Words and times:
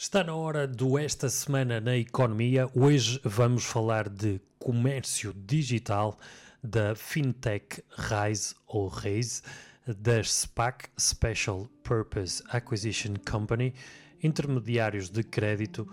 Está 0.00 0.22
na 0.22 0.32
hora 0.32 0.64
do 0.64 0.96
Esta 0.96 1.28
Semana 1.28 1.80
na 1.80 1.96
Economia. 1.96 2.70
Hoje 2.72 3.20
vamos 3.24 3.64
falar 3.64 4.08
de 4.08 4.40
comércio 4.56 5.34
digital, 5.34 6.16
da 6.62 6.94
FinTech 6.94 7.82
Rise 7.96 8.54
ou 8.68 8.86
Raise, 8.86 9.42
da 9.84 10.22
SPAC 10.22 10.88
Special 10.96 11.68
Purpose 11.82 12.44
Acquisition 12.48 13.14
Company, 13.28 13.74
intermediários 14.22 15.10
de 15.10 15.24
crédito, 15.24 15.84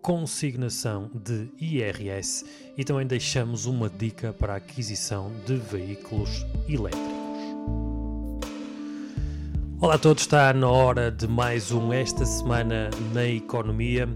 consignação 0.00 1.10
de 1.12 1.50
IRS 1.58 2.46
e 2.76 2.84
também 2.84 3.08
deixamos 3.08 3.66
uma 3.66 3.90
dica 3.90 4.32
para 4.32 4.52
a 4.52 4.58
aquisição 4.58 5.32
de 5.44 5.56
veículos 5.56 6.46
elétricos. 6.68 7.17
Olá 9.80 9.94
a 9.94 9.98
todos, 9.98 10.24
está 10.24 10.52
na 10.52 10.68
hora 10.68 11.08
de 11.08 11.28
mais 11.28 11.70
um 11.70 11.92
Esta 11.92 12.26
Semana 12.26 12.90
na 13.14 13.24
Economia, 13.24 14.08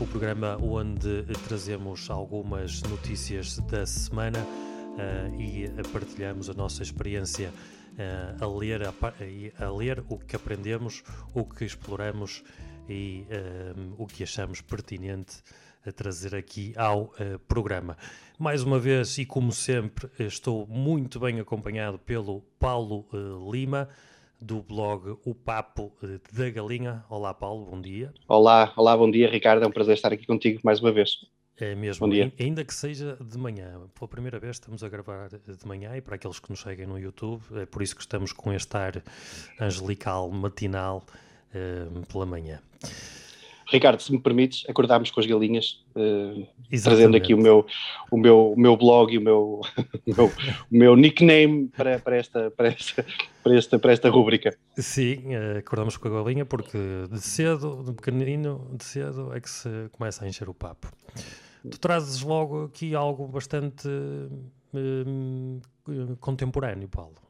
o 0.00 0.06
programa 0.06 0.56
onde 0.62 1.24
trazemos 1.46 2.08
algumas 2.08 2.80
notícias 2.84 3.58
da 3.58 3.84
semana 3.84 4.38
uh, 4.38 5.38
e 5.38 5.68
partilhamos 5.92 6.48
a 6.48 6.54
nossa 6.54 6.82
experiência 6.82 7.50
uh, 7.50 8.42
a, 8.42 8.48
ler, 8.58 8.80
a, 8.82 8.94
a, 9.62 9.70
ler 9.70 10.02
o 10.08 10.16
que 10.16 10.34
aprendemos, 10.34 11.04
o 11.34 11.44
que 11.44 11.66
exploramos 11.66 12.42
e 12.88 13.26
uh, 13.28 13.94
o 13.98 14.06
que 14.06 14.22
achamos 14.22 14.62
pertinente 14.62 15.42
a 15.84 15.92
trazer 15.92 16.34
aqui 16.34 16.72
ao 16.76 17.12
programa. 17.46 17.96
Mais 18.38 18.62
uma 18.62 18.78
vez, 18.78 19.18
e 19.18 19.26
como 19.26 19.52
sempre, 19.52 20.10
estou 20.18 20.66
muito 20.66 21.20
bem 21.20 21.40
acompanhado 21.40 21.98
pelo 21.98 22.42
Paulo 22.58 23.06
Lima 23.50 23.88
do 24.40 24.62
blog 24.62 25.18
O 25.24 25.34
Papo 25.34 25.92
eh, 26.02 26.18
da 26.32 26.50
Galinha. 26.50 27.04
Olá, 27.08 27.34
Paulo, 27.34 27.66
bom 27.66 27.80
dia. 27.80 28.12
Olá, 28.26 28.72
olá, 28.76 28.96
bom 28.96 29.10
dia, 29.10 29.30
Ricardo. 29.30 29.62
É 29.62 29.66
um 29.66 29.70
prazer 29.70 29.94
estar 29.94 30.12
aqui 30.12 30.26
contigo 30.26 30.60
mais 30.64 30.80
uma 30.80 30.90
vez. 30.90 31.26
É 31.58 31.74
mesmo, 31.74 32.06
bom 32.06 32.12
dia. 32.12 32.32
ainda 32.40 32.64
que 32.64 32.72
seja 32.72 33.18
de 33.20 33.36
manhã. 33.36 33.78
Pela 33.94 34.08
primeira 34.08 34.38
vez 34.38 34.56
estamos 34.56 34.82
a 34.82 34.88
gravar 34.88 35.28
de 35.28 35.66
manhã 35.66 35.94
e 35.94 36.00
para 36.00 36.14
aqueles 36.14 36.38
que 36.38 36.48
nos 36.48 36.60
seguem 36.60 36.86
no 36.86 36.98
YouTube, 36.98 37.42
é 37.56 37.66
por 37.66 37.82
isso 37.82 37.94
que 37.94 38.00
estamos 38.00 38.32
com 38.32 38.50
este 38.50 38.74
ar 38.78 39.02
angelical 39.60 40.30
matinal 40.30 41.04
uh, 41.54 42.06
pela 42.06 42.24
manhã. 42.24 42.60
Ricardo, 43.70 44.00
se 44.00 44.10
me 44.10 44.20
permites, 44.20 44.68
acordámos 44.68 45.10
com 45.10 45.20
as 45.20 45.26
galinhas, 45.26 45.84
uh, 45.94 46.46
trazendo 46.82 47.16
aqui 47.16 47.32
o 47.32 47.38
meu, 47.38 47.64
o 48.10 48.18
meu, 48.18 48.52
o 48.52 48.60
meu 48.60 48.76
blog 48.76 49.14
e 49.14 49.18
o 49.18 49.20
meu, 49.20 49.60
o 50.06 50.14
meu, 50.14 50.26
o 50.26 50.32
meu 50.70 50.96
nickname 50.96 51.68
para, 51.68 51.98
para, 52.00 52.16
esta, 52.16 52.50
para, 52.50 52.68
esta, 52.68 53.06
para, 53.42 53.56
esta, 53.56 53.78
para 53.78 53.92
esta 53.92 54.10
rúbrica. 54.10 54.56
Sim, 54.76 55.36
uh, 55.36 55.58
acordamos 55.58 55.96
com 55.96 56.08
a 56.08 56.22
galinha 56.22 56.44
porque 56.44 56.78
de 57.10 57.20
cedo, 57.20 57.84
de 57.84 57.92
pequenino, 57.92 58.68
de 58.76 58.84
cedo 58.84 59.32
é 59.34 59.40
que 59.40 59.48
se 59.48 59.68
começa 59.92 60.24
a 60.24 60.28
encher 60.28 60.48
o 60.48 60.54
papo. 60.54 60.88
Tu 61.62 61.78
trazes 61.78 62.22
logo 62.22 62.64
aqui 62.64 62.94
algo 62.94 63.28
bastante 63.28 63.86
uh, 63.88 65.60
contemporâneo, 66.18 66.88
Paulo. 66.88 67.29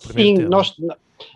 Sim, 0.00 0.38
nós, 0.38 0.74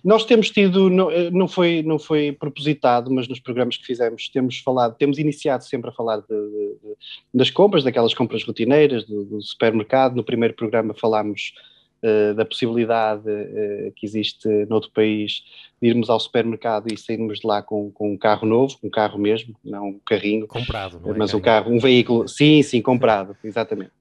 nós 0.03 0.25
temos 0.25 0.51
tido, 0.51 0.89
não, 0.89 1.11
eh, 1.11 1.31
não, 1.31 1.47
foi, 1.47 1.83
não 1.83 1.99
foi 1.99 2.33
propositado, 2.33 3.11
mas 3.11 3.29
nos 3.29 3.41
programas 3.41 3.77
que 3.77 3.85
fizemos 3.85 4.29
temos 4.29 4.59
falado, 4.59 4.97
temos 4.97 5.19
iniciado 5.19 5.65
sempre 5.65 5.91
a 5.91 5.93
falar 5.93 6.19
de, 6.19 6.27
de, 6.29 6.77
de, 6.83 6.97
das 7.35 7.51
compras, 7.51 7.85
daquelas 7.85 8.15
compras 8.15 8.43
rotineiras, 8.45 9.05
do, 9.05 9.25
do, 9.25 9.43
supermercado. 9.43 10.17
No 10.17 10.25
primeiro 10.25 10.55
programa 10.55 10.95
falámos 10.95 11.53
uh, 12.03 12.35
da 12.35 12.45
possibilidade 12.45 13.29
uh, 13.29 13.93
que 13.95 14.07
existe 14.07 14.49
noutro 14.67 14.91
país 14.91 15.43
de 15.81 15.89
irmos 15.89 16.11
ao 16.11 16.19
supermercado 16.19 16.93
e 16.93 16.97
sairmos 16.97 17.41
de 17.41 17.47
lá 17.47 17.63
com, 17.63 17.91
com 17.91 18.13
um 18.13 18.19
carro 18.19 18.47
novo, 18.47 18.77
um 18.83 18.91
carro 18.91 19.19
mesmo, 19.19 19.55
não 19.65 19.89
um 19.89 20.01
carrinho. 20.05 20.47
Comprado, 20.47 21.01
não 21.01 21.15
é? 21.15 21.19
Mas 21.19 21.33
um 21.35 21.41
carro, 21.41 21.73
um 21.73 21.79
veículo, 21.79 22.29
sim, 22.29 22.63
sim, 22.63 22.83
comprado, 22.83 23.37
exatamente. 23.45 23.93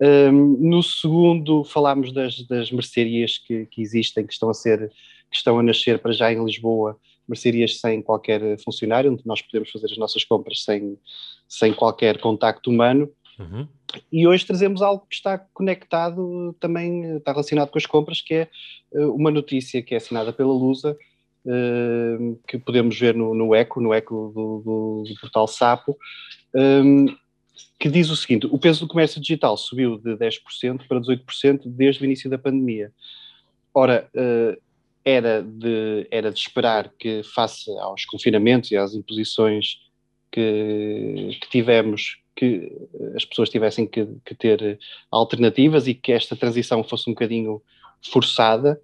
Um, 0.00 0.32
no 0.68 0.82
segundo 0.82 1.64
falámos 1.64 2.12
das, 2.12 2.42
das 2.46 2.70
mercearias 2.70 3.38
que, 3.38 3.66
que 3.66 3.80
existem, 3.80 4.26
que 4.26 4.32
estão 4.32 4.50
a 4.50 4.54
ser 4.54 4.92
que 5.30 5.36
estão 5.36 5.58
a 5.58 5.62
nascer 5.62 5.98
para 5.98 6.12
já 6.12 6.32
em 6.32 6.44
Lisboa, 6.44 6.98
mercearias 7.28 7.80
sem 7.80 8.00
qualquer 8.00 8.58
funcionário, 8.58 9.12
onde 9.12 9.26
nós 9.26 9.42
podemos 9.42 9.70
fazer 9.70 9.86
as 9.86 9.98
nossas 9.98 10.24
compras 10.24 10.62
sem, 10.62 10.96
sem 11.48 11.72
qualquer 11.72 12.18
contacto 12.18 12.70
humano. 12.70 13.10
Uhum. 13.38 13.68
E 14.10 14.26
hoje 14.26 14.46
trazemos 14.46 14.80
algo 14.82 15.06
que 15.08 15.14
está 15.14 15.38
conectado 15.38 16.54
também, 16.58 17.16
está 17.16 17.32
relacionado 17.32 17.70
com 17.70 17.78
as 17.78 17.86
compras, 17.86 18.20
que 18.20 18.34
é 18.34 18.48
eh, 18.94 19.06
uma 19.06 19.30
notícia 19.30 19.82
que 19.82 19.94
é 19.94 19.98
assinada 19.98 20.32
pela 20.32 20.52
Lusa, 20.52 20.96
uh, 21.44 22.38
que 22.48 22.58
podemos 22.58 22.98
ver 22.98 23.14
no, 23.14 23.34
no 23.34 23.54
Eco, 23.54 23.80
no 23.80 23.92
Eco 23.92 24.32
do, 24.34 24.62
do, 24.64 25.04
do 25.08 25.20
portal 25.20 25.46
Sapo, 25.46 25.96
um, 26.54 27.06
que 27.78 27.90
diz 27.90 28.10
o 28.10 28.16
seguinte: 28.16 28.46
o 28.46 28.58
peso 28.58 28.80
do 28.80 28.88
comércio 28.88 29.20
digital 29.20 29.56
subiu 29.56 29.98
de 29.98 30.16
10% 30.16 30.86
para 30.88 31.00
18% 31.00 31.62
desde 31.66 32.02
o 32.02 32.06
início 32.06 32.30
da 32.30 32.38
pandemia. 32.38 32.90
Ora, 33.74 34.08
era 35.06 35.40
de, 35.40 36.08
era 36.10 36.32
de 36.32 36.38
esperar 36.40 36.90
que, 36.98 37.22
face 37.22 37.70
aos 37.78 38.04
confinamentos 38.06 38.72
e 38.72 38.76
às 38.76 38.92
imposições 38.92 39.78
que, 40.32 41.38
que 41.40 41.48
tivemos, 41.48 42.18
que 42.36 42.70
as 43.14 43.24
pessoas 43.24 43.48
tivessem 43.48 43.86
que, 43.86 44.06
que, 44.24 44.34
ter 44.34 44.78
alternativas 45.10 45.88
e 45.88 45.94
que 45.94 46.12
esta 46.12 46.36
transição 46.36 46.84
fosse 46.84 47.08
um 47.08 47.14
bocadinho 47.14 47.62
forçada. 48.12 48.80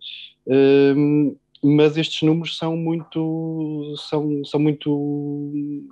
Um, 0.47 1.37
mas 1.63 1.97
estes 1.97 2.23
números 2.23 2.57
são 2.57 2.77
muito 2.77 3.95
são, 4.09 4.45
são 4.45 4.59
muito 4.59 5.87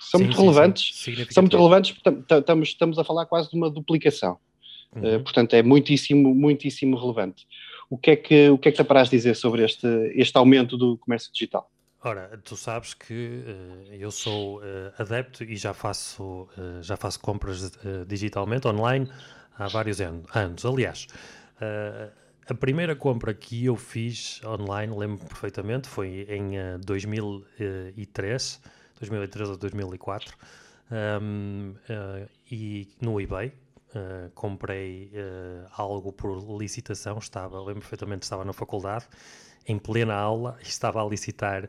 são 0.00 0.18
sim, 0.18 0.24
muito 0.24 0.36
sim, 0.36 0.42
relevantes 0.42 0.96
sim, 0.96 1.14
são 1.30 1.42
muito 1.44 1.56
relevantes 1.56 1.96
estamos, 2.28 2.68
estamos 2.68 2.98
a 2.98 3.04
falar 3.04 3.24
quase 3.26 3.48
de 3.48 3.56
uma 3.56 3.70
duplicação 3.70 4.36
uhum. 4.96 5.16
uh, 5.16 5.20
portanto 5.22 5.54
é 5.54 5.62
muitíssimo 5.62 6.34
muitíssimo 6.34 6.96
relevante 6.98 7.46
o 7.88 7.96
que 7.96 8.10
é 8.10 8.16
que, 8.16 8.50
o 8.50 8.58
que, 8.58 8.68
é 8.68 8.72
que 8.72 8.76
te 8.76 8.82
apraz 8.82 9.08
dizer 9.08 9.34
sobre 9.36 9.64
este, 9.64 9.86
este 10.14 10.36
aumento 10.36 10.76
do 10.76 10.98
comércio 10.98 11.32
digital? 11.32 11.70
Ora, 12.06 12.40
tu 12.44 12.56
sabes 12.56 12.94
que 12.94 13.42
uh, 13.44 13.92
eu 13.92 14.12
sou 14.12 14.60
uh, 14.60 14.62
adepto 14.96 15.42
e 15.42 15.56
já 15.56 15.74
faço, 15.74 16.48
uh, 16.56 16.80
já 16.80 16.96
faço 16.96 17.18
compras 17.18 17.72
digitalmente, 18.06 18.68
online, 18.68 19.10
há 19.58 19.66
vários 19.66 20.00
anos. 20.00 20.64
Aliás, 20.64 21.08
a 22.48 22.54
primeira 22.54 22.94
compra 22.94 23.34
que 23.34 23.64
eu 23.64 23.74
fiz 23.74 24.40
online, 24.44 24.96
lembro 24.96 25.26
perfeitamente, 25.26 25.88
foi 25.88 26.24
em 26.30 26.52
2003, 26.84 28.62
2003 29.00 29.48
ou 29.48 29.56
2004, 29.56 30.36
um, 31.20 31.74
e 32.48 32.88
no 33.00 33.20
eBay, 33.20 33.52
comprei 34.32 35.10
algo 35.72 36.12
por 36.12 36.38
licitação, 36.56 37.18
estava, 37.18 37.58
lembro 37.58 37.80
perfeitamente, 37.80 38.22
estava 38.22 38.44
na 38.44 38.52
faculdade, 38.52 39.08
em 39.66 39.78
plena 39.78 40.14
aula, 40.14 40.58
estava 40.62 41.02
a 41.02 41.08
licitar 41.08 41.68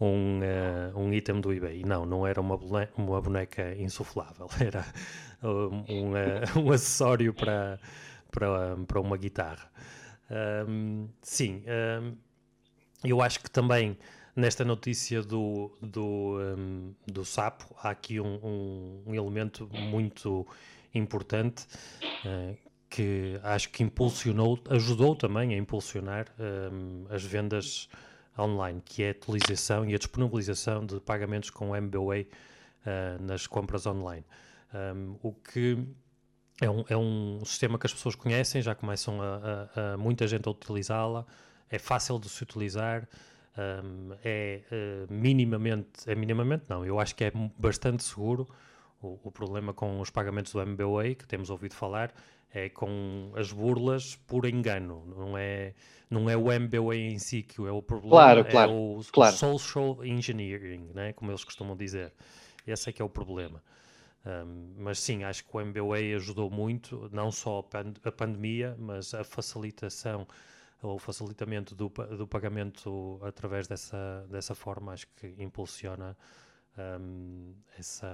um, 0.00 0.40
uh, 0.40 0.98
um 0.98 1.12
item 1.12 1.40
do 1.40 1.52
eBay. 1.52 1.82
Não, 1.84 2.04
não 2.06 2.26
era 2.26 2.40
uma 2.40 2.56
boneca, 2.56 2.92
uma 2.96 3.20
boneca 3.20 3.74
insuflável, 3.76 4.48
era 4.60 4.84
um, 5.42 5.84
um 6.60 6.70
acessório 6.70 7.32
para, 7.34 7.78
para, 8.30 8.76
para 8.86 9.00
uma 9.00 9.16
guitarra. 9.16 9.70
Um, 10.68 11.08
sim, 11.22 11.64
um, 12.02 12.14
eu 13.02 13.22
acho 13.22 13.40
que 13.40 13.50
também 13.50 13.96
nesta 14.36 14.64
notícia 14.64 15.22
do, 15.22 15.76
do, 15.80 16.38
um, 16.38 16.94
do 17.06 17.24
sapo 17.24 17.74
há 17.82 17.90
aqui 17.90 18.20
um, 18.20 19.02
um 19.06 19.14
elemento 19.14 19.68
muito 19.72 20.46
importante 20.94 21.66
uh, 22.24 22.56
que 22.88 23.38
acho 23.42 23.70
que 23.70 23.82
impulsionou, 23.82 24.58
ajudou 24.70 25.14
também 25.14 25.54
a 25.54 25.56
impulsionar 25.56 26.26
um, 26.38 27.06
as 27.10 27.24
vendas 27.24 27.88
online, 28.38 28.80
que 28.84 29.02
é 29.02 29.08
a 29.08 29.10
utilização 29.10 29.88
e 29.88 29.94
a 29.94 29.98
disponibilização 29.98 30.86
de 30.86 31.00
pagamentos 31.00 31.50
com 31.50 31.74
MBWay 31.74 32.22
uh, 32.22 33.22
nas 33.22 33.46
compras 33.46 33.86
online. 33.86 34.24
Um, 34.72 35.16
o 35.22 35.32
que 35.32 35.78
é 36.60 36.70
um, 36.70 36.84
é 36.88 36.96
um 36.96 37.44
sistema 37.44 37.78
que 37.78 37.86
as 37.86 37.92
pessoas 37.92 38.14
conhecem, 38.14 38.62
já 38.62 38.74
começam 38.74 39.20
a, 39.20 39.70
a, 39.74 39.94
a 39.94 39.96
muita 39.96 40.26
gente 40.26 40.48
a 40.48 40.50
utilizá-la, 40.50 41.26
é 41.70 41.78
fácil 41.78 42.18
de 42.18 42.28
se 42.28 42.42
utilizar, 42.42 43.08
um, 43.58 44.14
é 44.24 44.62
uh, 44.70 45.12
minimamente, 45.12 45.88
é 46.06 46.14
minimamente 46.14 46.64
não, 46.68 46.84
eu 46.84 47.00
acho 47.00 47.14
que 47.14 47.24
é 47.24 47.32
bastante 47.58 48.04
seguro 48.04 48.48
o, 49.02 49.18
o, 49.24 49.32
problema 49.32 49.72
com 49.74 50.00
os 50.00 50.10
pagamentos 50.10 50.52
do 50.52 50.60
MBWay, 50.60 51.14
que 51.14 51.26
temos 51.26 51.50
ouvido 51.50 51.74
falar, 51.74 52.12
é 52.52 52.68
com 52.68 53.32
as 53.36 53.52
burlas 53.52 54.16
por 54.26 54.46
engano, 54.46 55.04
não 55.06 55.36
é, 55.36 55.74
não 56.08 56.28
é 56.30 56.36
o 56.36 56.50
MBWay 56.50 57.08
em 57.08 57.18
si 57.18 57.42
que 57.42 57.60
é 57.60 57.70
o 57.70 57.82
problema, 57.82 58.10
claro, 58.10 58.44
claro, 58.44 58.70
é 58.70 58.74
o, 58.74 59.00
claro. 59.12 59.36
social 59.36 60.04
engineering, 60.04 60.90
né, 60.94 61.12
como 61.12 61.30
eles 61.30 61.44
costumam 61.44 61.76
dizer. 61.76 62.12
Esse 62.66 62.90
é 62.90 62.92
que 62.92 63.00
é 63.00 63.04
o 63.04 63.08
problema. 63.08 63.62
Um, 64.26 64.74
mas 64.76 64.98
sim, 64.98 65.24
acho 65.24 65.44
que 65.44 65.56
o 65.56 65.60
MBWay 65.60 66.14
ajudou 66.14 66.50
muito, 66.50 67.08
não 67.12 67.30
só 67.30 67.60
a, 67.60 67.62
pand 67.62 67.94
a 68.04 68.12
pandemia, 68.12 68.76
mas 68.78 69.14
a 69.14 69.24
facilitação 69.24 70.26
ou 70.82 70.96
o 70.96 70.98
facilitamento 70.98 71.74
do, 71.74 71.88
do 71.88 72.26
pagamento 72.26 73.18
através 73.22 73.66
dessa, 73.66 74.26
dessa 74.30 74.54
forma, 74.54 74.92
acho 74.92 75.06
que 75.16 75.34
impulsiona 75.38 76.16
um, 76.78 77.54
essa, 77.78 78.06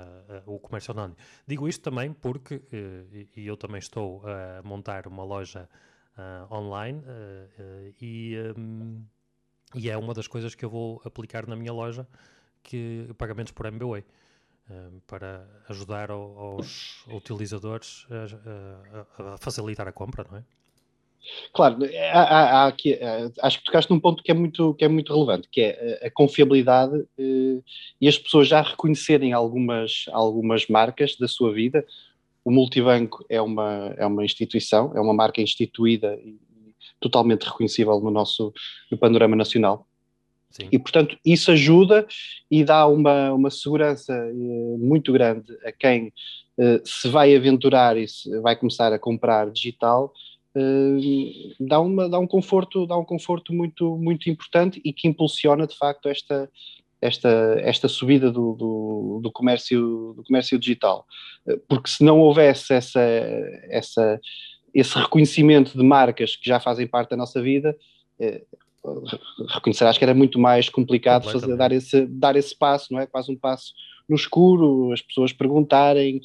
uh, 0.46 0.54
o 0.54 0.58
comércio 0.58 0.92
online. 0.92 1.14
Digo 1.46 1.68
isto 1.68 1.82
também 1.82 2.12
porque, 2.12 2.56
uh, 2.56 3.28
e 3.36 3.46
eu 3.46 3.56
também 3.56 3.78
estou 3.78 4.22
a 4.26 4.62
montar 4.62 5.06
uma 5.06 5.24
loja 5.24 5.68
uh, 6.16 6.54
online 6.54 7.02
e, 8.00 8.36
um, 8.56 9.04
e 9.74 9.90
é 9.90 9.96
uma 9.96 10.14
das 10.14 10.26
coisas 10.26 10.54
que 10.54 10.64
eu 10.64 10.70
vou 10.70 11.00
aplicar 11.04 11.46
na 11.46 11.56
minha 11.56 11.72
loja, 11.72 12.06
que 12.62 13.08
pagamentos 13.18 13.52
por 13.52 13.66
MBWay. 13.66 14.04
para 15.06 15.46
ajudar 15.68 16.10
aos 16.10 17.04
utilizadores 17.08 18.06
a 19.18 19.36
facilitar 19.36 19.86
a 19.86 19.92
compra, 19.92 20.24
não 20.30 20.38
é? 20.38 20.44
Claro, 21.52 21.78
há, 22.12 22.20
há, 22.20 22.62
há 22.62 22.66
aqui, 22.66 22.98
acho 23.40 23.58
que 23.58 23.64
tocaste 23.64 23.90
num 23.90 24.00
ponto 24.00 24.22
que 24.22 24.30
é 24.30 24.34
muito, 24.34 24.74
que 24.74 24.84
é 24.84 24.88
muito 24.88 25.12
relevante, 25.12 25.48
que 25.50 25.60
é 25.60 26.00
a, 26.06 26.10
confiabilidade 26.10 27.04
eh, 27.18 27.60
e 28.00 28.08
as 28.08 28.18
pessoas 28.18 28.48
já 28.48 28.62
reconhecerem 28.62 29.32
algumas, 29.32 30.04
algumas 30.12 30.66
marcas 30.66 31.16
da 31.16 31.28
sua 31.28 31.52
vida. 31.52 31.84
O 32.44 32.50
multibanco 32.50 33.24
é 33.28 33.40
uma, 33.40 33.94
é 33.96 34.06
uma 34.06 34.24
instituição, 34.24 34.92
é 34.94 35.00
uma 35.00 35.14
marca 35.14 35.40
instituída 35.40 36.18
e 36.22 36.36
totalmente 37.00 37.44
reconhecível 37.44 37.98
no 38.00 38.10
nosso 38.10 38.52
no 38.90 38.98
panorama 38.98 39.36
nacional. 39.36 39.86
Sim. 40.50 40.68
E, 40.70 40.78
portanto, 40.78 41.18
isso 41.24 41.50
ajuda 41.50 42.06
e 42.48 42.62
dá 42.62 42.86
uma, 42.86 43.32
uma 43.32 43.50
segurança 43.50 44.12
eh, 44.14 44.32
muito 44.78 45.12
grande 45.12 45.52
a 45.64 45.72
quem 45.72 46.12
eh, 46.56 46.80
se 46.84 47.08
vai 47.08 47.34
aventurar 47.34 47.96
e 47.96 48.06
se 48.06 48.38
vai 48.40 48.54
começar 48.54 48.92
a 48.92 48.98
comprar 48.98 49.50
digital, 49.50 50.12
uh, 50.56 51.54
dá, 51.60 51.80
uma, 51.80 52.08
dá 52.08 52.18
um 52.18 52.26
conforto, 52.26 52.86
dá 52.86 52.96
um 52.96 53.04
conforto 53.04 53.52
muito, 53.52 53.96
muito 53.96 54.30
importante 54.30 54.80
e 54.84 54.92
que 54.92 55.08
impulsiona 55.08 55.66
de 55.66 55.76
facto 55.76 56.08
esta, 56.08 56.50
esta, 57.04 57.28
esta 57.60 57.86
subida 57.86 58.30
do, 58.30 58.54
do, 58.54 59.20
do, 59.22 59.30
comércio, 59.30 60.14
do 60.16 60.24
comércio 60.24 60.58
digital. 60.58 61.04
Eh, 61.46 61.58
porque 61.68 61.90
se 61.90 62.02
não 62.02 62.18
houvesse 62.20 62.72
essa, 62.72 63.00
essa, 63.68 64.18
esse 64.72 64.98
reconhecimento 64.98 65.76
de 65.76 65.84
marcas 65.84 66.34
que 66.34 66.48
já 66.48 66.58
fazem 66.58 66.86
parte 66.86 67.10
da 67.10 67.16
nossa 67.16 67.42
vida, 67.42 67.76
eh, 68.18 68.42
reconhecerás 69.50 69.98
que 69.98 70.04
era 70.04 70.14
muito 70.14 70.38
mais 70.38 70.70
complicado 70.70 71.30
fazer, 71.30 71.54
dar, 71.56 71.72
esse, 71.72 72.06
dar 72.06 72.36
esse 72.36 72.56
passo, 72.56 72.92
não 72.92 73.00
é? 73.00 73.06
Quase 73.06 73.30
um 73.30 73.36
passo 73.36 73.72
no 74.08 74.16
escuro, 74.16 74.92
as 74.92 75.00
pessoas 75.00 75.32
perguntarem, 75.32 76.20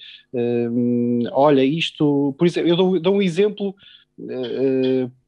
olha, 1.32 1.64
isto, 1.64 2.36
por 2.38 2.46
isso 2.46 2.60
eu 2.60 2.76
dou, 2.76 3.00
dou 3.00 3.16
um 3.16 3.22
exemplo 3.22 3.74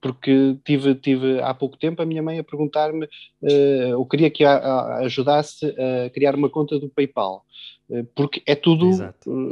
porque 0.02 0.58
tive, 0.66 0.96
tive 0.96 1.42
há 1.42 1.54
pouco 1.54 1.78
tempo 1.78 2.02
a 2.02 2.06
minha 2.06 2.22
mãe 2.22 2.40
a 2.40 2.44
perguntar-me, 2.44 3.08
eh, 3.44 3.90
eu 3.92 4.06
queria 4.06 4.30
que 4.30 4.44
a, 4.44 4.98
ajudasse 4.98 5.66
a 6.06 6.10
criar 6.10 6.36
uma 6.36 6.50
conta 6.50 6.78
do 6.78 6.90
PayPal, 6.90 7.46
eh, 7.90 8.06
porque 8.16 8.42
é 8.46 8.56
tudo, 8.56 8.90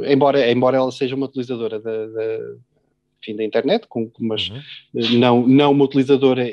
embora, 0.06 0.50
embora 0.50 0.76
ela 0.76 0.92
seja 0.92 1.14
uma 1.14 1.26
utilizadora 1.26 1.80
da, 1.80 2.06
da, 2.06 2.38
enfim, 3.22 3.36
da 3.36 3.44
internet, 3.44 3.86
com, 3.88 4.10
mas 4.18 4.50
uhum. 4.50 5.18
não, 5.18 5.46
não 5.46 5.72
uma 5.72 5.84
utilizadora 5.84 6.46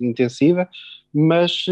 intensiva, 0.00 0.68
mas 1.12 1.64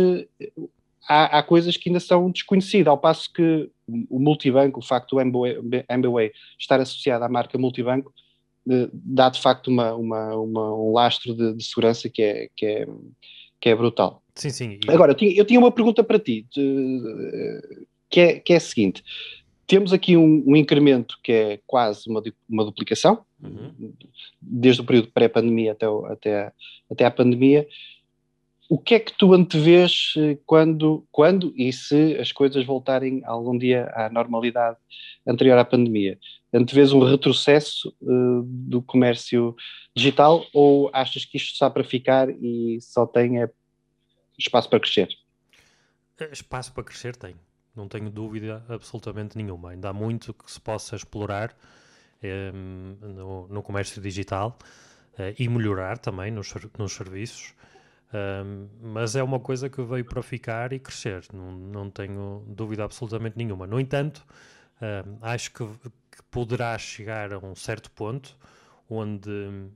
há, 1.06 1.38
há, 1.38 1.42
coisas 1.42 1.76
que 1.76 1.88
ainda 1.88 2.00
são 2.00 2.30
desconhecidas, 2.30 2.88
ao 2.88 2.98
passo 2.98 3.32
que 3.32 3.70
o 4.08 4.18
multibanco, 4.18 4.80
o 4.80 4.84
facto 4.84 5.16
do 5.16 5.20
MBWay 5.20 6.32
estar 6.58 6.80
associado 6.80 7.24
à 7.24 7.28
marca 7.28 7.58
multibanco, 7.58 8.12
dá 8.92 9.28
de 9.28 9.40
facto 9.40 9.68
uma, 9.68 9.94
uma, 9.94 10.34
uma 10.34 10.74
um 10.74 10.92
lastro 10.92 11.34
de, 11.34 11.54
de, 11.54 11.64
segurança 11.64 12.08
que 12.08 12.22
é, 12.22 12.48
que 12.56 12.66
é, 12.66 12.86
que 13.60 13.68
é 13.68 13.74
brutal. 13.74 14.22
Sim, 14.34 14.50
sim. 14.50 14.80
E... 14.86 14.90
Agora, 14.90 15.12
eu 15.12 15.16
tinha, 15.16 15.32
eu 15.32 15.44
tinha, 15.44 15.58
uma 15.58 15.72
pergunta 15.72 16.04
para 16.04 16.18
ti, 16.18 16.46
de, 16.54 17.60
que, 18.10 18.20
é, 18.20 18.40
que 18.40 18.52
é 18.52 18.56
a 18.56 18.60
seguinte: 18.60 19.02
temos 19.66 19.92
aqui 19.92 20.16
um, 20.16 20.44
um 20.46 20.56
incremento 20.56 21.18
que 21.22 21.32
é 21.32 21.60
quase 21.66 22.08
uma, 22.08 22.22
uma 22.48 22.64
duplicação, 22.64 23.24
uhum. 23.42 23.92
desde 24.40 24.80
o 24.80 24.84
período 24.84 25.12
pré-pandemia 25.12 25.72
até, 25.72 25.86
até, 26.10 26.52
até 26.90 27.04
a 27.04 27.10
pandemia. 27.10 27.66
O 28.70 28.78
que 28.78 28.94
é 28.94 29.00
que 29.00 29.16
tu 29.16 29.32
antevês 29.32 30.12
eh, 30.18 30.36
quando, 30.44 31.06
quando 31.10 31.54
e 31.56 31.72
se 31.72 32.16
as 32.18 32.32
coisas 32.32 32.66
voltarem 32.66 33.22
algum 33.24 33.56
dia 33.56 33.90
à 33.94 34.10
normalidade 34.10 34.76
anterior 35.26 35.56
à 35.56 35.64
pandemia? 35.64 36.18
Antevês 36.52 36.92
um 36.92 37.04
retrocesso 37.04 37.94
uh, 38.00 38.42
do 38.42 38.80
comércio 38.80 39.54
digital 39.94 40.46
ou 40.52 40.90
achas 40.94 41.24
que 41.24 41.36
isto 41.36 41.52
está 41.52 41.68
para 41.68 41.84
ficar 41.84 42.30
e 42.30 42.78
só 42.80 43.06
tem 43.06 43.42
é, 43.42 43.50
espaço 44.38 44.68
para 44.70 44.80
crescer? 44.80 45.08
Eh, 46.18 46.30
espaço 46.32 46.72
para 46.72 46.84
crescer 46.84 47.16
tem, 47.16 47.34
não 47.76 47.86
tenho 47.86 48.10
dúvida 48.10 48.64
absolutamente 48.68 49.36
nenhuma. 49.36 49.70
Ainda 49.70 49.90
há 49.90 49.92
muito 49.92 50.32
que 50.32 50.50
se 50.50 50.60
possa 50.60 50.96
explorar 50.96 51.54
um, 52.22 52.96
no, 53.00 53.48
no, 53.48 53.62
comércio 53.62 54.00
digital 54.00 54.58
e 55.36 55.48
melhorar 55.48 55.98
também 55.98 56.30
nos, 56.30 56.52
nos 56.78 56.92
serviços. 56.92 57.54
Um, 58.12 58.68
mas 58.80 59.16
é 59.16 59.22
uma 59.22 59.38
coisa 59.38 59.68
que 59.68 59.82
veio 59.82 60.04
para 60.04 60.22
ficar 60.22 60.72
e 60.72 60.78
crescer, 60.78 61.24
não, 61.32 61.52
não 61.52 61.90
tenho 61.90 62.42
dúvida 62.48 62.84
absolutamente 62.84 63.36
nenhuma. 63.36 63.66
No 63.66 63.78
entanto, 63.78 64.24
acho 65.20 65.52
que, 65.52 65.66
que 66.10 66.22
poderá 66.30 66.76
chegar 66.78 67.32
a 67.32 67.38
um 67.38 67.54
certo 67.54 67.90
ponto 67.90 68.36
onde, 68.88 69.30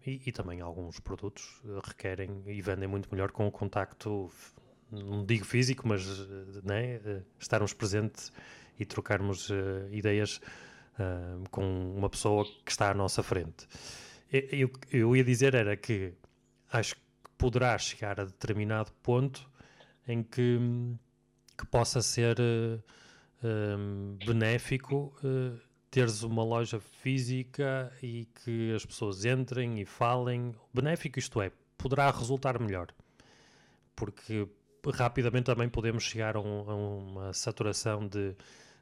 e, 0.06 0.22
e, 0.26 0.32
também 0.32 0.60
alguns 0.60 0.98
produtos 0.98 1.60
eh, 1.64 1.80
requerem 1.84 2.42
e 2.46 2.62
vendem 2.62 2.88
muito 2.88 3.08
melhor 3.12 3.30
com 3.30 3.46
o 3.46 3.52
contacto, 3.52 4.30
não 4.90 5.24
digo 5.24 5.44
físico, 5.44 5.86
mas 5.86 6.06
né, 6.64 7.22
estarmos 7.38 7.74
presentes 7.74 8.32
e 8.78 8.86
trocarmos 8.86 9.50
uh, 9.50 9.88
ideias 9.90 10.40
uh, 10.98 11.48
com 11.50 11.94
uma 11.94 12.08
pessoa 12.08 12.44
que 12.64 12.70
está 12.70 12.90
à 12.90 12.94
nossa 12.94 13.22
frente. 13.22 13.66
Eu, 14.30 14.70
eu 14.90 15.14
ia 15.14 15.22
dizer 15.22 15.54
era 15.54 15.76
que 15.76 16.14
acho 16.70 16.94
que 16.94 17.02
poderá 17.36 17.76
chegar 17.76 18.18
a 18.18 18.24
determinado 18.24 18.90
ponto 19.02 19.46
em 20.08 20.22
que, 20.22 20.58
que 21.58 21.66
possa 21.66 22.00
ser 22.00 22.38
uh, 22.40 22.82
um, 23.42 24.16
benéfico 24.24 25.14
uh, 25.24 25.58
teres 25.90 26.22
uma 26.22 26.42
loja 26.42 26.80
física 26.80 27.92
e 28.02 28.26
que 28.44 28.72
as 28.74 28.84
pessoas 28.86 29.24
entrem 29.24 29.80
e 29.80 29.84
falem. 29.84 30.54
Benéfico, 30.72 31.18
isto 31.18 31.40
é, 31.40 31.52
poderá 31.76 32.10
resultar 32.10 32.58
melhor. 32.58 32.88
Porque 33.94 34.48
rapidamente 34.94 35.44
também 35.44 35.68
podemos 35.68 36.02
chegar 36.02 36.34
a, 36.36 36.40
um, 36.40 36.70
a 36.70 36.74
uma 36.74 37.32
saturação 37.34 38.08
de, 38.08 38.34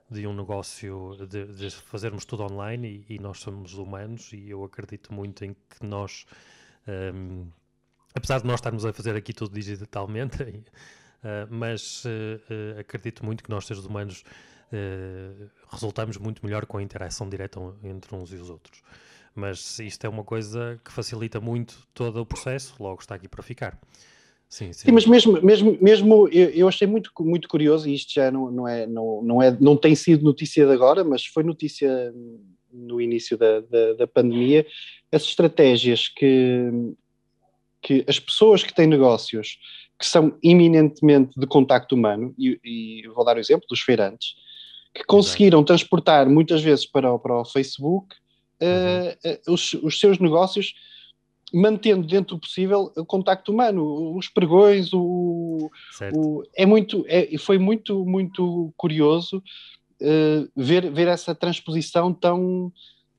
de 0.08 0.26
um 0.26 0.32
negócio, 0.32 1.16
de, 1.28 1.46
de 1.46 1.70
fazermos 1.70 2.24
tudo 2.24 2.44
online 2.44 3.05
e, 3.08 3.14
e, 3.14 3.19
nós 3.19 3.40
somos 3.40 3.74
humanos 3.74 4.32
e 4.32 4.48
eu 4.50 4.64
acredito 4.64 5.12
muito 5.12 5.44
em 5.44 5.55
que 5.55 5.84
nós, 5.84 6.26
um, 7.14 7.48
apesar 8.14 8.40
de 8.40 8.46
nós 8.46 8.60
estarmos 8.60 8.86
a 8.86 8.93
fazer 8.93 9.17
aqui 9.17 9.32
tudo 9.32 9.52
digitalmente, 9.52 10.38
mas 11.50 12.05
uh, 12.05 12.08
uh, 12.08 12.81
acredito 12.81 13.24
muito 13.24 13.44
que 13.44 13.50
nós, 13.50 13.67
seres 13.67 13.84
humanos, 13.84 14.24
resultamos 15.69 16.17
muito 16.17 16.46
melhor 16.46 16.65
com 16.65 16.79
a 16.79 16.82
interação 16.82 17.29
direta 17.29 17.58
entre 17.82 18.15
uns 18.15 18.32
e 18.32 18.36
os 18.36 18.48
outros. 18.48 18.82
Mas 19.34 19.81
isto 19.81 20.05
é 20.06 20.08
uma 20.08 20.22
coisa 20.22 20.81
que 20.84 20.93
facilita 20.93 21.41
muito 21.41 21.89
todo 21.93 22.20
o 22.20 22.27
processo, 22.27 22.77
logo 22.79 23.00
está 23.00 23.17
aqui 23.17 23.27
para 23.27 23.43
ficar. 23.43 23.77
Sim, 24.48 24.72
sim. 24.72 24.86
sim 24.86 24.93
mas 24.93 25.06
mesmo, 25.06 25.41
mesmo, 25.43 25.79
mesmo 25.81 26.29
eu, 26.29 26.50
eu, 26.50 26.69
achei 26.69 26.86
muito, 26.86 27.10
muito 27.20 27.48
curioso, 27.48 27.89
e 27.89 27.94
isto 27.94 28.12
já 28.12 28.31
não, 28.31 28.50
não, 28.50 28.69
é, 28.69 28.86
não, 28.86 29.22
não, 29.22 29.43
é, 29.43 29.56
não 29.60 29.77
tem 29.77 29.94
sido 29.96 30.24
notícia 30.24 30.65
de 30.65 30.72
agora, 30.72 31.03
mas 31.03 31.24
foi 31.24 31.43
notícia 31.43 32.12
no 32.72 33.00
início 33.00 33.36
da, 33.36 33.60
da, 33.60 33.94
da 33.94 34.06
pandemia, 34.06 34.67
as 35.10 35.22
estratégias 35.22 36.08
que, 36.08 36.70
que 37.82 38.05
as 38.08 38.19
pessoas 38.19 38.62
que 38.62 38.74
têm 38.74 38.86
negócios 38.86 39.58
que 40.00 40.06
são 40.06 40.34
eminentemente 40.42 41.38
de 41.38 41.46
contacto 41.46 41.94
humano, 41.94 42.34
e, 42.38 42.58
e 42.64 43.08
vou 43.08 43.22
dar 43.22 43.36
o 43.36 43.38
exemplo 43.38 43.66
dos 43.69 43.80
feirantes, 43.80 44.34
que 44.94 45.04
conseguiram 45.04 45.62
transportar 45.62 46.26
muitas 46.28 46.62
vezes 46.62 46.86
para, 46.86 47.12
o, 47.12 47.19
para 47.19 47.42
o 47.42 47.44
Facebook 47.44 48.16
uh, 48.62 49.28
uh, 49.28 49.52
os, 49.52 49.74
os, 49.74 50.00
seus 50.00 50.19
negócios, 50.19 50.72
mantendo 51.52 52.06
dentro 52.06 52.36
do 52.36 52.40
possível 52.40 52.90
o 52.96 53.04
contacto 53.04 53.52
humano, 53.52 54.16
os 54.16 54.26
pregões, 54.26 54.90
o, 54.94 55.70
o 56.14 56.42
é 56.56 56.64
muito, 56.64 57.04
é, 57.06 57.36
foi 57.36 57.58
muito, 57.58 58.02
muito 58.06 58.72
curioso 58.78 59.42
uh, 60.00 60.50
ver, 60.56 60.90
ver 60.90 61.08
essa 61.08 61.34
transposição 61.34 62.14
tão, 62.14 62.72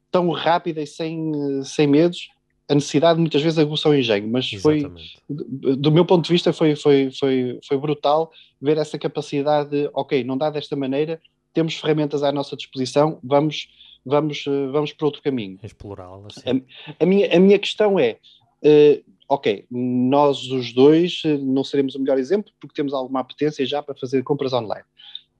tão 0.09 0.31
rápida 0.31 0.81
e 0.81 0.87
sem, 0.87 1.31
sem 1.63 1.85
medos. 1.85 2.29
A 2.69 2.75
necessidade 2.75 3.19
muitas 3.19 3.41
vezes 3.41 3.59
aguça 3.59 3.89
o 3.89 3.95
engenho, 3.95 4.27
mas 4.29 4.51
Exatamente. 4.51 5.19
foi, 5.27 5.75
do, 5.75 5.91
meu 5.91 6.05
ponto 6.05 6.25
de 6.25 6.31
vista, 6.31 6.53
foi, 6.53 6.75
foi, 6.75 7.11
foi, 7.11 7.59
foi 7.67 7.77
brutal 7.77 8.31
ver 8.61 8.77
essa 8.77 8.97
capacidade 8.97 9.69
de, 9.69 9.89
ok, 9.93 10.23
não 10.23 10.37
dá 10.37 10.49
desta 10.49 10.75
maneira, 10.75 11.19
temos 11.53 11.75
ferramentas 11.75 12.23
à 12.23 12.31
nossa 12.31 12.55
disposição, 12.55 13.19
vamos, 13.23 13.67
vamos, 14.05 14.45
eh, 14.47 14.67
vamos 14.71 14.93
para 14.93 15.05
outro 15.05 15.21
caminho. 15.21 15.59
Explorá-las. 15.61 16.37
A, 16.45 17.03
a, 17.03 17.05
minha, 17.05 17.35
a 17.35 17.39
minha 17.39 17.59
questão 17.59 17.99
é, 17.99 18.17
uh, 18.63 19.03
ok, 19.27 19.65
nós 19.69 20.43
os 20.51 20.73
dois 20.73 21.21
eh, 21.25 21.37
não 21.37 21.63
seremos 21.63 21.95
o 21.95 21.99
melhor 21.99 22.17
exemplo 22.17 22.51
porque 22.59 22.75
temos 22.75 22.93
alguma 22.93 23.19
apetência 23.19 23.65
já 23.65 23.81
para 23.81 23.95
fazer 23.95 24.23
compras 24.23 24.53
online. 24.53 24.85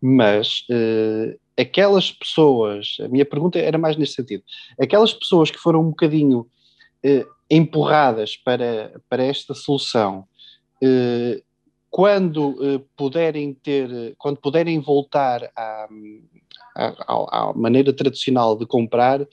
mas 0.02 0.66
uh, 0.72 1.40
aquelas 1.56 2.12
pessoas, 2.12 2.98
a 3.00 3.08
minha 3.08 3.26
pergunta 3.26 3.60
era 3.60 3.78
mais 3.78 3.96
nesse 3.96 4.14
sentido, 4.14 4.44
aquelas 4.80 5.14
pessoas 5.14 5.52
que 5.52 5.60
foram 5.60 5.82
um 5.82 5.90
bocadinho 5.90 6.48
empurradas 7.50 8.38
para, 8.38 9.02
para 9.10 9.24
esta 9.24 9.54
solução, 9.54 10.26
uh, 10.84 11.44
quando 11.90 12.88
puderem 12.96 13.54
ter, 13.54 14.16
quando 14.18 14.38
puderem 14.38 14.80
voltar 14.80 15.52
à, 15.54 15.90
à, 16.74 17.50
à, 17.50 17.54
maneira 17.54 17.92
tradicional 17.92 18.58
de 18.58 18.66
comprar, 18.66 19.28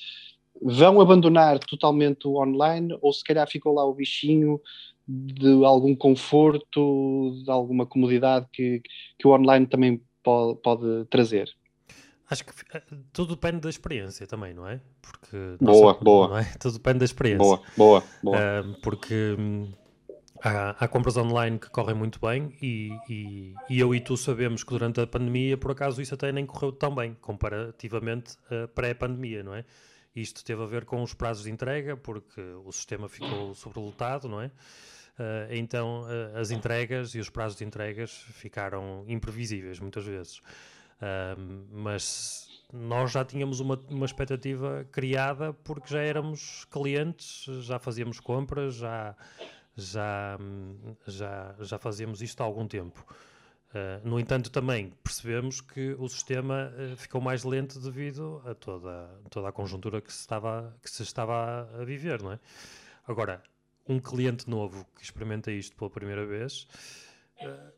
vão 0.61 1.01
abandonar 1.01 1.61
totalmente 1.61 2.27
o 2.27 2.43
online 2.43 2.99
ou 3.01 3.13
se 3.13 3.23
calhar 3.23 3.49
ficou 3.49 3.73
lá 3.73 3.85
o 3.85 3.95
bichinho 3.95 4.61
de 5.07 5.65
algum 5.65 5.95
conforto, 5.95 7.41
de 7.45 7.51
alguma 7.51 7.87
comodidade 7.87 8.47
que, 8.53 8.83
que 9.19 9.27
o 9.27 9.33
online 9.33 9.67
também 9.67 10.03
pode, 10.23 10.61
pode 10.61 11.07
trazer. 11.07 11.49
Acho 12.31 12.45
que 12.45 12.53
eh, 12.75 12.83
tudo 13.13 13.35
depende 13.35 13.61
da 13.61 13.71
experiência 13.71 14.27
também, 14.27 14.53
não 14.53 14.67
é? 14.67 14.81
Porque 15.01 15.57
boa, 15.61 15.95
boa. 15.95 16.41
É? 16.41 16.45
Tudo 16.59 16.75
depende 16.75 16.99
da 16.99 17.05
experiência. 17.07 17.39
Boa, 17.39 17.63
boa, 17.77 18.05
boa. 18.23 18.37
Uh, 18.39 18.81
porque 18.83 19.35
hum, 19.39 19.73
há, 20.43 20.71
há, 20.79 20.89
compras 20.89 21.17
online 21.17 21.59
que 21.59 21.71
correm 21.71 21.95
muito 21.95 22.21
bem 22.21 22.55
e, 22.61 22.91
e, 23.09 23.55
e, 23.71 23.81
eu 23.81 23.95
e 23.95 24.01
tu 24.01 24.17
sabemos 24.17 24.63
que 24.63 24.71
durante 24.71 25.01
a 25.01 25.07
pandemia, 25.07 25.57
por 25.57 25.71
acaso, 25.71 26.03
isso 26.03 26.15
até 26.15 26.31
nem 26.31 26.45
correu 26.45 26.71
tão 26.71 26.95
bem 26.95 27.17
comparativamente 27.21 28.37
a 28.51 28.69
pré-pandemia, 28.69 29.43
não 29.43 29.55
é? 29.55 29.65
Isto 30.15 30.45
teve 30.45 30.63
a 30.63 30.67
ver 30.67 30.85
com 30.85 31.03
os 31.03 31.15
prazos 31.15 31.45
de 31.45 31.51
entrega, 31.51 31.97
porque 31.97 32.41
o 32.65 32.73
sistema 32.73 33.09
ficou 33.09 33.55
sobrelotado, 33.55 34.29
não 34.29 34.41
é? 34.43 34.47
Uh, 35.19 35.51
então 35.51 36.03
uh, 36.03 36.39
as 36.39 36.51
entregas 36.51 37.15
e 37.15 37.19
os 37.19 37.31
prazos 37.31 37.57
de 37.59 37.65
entregas 37.65 38.13
ficaram 38.33 39.05
imprevisíveis 39.09 39.81
muitas 39.81 40.05
vezes. 40.05 40.41
Uh, 41.01 41.67
mas 41.71 42.49
nós 42.73 43.13
já 43.13 43.25
tínhamos 43.25 43.61
uma, 43.61 43.79
uma 43.89 44.05
expectativa 44.05 44.87
criada 44.93 45.53
porque 45.53 45.89
já 45.89 46.01
éramos 46.01 46.65
clientes, 46.67 47.45
já 47.65 47.79
fazíamos 47.79 48.21
compras, 48.21 48.75
já, 48.75 49.17
já, 49.77 50.39
já, 51.07 51.55
já 51.61 51.79
fazíamos 51.79 52.21
isto 52.21 52.41
há 52.41 52.45
algum 52.45 52.67
tempo. 52.67 53.05
Uh, 53.69 54.09
no 54.09 54.19
entanto, 54.19 54.51
também 54.51 54.95
percebemos 55.05 55.61
que 55.61 55.95
o 55.99 56.09
sistema 56.09 56.73
uh, 56.73 56.97
ficou 56.97 57.21
mais 57.21 57.45
lento 57.45 57.79
devido 57.79 58.43
a 58.47 58.55
toda, 58.55 59.11
toda 59.29 59.49
a 59.49 59.53
conjuntura 59.53 60.01
que 60.01 60.11
se, 60.11 60.21
estava, 60.21 60.75
que 60.83 60.91
se 60.91 61.03
estava 61.03 61.69
a 61.79 61.85
viver, 61.85 62.23
não 62.23 62.33
é? 62.33 62.41
Agora, 63.07 63.43
um 63.87 63.99
cliente 64.01 64.49
novo 64.49 64.87
que 64.97 65.03
experimenta 65.03 65.51
isto 65.51 65.77
pela 65.77 65.91
primeira 65.91 66.25
vez, 66.25 66.67
uh, 67.43 67.73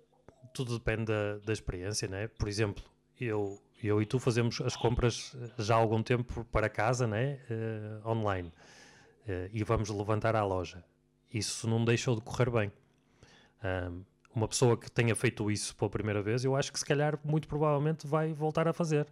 tudo 0.55 0.79
depende 0.79 1.07
da, 1.07 1.39
da, 1.39 1.53
experiência, 1.53 2.07
né? 2.07 2.29
Por 2.29 2.49
exemplo, 2.49 2.85
eu, 3.27 3.61
eu 3.83 4.01
e 4.01 4.07
tu 4.07 4.19
fazemos 4.19 4.61
as 4.61 4.77
compras 4.77 5.37
já 5.59 5.75
há 5.75 5.79
algum 5.79 6.03
tempo 6.03 6.45
para 6.53 6.69
casa, 6.69 7.07
né? 7.07 7.39
Uh, 7.51 8.09
online. 8.09 8.49
Uh, 9.27 9.49
e 9.53 9.63
vamos 9.65 9.89
levantar 9.91 10.35
à 10.35 10.45
loja. 10.45 10.85
Isso 11.33 11.69
não 11.69 11.85
deixou 11.85 12.17
de 12.17 12.23
correr 12.23 12.51
bem. 12.51 12.73
uma 14.35 14.49
pessoa 14.49 14.77
que 14.77 14.91
tenha 14.91 15.15
feito 15.15 15.51
isso 15.51 15.77
pela 15.77 15.89
primeira 15.89 16.21
vez, 16.21 16.45
eu 16.45 16.57
acho 16.57 16.73
que 16.73 16.79
se 16.79 16.85
calhar, 16.85 17.19
muito 17.23 17.47
provavelmente, 17.47 18.07
vai 18.07 18.33
voltar 18.33 18.67
a 18.67 18.73
fazer. 18.73 19.07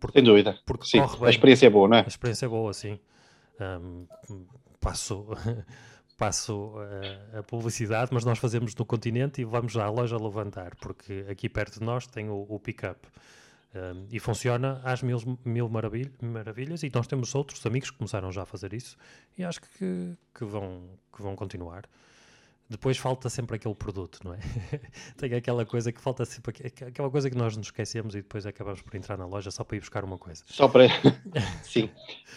Porque, 0.00 0.18
Sem 0.18 0.24
dúvida. 0.24 0.58
Porque 0.66 0.84
sim, 0.84 0.98
a 1.00 1.30
experiência 1.30 1.66
é 1.66 1.70
boa, 1.70 1.88
não 1.88 1.96
é? 1.98 2.00
A 2.00 2.08
experiência 2.08 2.46
é 2.46 2.48
boa, 2.48 2.72
sim. 2.72 2.98
Um, 3.60 4.06
passo 4.80 5.26
passo 6.18 6.74
uh, 6.74 7.38
a 7.38 7.42
publicidade, 7.44 8.10
mas 8.12 8.24
nós 8.24 8.38
fazemos 8.38 8.74
no 8.74 8.84
continente 8.84 9.40
e 9.40 9.44
vamos 9.44 9.76
à 9.76 9.88
loja 9.88 10.18
levantar, 10.18 10.74
porque 10.76 11.24
aqui 11.30 11.48
perto 11.48 11.78
de 11.78 11.86
nós 11.86 12.06
tem 12.06 12.28
o, 12.28 12.44
o 12.48 12.58
pick-up. 12.58 13.00
Um, 13.74 14.06
e 14.10 14.18
funciona 14.18 14.80
às 14.82 15.02
mil, 15.02 15.18
mil 15.44 15.68
maravilha, 15.68 16.10
maravilhas 16.22 16.82
e 16.82 16.90
nós 16.92 17.06
temos 17.06 17.34
outros 17.34 17.64
amigos 17.66 17.90
que 17.90 17.98
começaram 17.98 18.32
já 18.32 18.42
a 18.42 18.46
fazer 18.46 18.72
isso 18.72 18.96
e 19.36 19.44
acho 19.44 19.60
que, 19.60 20.16
que, 20.34 20.44
vão, 20.46 20.88
que 21.14 21.20
vão 21.20 21.36
continuar 21.36 21.84
depois 22.70 22.98
falta 22.98 23.30
sempre 23.30 23.56
aquele 23.56 23.74
produto, 23.74 24.20
não 24.22 24.34
é? 24.34 24.38
Tem 25.16 25.32
aquela 25.32 25.64
coisa 25.64 25.90
que 25.90 26.00
falta 26.00 26.26
sempre, 26.26 26.54
aquela 26.86 27.10
coisa 27.10 27.30
que 27.30 27.36
nós 27.36 27.56
nos 27.56 27.68
esquecemos 27.68 28.14
e 28.14 28.18
depois 28.18 28.44
acabamos 28.44 28.82
por 28.82 28.94
entrar 28.94 29.16
na 29.16 29.26
loja 29.26 29.50
só 29.50 29.64
para 29.64 29.78
ir 29.78 29.80
buscar 29.80 30.04
uma 30.04 30.18
coisa. 30.18 30.44
Só 30.46 30.68
para. 30.68 30.84
Sim. 31.64 31.88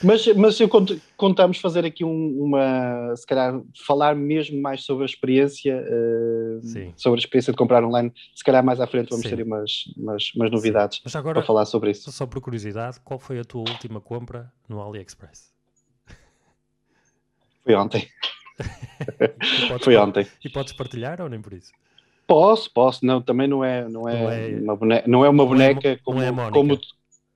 Mas, 0.01 0.25
mas 0.27 0.59
eu 0.59 0.69
cont 0.69 1.01
contamos 1.17 1.57
fazer 1.57 1.85
aqui 1.85 2.05
um, 2.05 2.43
uma. 2.43 3.13
Se 3.17 3.27
calhar 3.27 3.61
falar 3.85 4.15
mesmo 4.15 4.61
mais 4.61 4.85
sobre 4.85 5.03
a 5.03 5.05
experiência, 5.05 5.83
uh, 5.83 6.93
sobre 6.95 7.19
a 7.19 7.21
experiência 7.21 7.51
de 7.51 7.57
comprar 7.57 7.83
online. 7.83 8.13
Se 8.33 8.43
calhar 8.43 8.63
mais 8.63 8.79
à 8.79 8.87
frente 8.87 9.09
vamos 9.09 9.27
Sim. 9.27 9.35
ter 9.35 9.43
umas, 9.43 9.83
umas, 9.97 10.33
umas 10.33 10.49
novidades 10.49 11.01
agora, 11.13 11.35
para 11.35 11.45
falar 11.45 11.65
sobre 11.65 11.91
isso. 11.91 12.09
Só 12.09 12.25
por 12.25 12.39
curiosidade, 12.39 13.01
qual 13.01 13.19
foi 13.19 13.37
a 13.37 13.43
tua 13.43 13.69
última 13.69 13.99
compra 13.99 14.51
no 14.69 14.81
AliExpress? 14.81 15.51
Foi 17.63 17.75
ontem. 17.75 18.07
Foi 19.81 19.95
ontem. 19.95 20.27
E 20.43 20.49
podes 20.49 20.73
partilhar 20.73 21.21
ou 21.21 21.29
nem 21.29 21.41
por 21.41 21.53
isso? 21.53 21.71
Posso, 22.27 22.71
posso. 22.71 23.05
Não, 23.05 23.21
também 23.21 23.47
não 23.47 23.63
é, 23.63 23.87
não 23.89 24.07
é, 24.07 24.21
não 24.21 24.31
é 24.31 24.47
uma 24.61 24.75
boneca, 24.75 25.07
não 25.07 25.25
é 25.25 25.29
uma 25.29 25.45
boneca 25.45 25.89
é, 25.89 25.95
como, 25.97 26.21
é 26.21 26.31
como, 26.51 26.79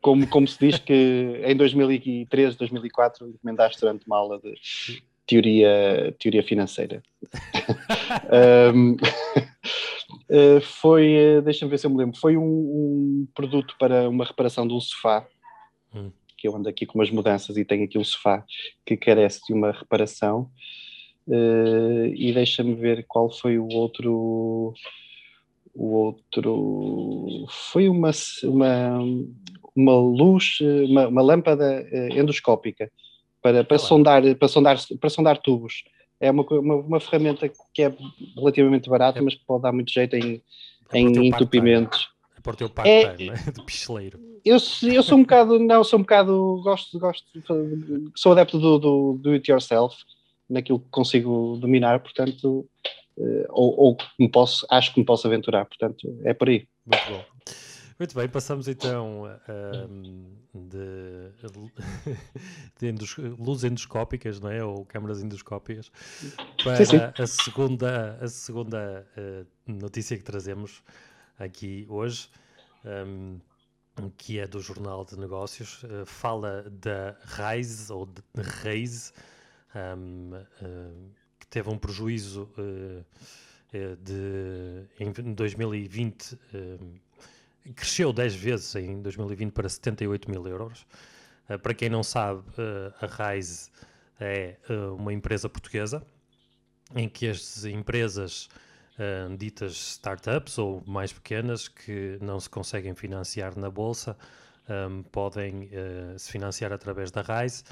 como, 0.02 0.28
como 0.28 0.48
se 0.48 0.60
diz 0.60 0.80
que 0.80 1.42
em 1.44 1.56
2003, 1.56 2.56
2004 2.56 3.28
encomendaste 3.28 3.82
durante 3.82 4.06
uma 4.08 4.18
aula 4.18 4.40
de 4.40 4.56
teoria, 5.28 6.16
teoria 6.20 6.44
financeira. 6.44 7.04
um, 8.74 8.96
eh, 10.30 10.60
foi, 10.62 11.14
eh, 11.14 11.42
deixa-me 11.42 11.72
ver 11.72 11.78
se 11.78 11.88
eu 11.88 11.92
me 11.92 11.98
lembro, 11.98 12.18
foi 12.18 12.38
um, 12.38 12.44
um, 12.44 13.28
produto 13.34 13.76
para 13.80 14.08
uma 14.08 14.26
reparação 14.26 14.68
de 14.68 14.74
um 14.74 14.80
sofá. 14.80 15.26
Hum. 15.94 16.12
Que 16.38 16.48
eu 16.48 16.56
ando 16.56 16.70
aqui 16.70 16.86
com 16.86 17.00
umas 17.00 17.10
mudanças 17.10 17.58
e 17.58 17.66
tenho 17.66 17.86
aqui 17.86 17.98
um 17.98 18.04
sofá 18.04 18.44
que 18.86 18.96
carece 18.96 19.42
de 19.48 19.54
uma 19.54 19.72
reparação. 19.72 20.50
Uh, 21.28 22.14
e 22.14 22.32
deixa-me 22.34 22.76
ver 22.76 23.04
qual 23.08 23.32
foi 23.32 23.58
o 23.58 23.68
outro. 23.70 24.74
O 25.74 25.94
outro 25.94 27.46
foi 27.50 27.90
uma, 27.90 28.12
uma, 28.44 29.00
uma 29.76 29.98
luz, 29.98 30.60
uma, 30.88 31.08
uma 31.08 31.22
lâmpada 31.22 31.86
uh, 31.92 32.18
endoscópica 32.18 32.90
para, 33.42 33.64
para, 33.64 33.78
sondar, 33.78 34.24
para, 34.36 34.48
sondar, 34.48 34.78
para 35.00 35.10
sondar 35.10 35.38
tubos. 35.40 35.84
É 36.20 36.32
uma, 36.32 36.44
uma, 36.44 36.76
uma 36.76 37.00
ferramenta 37.00 37.52
que 37.74 37.82
é 37.82 37.94
relativamente 38.38 38.90
barata, 38.90 39.20
é. 39.20 39.22
mas 39.22 39.36
pode 39.36 39.64
dar 39.64 39.74
muito 39.74 39.92
jeito 39.92 40.16
em, 40.16 40.42
é 40.94 41.00
em 41.00 41.28
entupimentos. 41.28 42.08
É 42.38 42.50
o 42.50 42.56
teu 42.56 42.70
part-time, 42.70 43.32
é, 43.32 43.34
de 43.52 43.64
picheleiro. 43.66 44.20
Eu, 44.46 44.58
eu 44.84 45.04
sou 45.04 45.18
um 45.18 45.24
bocado, 45.24 45.60
não, 45.60 45.84
sou 45.84 45.98
um 45.98 46.04
bocado, 46.04 46.62
gosto, 46.64 47.00
gosto, 47.00 47.26
sou 48.16 48.32
adepto 48.32 48.60
do, 48.60 48.78
do, 48.78 49.20
do 49.20 49.32
it 49.32 49.52
yourself 49.52 49.96
naquilo 50.50 50.80
que 50.80 50.90
consigo 50.90 51.58
dominar, 51.60 52.00
portanto, 52.00 52.68
uh, 53.18 53.46
ou, 53.50 53.80
ou 53.80 53.98
me 54.20 54.30
posso, 54.30 54.66
acho 54.70 54.94
que 54.94 55.00
me 55.00 55.06
posso 55.06 55.28
aventurar, 55.28 55.66
portanto, 55.66 56.20
é 56.24 56.34
por 56.34 56.50
aí. 56.50 56.68
Muito 56.86 57.10
bom. 57.10 57.26
Muito 57.98 58.14
bem, 58.14 58.28
passamos 58.28 58.68
então 58.68 59.24
um, 59.24 60.36
de, 60.54 61.32
de 62.78 62.88
endos, 62.90 63.16
luzes 63.40 63.64
endoscópicas, 63.64 64.38
não 64.38 64.52
é? 64.52 64.62
Ou 64.62 64.86
câmaras 64.86 65.24
endoscópicas, 65.24 65.90
para 66.62 66.76
sim, 66.76 66.86
sim. 66.86 66.98
a 66.98 67.26
segunda, 67.26 68.18
a 68.20 68.28
segunda 68.28 69.08
uh, 69.18 69.48
notícia 69.66 70.18
que 70.18 70.26
trazemos 70.26 70.84
aqui 71.40 71.86
hoje, 71.88 72.28
um, 73.08 73.40
que 74.18 74.40
é 74.40 74.48
do 74.48 74.60
Jornal 74.60 75.06
de 75.06 75.18
Negócios, 75.18 75.82
uh, 75.84 76.06
fala 76.06 76.70
da 76.70 77.16
RAISE, 77.22 77.94
ou 77.94 78.06
de 78.06 78.22
RAISE, 78.62 79.14
um, 79.76 80.32
uh, 80.34 81.12
que 81.40 81.48
teve 81.48 81.70
um 81.70 81.78
prejuízo 81.78 82.50
uh, 82.58 83.06
de, 84.02 84.86
em 85.00 85.34
2020, 85.34 86.40
cresceu 87.76 88.14
10 88.14 88.36
vezes 88.36 88.76
em 88.76 89.02
2020 89.02 89.52
para 89.52 89.68
78 89.68 90.32
mil 90.32 90.48
euros. 90.48 90.88
para 91.62 91.74
quem 91.74 91.90
não 91.90 92.02
sabe, 92.02 92.42
a 93.02 93.34
Rise 93.34 93.70
é 94.18 94.56
uma 94.98 95.12
empresa 95.12 95.50
portuguesa 95.50 96.02
em 96.96 97.10
que 97.10 97.28
as 97.28 97.66
empresas 97.66 98.48
ditas 99.38 99.74
startups 99.74 100.58
ou 100.58 100.82
mais 100.88 101.12
pequenas 101.12 101.68
que 101.68 102.18
não 102.22 102.40
se 102.40 102.50
conseguem 102.50 102.96
financiar 102.96 103.60
na 103.60 103.70
bolsa 103.70 104.16
podem 105.12 105.70
se 106.18 106.32
financiar 106.32 106.72
através 106.72 107.12
da 107.12 107.22
Rise 107.22 107.66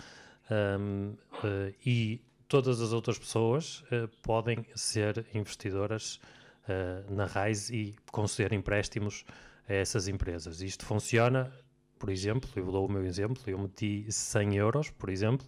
um, 0.50 1.10
uh, 1.10 1.18
eh, 1.44 1.74
e 1.86 2.22
todas 2.48 2.82
as 2.82 2.94
outras 2.94 3.18
pessoas 3.18 3.84
uh, 3.84 4.08
podem 4.22 4.66
ser 4.76 5.26
investidoras 5.34 6.20
uh, 6.68 7.14
na 7.14 7.26
Rise 7.26 7.76
e 7.76 7.96
conceder 8.12 8.54
empréstimos 8.54 9.26
a 9.68 9.74
essas 9.74 10.08
empresas. 10.08 10.62
Isto 10.62 10.86
funciona, 10.86 11.52
por 11.98 12.10
exemplo, 12.10 12.50
eu 12.56 12.72
dou 12.72 12.88
o 12.88 12.92
meu 12.92 13.06
exemplo, 13.06 13.42
eu 13.48 13.58
meti 13.58 14.06
100 14.10 14.56
euros, 14.58 14.90
por 14.90 15.10
exemplo, 15.10 15.48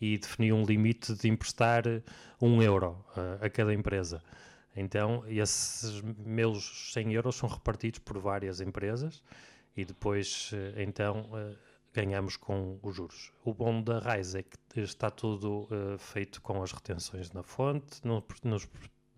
e 0.00 0.18
defini 0.18 0.52
um 0.52 0.64
limite 0.64 1.14
de 1.14 1.28
emprestar 1.28 1.84
1 2.40 2.62
euro 2.62 3.04
a 3.40 3.48
cada 3.48 3.72
empresa. 3.72 4.20
Então, 4.74 5.22
esses 5.28 6.00
meus 6.00 6.92
100 6.92 7.12
euros 7.12 7.36
são 7.36 7.48
repartidos 7.48 8.00
por 8.00 8.18
várias 8.18 8.60
empresas 8.60 9.22
e 9.76 9.84
depois, 9.84 10.50
eh, 10.52 10.82
então, 10.82 11.30
ganhamos 11.92 12.36
com 12.36 12.78
os 12.82 12.94
juros. 12.96 13.32
O 13.44 13.52
bom 13.52 13.82
da 13.82 13.98
Raiz 13.98 14.34
é 14.34 14.42
que 14.42 14.80
está 14.80 15.10
tudo 15.10 15.68
uh, 15.70 15.98
feito 15.98 16.40
com 16.40 16.62
as 16.62 16.72
retenções 16.72 17.30
na 17.32 17.42
fonte, 17.42 18.00
não 18.04 18.22
nos, 18.42 18.68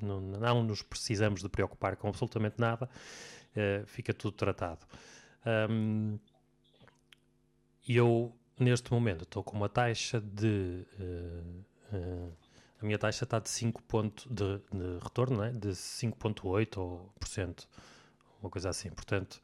não, 0.01 0.21
não 0.21 0.63
nos 0.65 0.83
precisamos 0.83 1.41
de 1.43 1.49
preocupar 1.49 1.97
com 1.97 2.09
absolutamente 2.09 2.57
nada, 2.59 2.89
uh, 3.57 3.87
fica 3.87 4.13
tudo 4.13 4.37
tratado. 4.37 4.87
Um, 5.71 6.19
eu, 7.89 8.35
neste 8.59 8.93
momento, 8.93 9.25
estou 9.25 9.43
com 9.45 9.57
uma 9.57 9.69
taxa 9.69 10.21
de 10.21 10.87
a 12.85 12.87
minha 12.87 12.99
taxa 12.99 13.25
está 13.25 13.39
de 13.39 13.49
5 13.49 13.83
ponto 13.85 14.29
de, 14.29 14.59
de 14.59 14.99
retorno, 15.03 15.39
né? 15.39 15.53
de 15.53 15.69
5,8% 15.69 16.77
ou 16.77 17.11
por 17.19 17.27
cento, 17.27 17.67
uma 18.43 18.51
coisa 18.51 18.69
assim. 18.69 18.91
Portanto, 18.91 19.41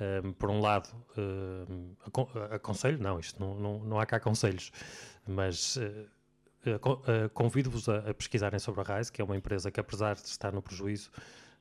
um, 0.00 0.32
por 0.32 0.50
um 0.50 0.60
lado, 0.60 0.88
um, 1.18 1.94
aconselho, 2.50 2.98
não, 2.98 3.18
isto 3.18 3.38
não, 3.40 3.54
não, 3.54 3.78
não 3.80 4.00
há 4.00 4.06
cá 4.06 4.18
conselhos, 4.18 4.72
mas 5.26 5.76
uh, 5.76 5.80
uh, 6.66 7.28
convido-vos 7.34 7.88
a, 7.88 7.98
a, 7.98 8.14
pesquisarem 8.14 8.58
sobre 8.58 8.80
a 8.80 8.96
Rise, 8.96 9.12
que 9.12 9.20
é 9.20 9.24
uma 9.24 9.36
empresa 9.36 9.70
que, 9.70 9.78
apesar 9.78 10.14
de 10.14 10.26
estar 10.26 10.52
no 10.52 10.62
prejuízo, 10.62 11.10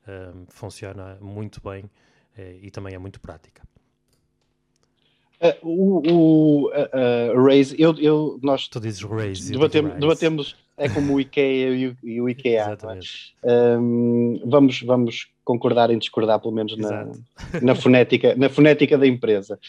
um, 0.08 0.46
funciona 0.48 1.18
muito 1.20 1.62
bem 1.62 1.84
uh, 1.84 2.60
e 2.62 2.72
também 2.72 2.96
é 2.96 2.98
muito 2.98 3.20
prática. 3.20 3.62
o, 5.62 6.68
o 6.68 6.70
Raise, 7.46 7.76
eu, 7.80 7.94
eu, 8.00 8.40
nós 8.42 8.68
tu 8.68 8.80
dizes 8.80 9.02
Raise, 9.04 9.52
debatemos, 9.52 10.00
debatemos 10.00 10.56
é 10.80 10.88
como 10.88 11.16
o 11.16 11.20
IKEA 11.20 11.76
e 11.76 11.88
o, 11.88 11.98
e 12.02 12.22
o 12.22 12.30
IKEA. 12.30 12.78
É? 13.44 13.76
Vamos, 14.46 14.82
vamos 14.82 15.28
concordar 15.50 15.90
em 15.90 15.98
discordar, 15.98 16.40
pelo 16.40 16.54
menos 16.54 16.78
na, 16.78 17.12
na, 17.60 17.74
fonética, 17.74 18.36
na 18.36 18.50
fonética 18.50 18.96
da 19.00 19.08
empresa. 19.08 19.60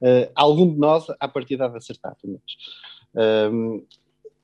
Uh, 0.00 0.28
algum 0.34 0.68
de 0.68 0.76
nós, 0.76 1.06
à 1.20 1.28
partida, 1.28 1.68
de 1.68 1.76
acertar, 1.76 2.16
pelo 2.20 2.32
menos. 2.32 3.52
Um, 3.54 3.84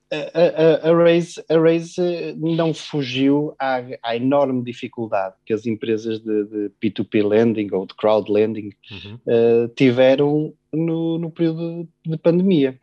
a, 0.09 0.87
a, 0.87 0.91
a, 0.91 0.95
Raise, 0.95 1.43
a 1.49 1.59
Raise 1.59 2.01
não 2.37 2.73
fugiu 2.73 3.53
à, 3.59 3.81
à, 4.01 4.15
enorme 4.15 4.63
dificuldade 4.63 5.35
que 5.45 5.51
as 5.53 5.65
empresas 5.65 6.21
de, 6.21 6.45
de 6.45 6.71
P2P 6.81 7.27
lending 7.27 7.67
ou 7.73 7.85
de 7.85 7.93
crowd 7.93 8.31
lending 8.31 8.71
uhum. 8.89 9.15
uh, 9.27 9.67
tiveram 9.75 10.53
no, 10.71 11.17
no 11.17 11.29
período 11.29 11.89
de 12.05 12.17
pandemia. 12.17 12.79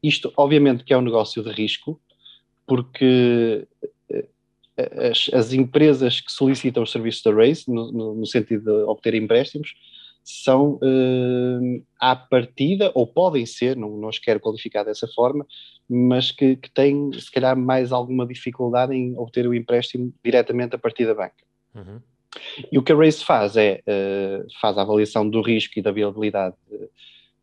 Isto, 0.00 0.32
obviamente, 0.36 0.84
que 0.84 0.92
é 0.92 0.96
um 0.96 1.02
negócio 1.02 1.42
de 1.42 1.50
risco, 1.50 2.00
porque 2.64 3.66
eh, 3.82 3.88
as, 5.10 5.30
as, 5.32 5.52
empresas 5.52 6.20
que 6.20 6.30
solicitam 6.30 6.82
os 6.82 6.92
serviços 6.92 7.22
da 7.22 7.32
Race, 7.32 7.70
no, 7.70 7.90
no, 7.90 8.14
no 8.14 8.26
sentido 8.26 8.64
de 8.64 8.84
obter 8.84 9.14
empréstimos, 9.14 9.74
são 10.24 10.74
uh, 10.74 11.84
à 11.98 12.14
partida, 12.14 12.92
ou 12.94 13.06
podem 13.06 13.46
ser, 13.46 13.76
não, 13.76 13.96
não 13.96 14.08
os 14.08 14.18
quero 14.18 14.38
qualificar 14.38 14.84
dessa 14.84 15.08
forma, 15.08 15.46
mas 15.88 16.30
que, 16.30 16.56
que 16.56 16.70
têm, 16.70 17.10
se 17.14 17.30
calhar, 17.30 17.56
mais 17.56 17.92
alguma 17.92 18.26
dificuldade 18.26 18.94
em 18.94 19.16
obter 19.16 19.46
o 19.46 19.54
empréstimo 19.54 20.12
diretamente 20.22 20.76
a 20.76 20.78
partir 20.78 21.06
da 21.06 21.14
banca. 21.14 21.44
Uhum. 21.74 22.00
E 22.70 22.78
o 22.78 22.82
que 22.82 22.92
a 22.92 22.96
Race 22.96 23.24
faz 23.24 23.56
é, 23.56 23.82
uh, 23.88 24.46
faz 24.60 24.76
a 24.76 24.82
avaliação 24.82 25.28
do 25.28 25.40
risco 25.40 25.78
e 25.78 25.82
da 25.82 25.90
viabilidade 25.90 26.56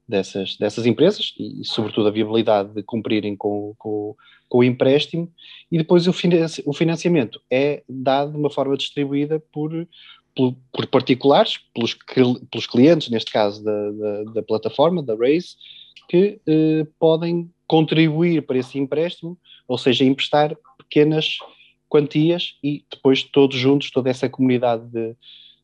dessas, 0.08 0.56
dessas 0.58 0.86
empresas 0.86 1.34
e, 1.40 1.64
sobretudo, 1.66 2.08
a 2.08 2.12
viabilidade 2.12 2.74
de 2.74 2.84
cumprirem 2.84 3.36
com, 3.36 3.74
com, 3.78 4.16
com 4.48 4.60
o 4.60 4.64
empréstimo 4.64 5.32
e 5.72 5.78
depois 5.78 6.08
o, 6.08 6.14
financi 6.14 6.64
o 6.66 6.74
financiamento 6.74 7.42
é 7.52 7.84
dado 7.88 8.32
de 8.32 8.38
uma 8.38 8.50
forma 8.50 8.78
distribuída 8.78 9.42
por, 9.52 9.72
por, 10.36 10.56
por 10.72 10.88
particulares, 10.88 11.60
pelos, 11.74 11.98
pelos 12.52 12.68
clientes, 12.68 13.10
neste 13.10 13.32
caso 13.32 13.64
da, 13.64 13.92
da, 13.92 14.24
da 14.34 14.44
plataforma, 14.44 15.02
da 15.02 15.16
Raise, 15.16 15.56
que 16.08 16.40
eh, 16.48 16.86
podem 17.00 17.50
contribuir 17.68 18.46
para 18.46 18.58
esse 18.58 18.78
empréstimo, 18.78 19.38
ou 19.68 19.78
seja, 19.78 20.04
emprestar 20.04 20.56
pequenas 20.78 21.38
quantias 21.90 22.58
e 22.64 22.86
depois 22.92 23.24
todos 23.24 23.58
juntos, 23.58 23.90
toda 23.90 24.10
essa 24.10 24.30
comunidade 24.30 24.86
de, 24.92 25.16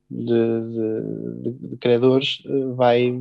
de, 0.10 1.44
de, 1.44 1.70
de 1.70 1.78
credores 1.78 2.42
eh, 2.46 2.74
vai, 2.76 3.14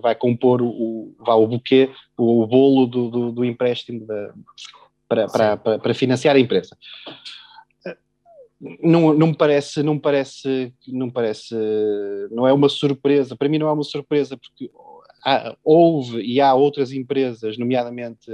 vai 0.00 0.14
compor 0.14 0.62
o, 0.62 1.14
vai, 1.18 1.36
o 1.36 1.46
buquê, 1.46 1.90
o 2.16 2.46
bolo 2.46 2.86
do, 2.86 3.10
do, 3.10 3.32
do 3.32 3.44
empréstimo 3.44 4.06
da, 4.06 4.32
para, 5.14 5.28
para, 5.28 5.56
para, 5.56 5.78
para, 5.78 5.94
financiar 5.94 6.36
a 6.36 6.40
empresa. 6.40 6.76
Não, 8.82 9.12
não 9.12 9.28
me 9.28 9.36
parece, 9.36 9.82
não 9.82 9.94
me 9.94 10.00
parece, 10.00 10.72
não 10.88 11.10
parece, 11.10 11.54
não 12.30 12.46
é 12.46 12.52
uma 12.52 12.68
surpresa, 12.68 13.36
para 13.36 13.48
mim 13.48 13.58
não 13.58 13.68
é 13.68 13.72
uma 13.72 13.82
surpresa 13.82 14.38
porque 14.38 14.70
há, 15.24 15.56
houve 15.62 16.20
e 16.22 16.40
há 16.40 16.54
outras 16.54 16.92
empresas, 16.92 17.58
nomeadamente 17.58 18.30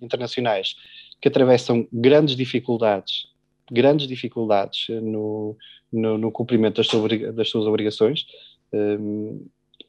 internacionais, 0.00 0.76
que 1.20 1.28
atravessam 1.28 1.86
grandes 1.92 2.36
dificuldades, 2.36 3.26
grandes 3.70 4.06
dificuldades 4.06 4.86
no, 5.02 5.56
no, 5.92 6.16
no 6.16 6.32
cumprimento 6.32 6.76
das, 6.76 6.86
suas, 6.86 7.34
das 7.34 7.48
suas 7.48 7.66
obrigações. 7.66 8.26
Um, 8.72 9.46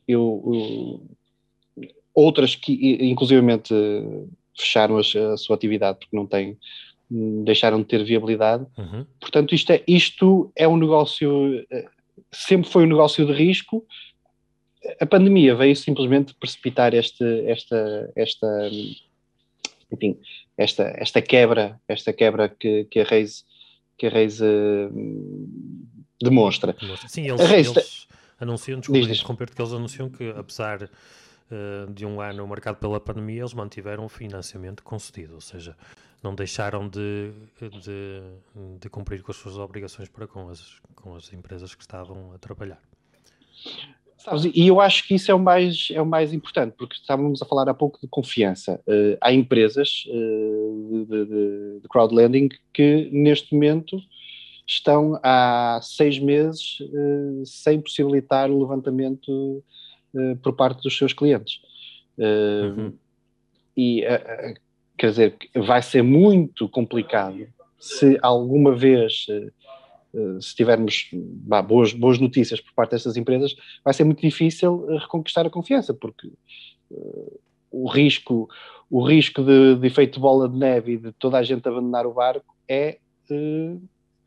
eu, 0.07 1.01
eu, 1.77 1.85
outras 2.13 2.55
que, 2.55 2.97
inclusivamente, 3.05 3.73
fecharam 4.57 4.97
a, 4.97 5.01
a, 5.01 5.37
sua 5.37 5.55
atividade 5.55 5.99
porque 5.99 6.15
não 6.15 6.25
têm, 6.27 6.57
deixaram 7.43 7.79
de 7.79 7.85
ter 7.85 8.03
viabilidade. 8.03 8.65
Uhum. 8.77 9.05
Portanto, 9.19 9.53
isto 9.53 9.71
é, 9.71 9.83
isto 9.87 10.51
é 10.55 10.67
um 10.67 10.77
negócio, 10.77 11.65
eh, 11.69 11.87
sempre 12.31 12.69
foi 12.69 12.83
um 12.83 12.89
negócio 12.89 13.25
de 13.25 13.33
risco. 13.33 13.85
A 14.99 15.05
pandemia 15.05 15.55
veio 15.55 15.75
simplesmente 15.75 16.33
precipitar 16.33 16.93
este, 16.93 17.23
esta, 17.45 18.11
esta, 18.15 18.69
enfim, 19.91 20.17
esta, 20.57 20.83
esta 20.97 21.21
quebra, 21.21 21.79
esta 21.87 22.13
quebra 22.13 22.49
que, 22.49 22.85
que 22.85 23.01
a 23.01 23.03
Reis, 23.03 23.45
que 23.97 24.07
a 24.07 24.09
Reis 24.09 24.41
uh, 24.41 24.89
demonstra. 26.21 26.75
Sim, 27.07 27.27
eles, 27.27 27.41
Reis, 27.41 27.67
eles 27.67 28.07
anunciam, 28.39 28.79
desculpa 28.79 29.07
interromper 29.07 29.49
que 29.53 29.61
eles 29.61 29.73
anunciam 29.73 30.09
que 30.09 30.29
apesar 30.31 30.89
uh, 31.51 31.91
de 31.91 32.05
um 32.05 32.21
ano 32.21 32.47
marcado 32.47 32.77
pela 32.77 32.99
pandemia, 32.99 33.41
eles 33.41 33.53
mantiveram 33.53 34.05
o 34.05 34.09
financiamento 34.09 34.83
concedido, 34.83 35.35
ou 35.35 35.41
seja, 35.41 35.75
não 36.23 36.33
deixaram 36.35 36.87
de, 36.87 37.31
de, 37.59 38.21
de 38.79 38.89
cumprir 38.89 39.21
com 39.21 39.31
as 39.31 39.37
suas 39.37 39.57
obrigações 39.57 40.09
para 40.09 40.27
com 40.27 40.49
as, 40.49 40.79
com 40.95 41.15
as 41.15 41.31
empresas 41.33 41.75
que 41.75 41.81
estavam 41.81 42.33
a 42.33 42.37
trabalhar. 42.37 42.81
Sabes, 44.23 44.45
e 44.45 44.67
eu 44.67 44.79
acho 44.79 45.07
que 45.07 45.15
isso 45.15 45.31
é 45.31 45.33
o 45.33 45.39
mais, 45.39 45.87
é 45.91 45.99
o 45.99 46.05
mais 46.05 46.31
importante, 46.31 46.75
porque 46.77 46.95
estávamos 46.95 47.41
a 47.41 47.45
falar 47.45 47.67
há 47.67 47.73
pouco 47.73 47.99
de 47.99 48.07
confiança. 48.07 48.79
Uh, 48.87 49.17
há 49.19 49.33
empresas 49.33 50.03
uh, 50.07 51.05
de, 51.09 51.25
de, 51.25 51.79
de 51.81 51.87
crowdlending 51.89 52.49
que 52.71 53.09
neste 53.11 53.51
momento 53.55 53.99
estão 54.67 55.19
há 55.23 55.79
seis 55.81 56.19
meses 56.19 56.79
uh, 56.81 57.43
sem 57.45 57.81
possibilitar 57.81 58.51
o 58.51 58.59
levantamento 58.59 59.63
uh, 60.13 60.35
por 60.37 60.53
parte 60.53 60.81
dos 60.83 60.97
seus 60.97 61.13
clientes. 61.13 61.59
Uh, 62.17 62.79
uhum. 62.79 62.93
E, 63.75 64.03
quer 64.97 65.09
dizer, 65.09 65.37
vai 65.55 65.81
ser 65.81 66.01
muito 66.01 66.67
complicado 66.67 67.47
se 67.79 68.19
alguma 68.21 68.75
vez, 68.75 69.25
se 70.41 70.55
tivermos 70.55 71.09
bah, 71.13 71.61
boas, 71.61 71.93
boas 71.93 72.19
notícias 72.19 72.59
por 72.59 72.73
parte 72.73 72.91
destas 72.91 73.15
empresas, 73.15 73.55
vai 73.83 73.93
ser 73.93 74.03
muito 74.03 74.21
difícil 74.21 74.85
reconquistar 74.97 75.47
a 75.47 75.49
confiança, 75.49 75.93
porque 75.93 76.29
o 77.71 77.89
risco, 77.89 78.49
o 78.89 79.01
risco 79.01 79.41
de, 79.41 79.75
de 79.75 79.87
efeito 79.87 80.15
de 80.15 80.19
bola 80.19 80.49
de 80.49 80.57
neve 80.57 80.93
e 80.93 80.97
de 80.97 81.13
toda 81.13 81.37
a 81.37 81.43
gente 81.43 81.65
abandonar 81.65 82.05
o 82.05 82.13
barco 82.13 82.53
é 82.67 82.99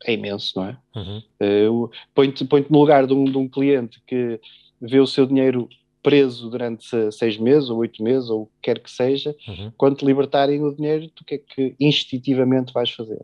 é 0.03 0.13
imenso, 0.13 0.53
não 0.55 0.67
é? 0.67 0.77
Uhum. 0.95 1.21
Uh, 1.41 1.91
Põe-te 2.13 2.45
põe 2.45 2.65
no 2.69 2.79
lugar 2.79 3.07
de 3.07 3.13
um, 3.13 3.25
de 3.25 3.37
um 3.37 3.47
cliente 3.47 4.01
que 4.05 4.39
vê 4.89 4.99
o 4.99 5.07
seu 5.07 5.25
dinheiro 5.25 5.69
preso 6.01 6.49
durante 6.49 6.85
seis 7.11 7.37
meses 7.37 7.69
ou 7.69 7.79
oito 7.79 8.03
meses 8.03 8.29
ou 8.29 8.43
o 8.43 8.45
que 8.45 8.51
quer 8.61 8.79
que 8.79 8.91
seja, 8.91 9.35
uhum. 9.47 9.71
quando 9.75 9.97
te 9.97 10.05
libertarem 10.05 10.63
o 10.63 10.75
dinheiro, 10.75 11.09
tu 11.09 11.21
o 11.21 11.25
que 11.25 11.35
é 11.35 11.37
que 11.39 11.75
instintivamente 11.79 12.71
vais 12.71 12.91
fazer? 12.91 13.21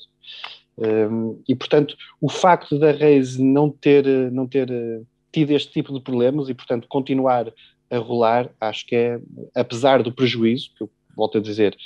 Um, 0.78 1.40
e 1.48 1.54
portanto, 1.54 1.96
o 2.20 2.28
facto 2.28 2.80
da 2.80 2.92
Reise 2.92 3.44
não 3.44 3.70
ter, 3.70 4.06
não 4.32 4.48
ter 4.48 4.72
uh, 4.72 5.06
tido 5.32 5.52
este 5.52 5.72
tipo 5.72 5.94
de 5.94 6.02
problemas 6.02 6.50
e 6.50 6.56
portanto 6.56 6.88
continuar 6.88 7.54
a 7.92 7.98
rolar, 7.98 8.50
acho 8.60 8.88
que 8.88 8.96
é, 8.96 9.20
apesar 9.54 10.02
do 10.02 10.12
prejuízo, 10.12 10.72
que 10.76 10.82
eu 10.82 10.90
volto 11.16 11.38
a 11.38 11.42
dizer, 11.42 11.78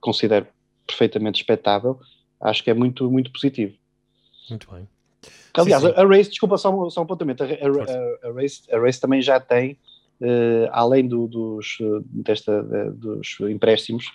considero 0.00 0.46
perfeitamente 0.86 1.42
expectável, 1.42 2.00
acho 2.40 2.64
que 2.64 2.70
é 2.70 2.74
muito, 2.74 3.10
muito 3.10 3.30
positivo. 3.30 3.74
Muito 4.48 4.70
bem. 4.70 4.88
Aliás, 5.58 5.82
sim, 5.82 5.88
sim. 5.88 5.94
a 5.96 6.06
Race, 6.06 6.30
desculpa, 6.30 6.56
só, 6.56 6.90
só 6.90 7.02
um 7.02 7.06
pontamento, 7.06 7.42
a, 7.42 7.46
a, 7.46 8.28
a, 8.28 8.32
Race, 8.32 8.62
a 8.72 8.78
Race 8.78 9.00
também 9.00 9.20
já 9.20 9.40
tem, 9.40 9.72
uh, 10.20 10.68
além 10.70 11.06
do, 11.06 11.26
dos, 11.26 11.78
desta, 12.04 12.62
de, 12.62 12.90
dos 12.92 13.36
empréstimos 13.40 14.10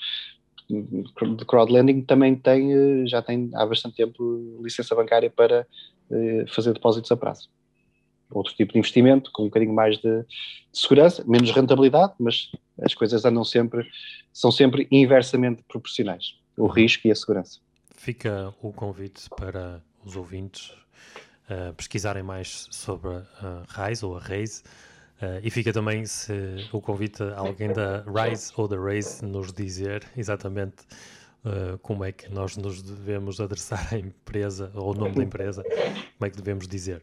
de 0.69 1.45
crowdlending, 1.45 2.01
também 2.01 2.35
tem, 2.35 2.75
uh, 2.75 3.07
já 3.07 3.21
tem 3.21 3.49
há 3.53 3.65
bastante 3.65 3.97
tempo 3.97 4.59
licença 4.61 4.95
bancária 4.95 5.29
para, 5.29 5.67
uh, 6.09 6.53
fazer 6.53 6.73
depósitos 6.73 7.11
a 7.11 7.17
prazo. 7.17 7.49
Outro 8.31 8.53
tipo 8.55 8.73
de 8.73 8.79
investimento, 8.79 9.31
com 9.31 9.43
um 9.43 9.45
bocadinho 9.45 9.73
mais 9.73 9.97
de, 9.97 10.21
de, 10.21 10.25
segurança, 10.79 11.23
menos 11.27 11.51
rentabilidade, 11.51 12.13
mas 12.19 12.51
as 12.81 12.95
coisas 12.95 13.23
andam 13.25 13.43
sempre, 13.43 13.85
são 14.31 14.51
sempre 14.51 14.87
inversamente 14.89 15.61
proporcionais, 15.67 16.35
o 16.57 16.65
risco 16.65 17.07
e 17.07 17.11
a 17.11 17.15
segurança. 17.15 17.59
Fica 17.95 18.53
o 18.61 18.71
convite 18.73 19.29
para 19.37 19.83
os 20.03 20.15
ouvintes 20.15 20.73
uh, 21.49 21.73
pesquisarem 21.73 22.23
mais 22.23 22.67
sobre 22.71 23.09
a 23.09 23.63
RAISE 23.67 24.05
ou 24.05 24.17
a 24.17 24.19
RAISE, 24.19 24.63
Uh, 25.23 25.39
e 25.41 25.49
fica 25.49 25.71
também 25.71 26.05
se 26.05 26.33
o 26.73 26.81
convite 26.81 27.23
a 27.23 27.37
alguém 27.37 27.71
da 27.71 28.03
Rise 28.03 28.51
ou 28.57 28.67
da 28.67 28.77
Raise 28.77 29.23
nos 29.23 29.53
dizer 29.53 30.03
exatamente 30.17 30.83
uh, 31.45 31.77
como 31.77 32.03
é 32.03 32.11
que 32.11 32.29
nós 32.29 32.57
nos 32.57 32.81
devemos 32.81 33.39
adressar 33.39 33.87
à 33.93 33.97
empresa 33.97 34.69
ou 34.75 34.91
o 34.91 34.93
nome 34.93 35.15
da 35.15 35.23
empresa, 35.23 35.63
como 35.63 36.25
é 36.25 36.29
que 36.29 36.35
devemos 36.35 36.67
dizer. 36.67 37.01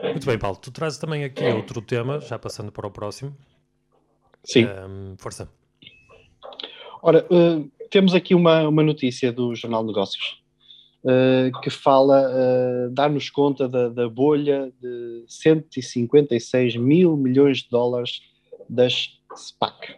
Muito 0.00 0.24
bem, 0.24 0.38
Paulo, 0.38 0.56
tu 0.56 0.70
trazes 0.70 0.98
também 0.98 1.24
aqui 1.24 1.44
outro 1.44 1.82
tema, 1.82 2.20
já 2.20 2.38
passando 2.38 2.70
para 2.70 2.86
o 2.86 2.90
próximo. 2.92 3.36
Sim. 4.44 4.66
Um, 4.66 5.16
força. 5.18 5.48
Ora, 7.02 7.26
uh, 7.28 7.68
temos 7.90 8.14
aqui 8.14 8.36
uma, 8.36 8.68
uma 8.68 8.84
notícia 8.84 9.32
do 9.32 9.52
Jornal 9.56 9.82
de 9.82 9.88
Negócios 9.88 10.41
uh, 11.04 11.60
que 11.60 11.70
fala, 11.70 12.28
uh, 12.30 12.90
dá-nos 12.90 13.30
conta 13.30 13.68
da, 13.68 13.88
da, 13.88 14.08
bolha 14.08 14.72
de 14.80 15.24
156 15.26 16.76
mil 16.76 17.16
milhões 17.16 17.58
de 17.58 17.68
dólares 17.68 18.22
das 18.68 19.18
SPAC. 19.34 19.96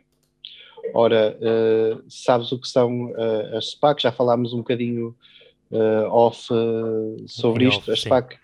Ora, 0.95 1.37
uh, 1.41 2.03
sabes 2.09 2.53
o 2.53 2.59
que 2.59 2.69
são 2.69 3.13
as 3.57 3.71
SPAC? 3.71 4.03
Já 4.03 4.13
falámos 4.13 4.53
um 4.53 4.59
bocadinho 4.59 5.15
off 6.11 6.49
sobre 7.27 7.67
isto. 7.67 7.91
as 7.91 8.01
SPAC, 8.01 8.37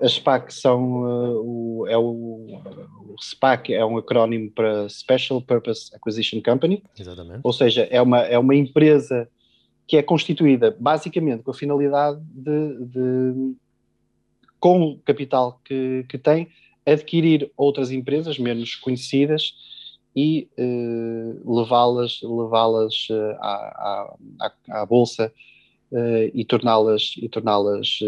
as 0.00 0.12
SPAC 0.12 0.54
são 0.54 1.02
o, 1.44 1.86
é 1.86 1.98
o, 1.98 2.02
o, 2.02 3.14
SPAC 3.20 3.74
é 3.74 3.84
um 3.84 3.98
acrónimo 3.98 4.50
para 4.50 4.88
Special 4.88 5.42
Purpose 5.42 5.94
Acquisition 5.94 6.40
Company. 6.40 6.82
Exatamente. 6.98 7.40
Ou 7.42 7.52
seja, 7.52 7.82
é 7.90 8.00
uma, 8.00 8.20
é 8.20 8.38
uma 8.38 8.54
empresa 8.54 9.28
que 9.92 9.98
é 9.98 10.02
constituída 10.02 10.74
basicamente 10.80 11.42
com 11.42 11.50
a 11.50 11.54
finalidade 11.54 12.18
de, 12.32 12.84
de 12.86 13.54
com 14.58 14.80
o 14.80 14.98
capital 15.00 15.60
que, 15.62 16.06
que 16.08 16.16
tem, 16.16 16.48
adquirir 16.86 17.52
outras 17.58 17.90
empresas 17.90 18.38
menos 18.38 18.74
conhecidas 18.74 19.52
e 20.16 20.48
eh, 20.56 21.34
levá-las 21.44 22.22
levá-las 22.22 23.06
uh, 23.10 23.36
à, 23.38 24.16
à, 24.40 24.52
à, 24.70 24.86
bolsa 24.86 25.30
uh, 25.90 26.30
e 26.32 26.42
torná-las 26.42 27.14
e 27.18 27.28
torná-las 27.28 27.98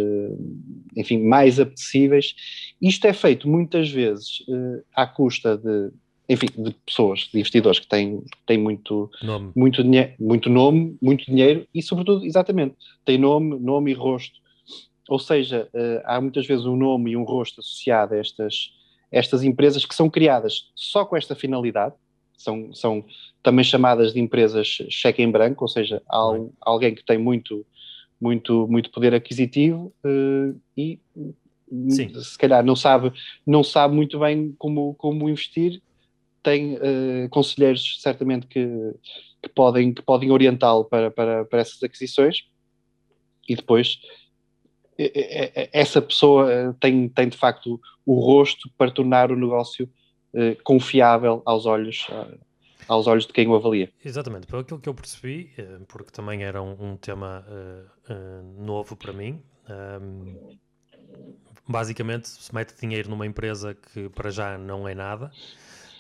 enfim 0.97 1.23
mais 1.23 1.61
apetecíveis. 1.61 2.35
Isto 2.81 3.09
é 3.09 3.13
feito 3.13 3.47
muitas 3.47 3.91
vezes 3.91 4.43
à 4.97 5.07
custa 5.07 5.59
de 5.59 5.93
enfim, 6.29 6.47
de 6.57 6.75
pessoas, 6.87 7.29
de 7.33 7.39
investidores 7.39 7.79
que 7.79 7.87
têm, 7.87 8.23
têm 8.47 8.59
muito, 8.59 9.11
nome. 9.23 9.53
Muito, 9.55 9.83
muito 10.19 10.49
nome, 10.49 10.97
muito 11.01 11.27
dinheiro 11.27 11.67
e, 11.75 11.83
sobretudo, 11.83 12.25
exatamente, 12.25 12.77
têm 13.05 13.19
nome, 13.19 13.59
nome 13.59 13.91
e 13.91 13.95
rosto. 13.95 14.39
Ou 15.09 15.19
seja, 15.19 15.69
uh, 15.75 16.03
há 16.05 16.21
muitas 16.21 16.47
vezes 16.47 16.65
um 16.65 16.77
nome 16.77 17.11
e 17.11 17.17
um 17.17 17.25
rosto 17.25 17.61
associado 17.61 18.15
a 18.15 18.19
estas, 18.19 18.73
estas 19.13 19.43
empresas 19.43 19.85
que 19.85 19.95
são 19.95 20.09
criadas 20.09 20.71
só 20.75 21.05
com 21.05 21.15
esta 21.15 21.35
finalidade, 21.35 21.95
são, 22.39 22.73
são 22.73 23.05
também 23.43 23.65
chamadas 23.65 24.15
de 24.15 24.21
empresas 24.21 24.67
cheque 24.89 25.23
em 25.23 25.31
branco, 25.31 25.65
ou 25.65 25.69
seja, 25.69 26.03
alguém 26.61 26.95
que 26.95 27.05
tem 27.05 27.19
muito, 27.19 27.67
muito, 28.19 28.67
muito 28.67 28.91
poder 28.91 29.15
aquisitivo 29.15 29.93
uh, 30.05 30.59
e 30.77 30.99
Sim. 31.89 32.15
se 32.15 32.39
calhar 32.39 32.65
não 32.65 32.77
sabe, 32.77 33.13
não 33.47 33.63
sabe 33.63 33.95
muito 33.95 34.19
bem 34.19 34.55
como, 34.59 34.95
como 34.95 35.29
investir 35.29 35.83
tem 36.45 36.75
uh, 36.75 37.29
conselheiros 37.31 38.01
certamente 38.01 38.47
que, 38.47 38.69
que, 39.43 39.49
podem, 39.49 39.93
que 39.93 40.03
podem 40.03 40.31
orientá-lo 40.31 40.85
para, 40.85 41.11
para, 41.11 41.45
para 41.45 41.61
essas 41.61 41.83
aquisições 41.83 42.45
e 43.49 43.57
depois 43.57 43.99
essa 45.73 46.01
pessoa 46.01 46.53
eh, 46.53 46.73
tem, 46.79 47.09
tem 47.09 47.29
de 47.29 47.37
facto 47.37 47.81
o 48.07 48.15
rosto 48.21 48.71
para 48.79 48.91
tornar 48.91 49.33
o 49.33 49.37
negócio 49.37 49.91
uh, 50.33 50.63
confiável 50.63 51.43
aos 51.45 51.67
olhos, 51.67 52.07
uh, 52.11 52.39
aos 52.87 53.07
olhos 53.07 53.27
de 53.27 53.33
quem 53.33 53.49
o 53.49 53.55
avalia. 53.55 53.91
Exatamente, 54.05 54.47
pelo 54.47 54.61
aquilo 54.63 54.79
que 54.79 54.89
eu 54.89 54.95
percebi, 54.95 55.51
porque 55.89 56.13
também 56.13 56.45
era 56.45 56.63
um, 56.63 56.93
um 56.93 56.97
tema 56.97 57.45
novo 58.57 58.95
para 58.95 59.13
mim, 59.13 59.43
um, 59.69 59.73
ehm, 59.73 60.59
basicamente 61.67 62.29
se 62.29 62.55
mete 62.55 62.79
dinheiro 62.79 63.09
numa 63.09 63.27
empresa 63.27 63.75
que 63.75 64.09
para 64.11 64.31
já 64.31 64.59
não 64.59 64.87
é 64.87 64.95
nada, 64.95 65.33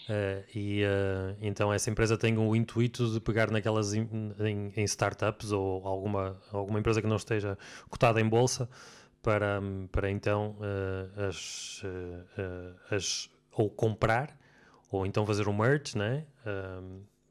Uh, 0.04 0.44
e 0.54 0.84
uh, 0.84 1.34
então 1.40 1.72
essa 1.72 1.88
empresa 1.88 2.18
tem 2.18 2.36
o 2.36 2.54
intuito 2.54 3.10
de 3.10 3.20
pegar 3.20 3.50
naquelas 3.50 3.94
in, 3.94 4.06
em, 4.38 4.70
em, 4.76 4.84
startups 4.84 5.50
ou 5.50 5.86
alguma, 5.86 6.38
alguma 6.52 6.78
empresa 6.78 7.00
que 7.00 7.08
não 7.08 7.16
esteja 7.16 7.56
cotada 7.88 8.20
em 8.20 8.28
bolsa 8.28 8.68
para, 9.22 9.62
para 9.90 10.10
então 10.10 10.58
uh, 10.58 11.26
as, 11.26 11.82
as 12.90 13.30
ou 13.50 13.70
comprar 13.70 14.38
ou 14.90 15.06
então 15.06 15.24
fazer 15.24 15.48
um 15.48 15.56
merge 15.56 15.96
né? 15.96 16.26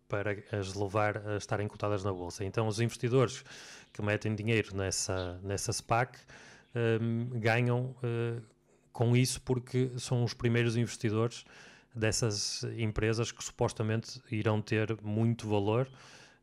para 0.10 0.36
as 0.52 0.74
levar 0.74 1.18
a 1.28 1.38
estarem 1.38 1.68
cotadas 1.68 2.04
na 2.04 2.12
bolsa. 2.12 2.44
Então 2.44 2.68
os 2.68 2.80
investidores 2.80 3.44
que 3.94 4.02
metem 4.02 4.34
dinheiro 4.34 4.76
nessa, 4.76 5.40
nessa 5.44 5.72
SPAC 5.72 6.18
um, 6.76 7.40
ganham 7.40 7.96
com 8.92 9.16
isso 9.16 9.40
porque 9.42 9.92
são 9.98 10.24
os 10.24 10.34
primeiros 10.34 10.76
investidores 10.76 11.46
dessas 11.96 12.64
empresas 12.78 13.32
que 13.32 13.44
supostamente 13.44 14.22
irão 14.32 14.62
ter 14.62 14.98
muito 15.02 15.48
valor 15.48 15.88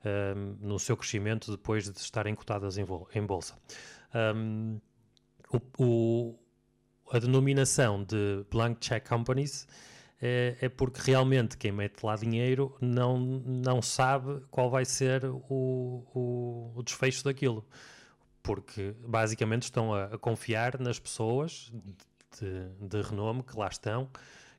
um, 0.04 0.56
no 0.60 0.78
seu 0.78 0.96
crescimento 0.96 1.50
depois 1.50 1.84
de 1.84 1.98
estarem 1.98 2.34
cotadas 2.34 2.78
em, 2.78 2.86
em 3.14 3.26
bolsa. 3.26 3.54
Um, 4.14 4.80
o, 5.52 5.60
o, 5.78 6.38
a 7.12 7.18
denominação 7.18 8.02
de 8.04 8.44
blank 8.50 8.80
check 8.80 9.06
companies 9.08 9.66
é, 10.22 10.56
é, 10.60 10.68
porque 10.68 11.00
realmente 11.02 11.56
quem 11.56 11.72
mete 11.72 12.02
lá 12.02 12.14
dinheiro 12.14 12.76
não, 12.80 13.18
não 13.18 13.80
sabe 13.80 14.42
qual 14.50 14.70
vai 14.70 14.84
ser 14.84 15.24
o, 15.24 16.04
o, 16.14 16.72
o 16.76 16.82
desfecho 16.82 17.24
daquilo. 17.24 17.66
Porque 18.42 18.94
basicamente 19.06 19.64
estão 19.64 19.92
a, 19.92 20.04
a 20.04 20.18
confiar 20.18 20.78
nas 20.78 20.98
pessoas 20.98 21.72
de, 22.38 22.68
de 22.80 23.02
renome 23.02 23.42
que 23.42 23.56
lá 23.56 23.68
estão 23.68 24.08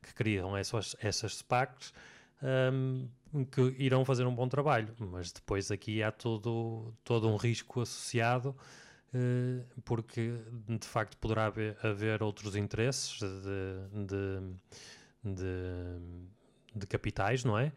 que 0.02 0.14
criam 0.14 0.56
essas, 0.56 0.96
essas 1.00 1.38
SPACs 1.38 1.94
um, 2.74 3.08
que 3.52 3.62
irão 3.78 4.04
fazer 4.04 4.26
um 4.26 4.34
bom 4.34 4.48
trabalho, 4.48 4.94
mas 4.98 5.32
depois 5.32 5.72
aqui 5.72 6.02
há 6.02 6.12
todo, 6.12 6.94
todo 7.04 7.30
um 7.30 7.36
risco 7.36 7.82
associado 7.82 8.56
uh, 9.14 9.82
porque 9.84 10.34
de 10.68 10.88
facto 10.88 11.18
poderá 11.18 11.46
haver, 11.46 11.78
haver 11.84 12.24
outros 12.24 12.56
interesses 12.56 13.20
de, 13.20 14.06
de, 14.06 15.34
de, 15.36 16.76
de 16.76 16.88
capitais, 16.88 17.44
não 17.44 17.58
é? 17.58 17.72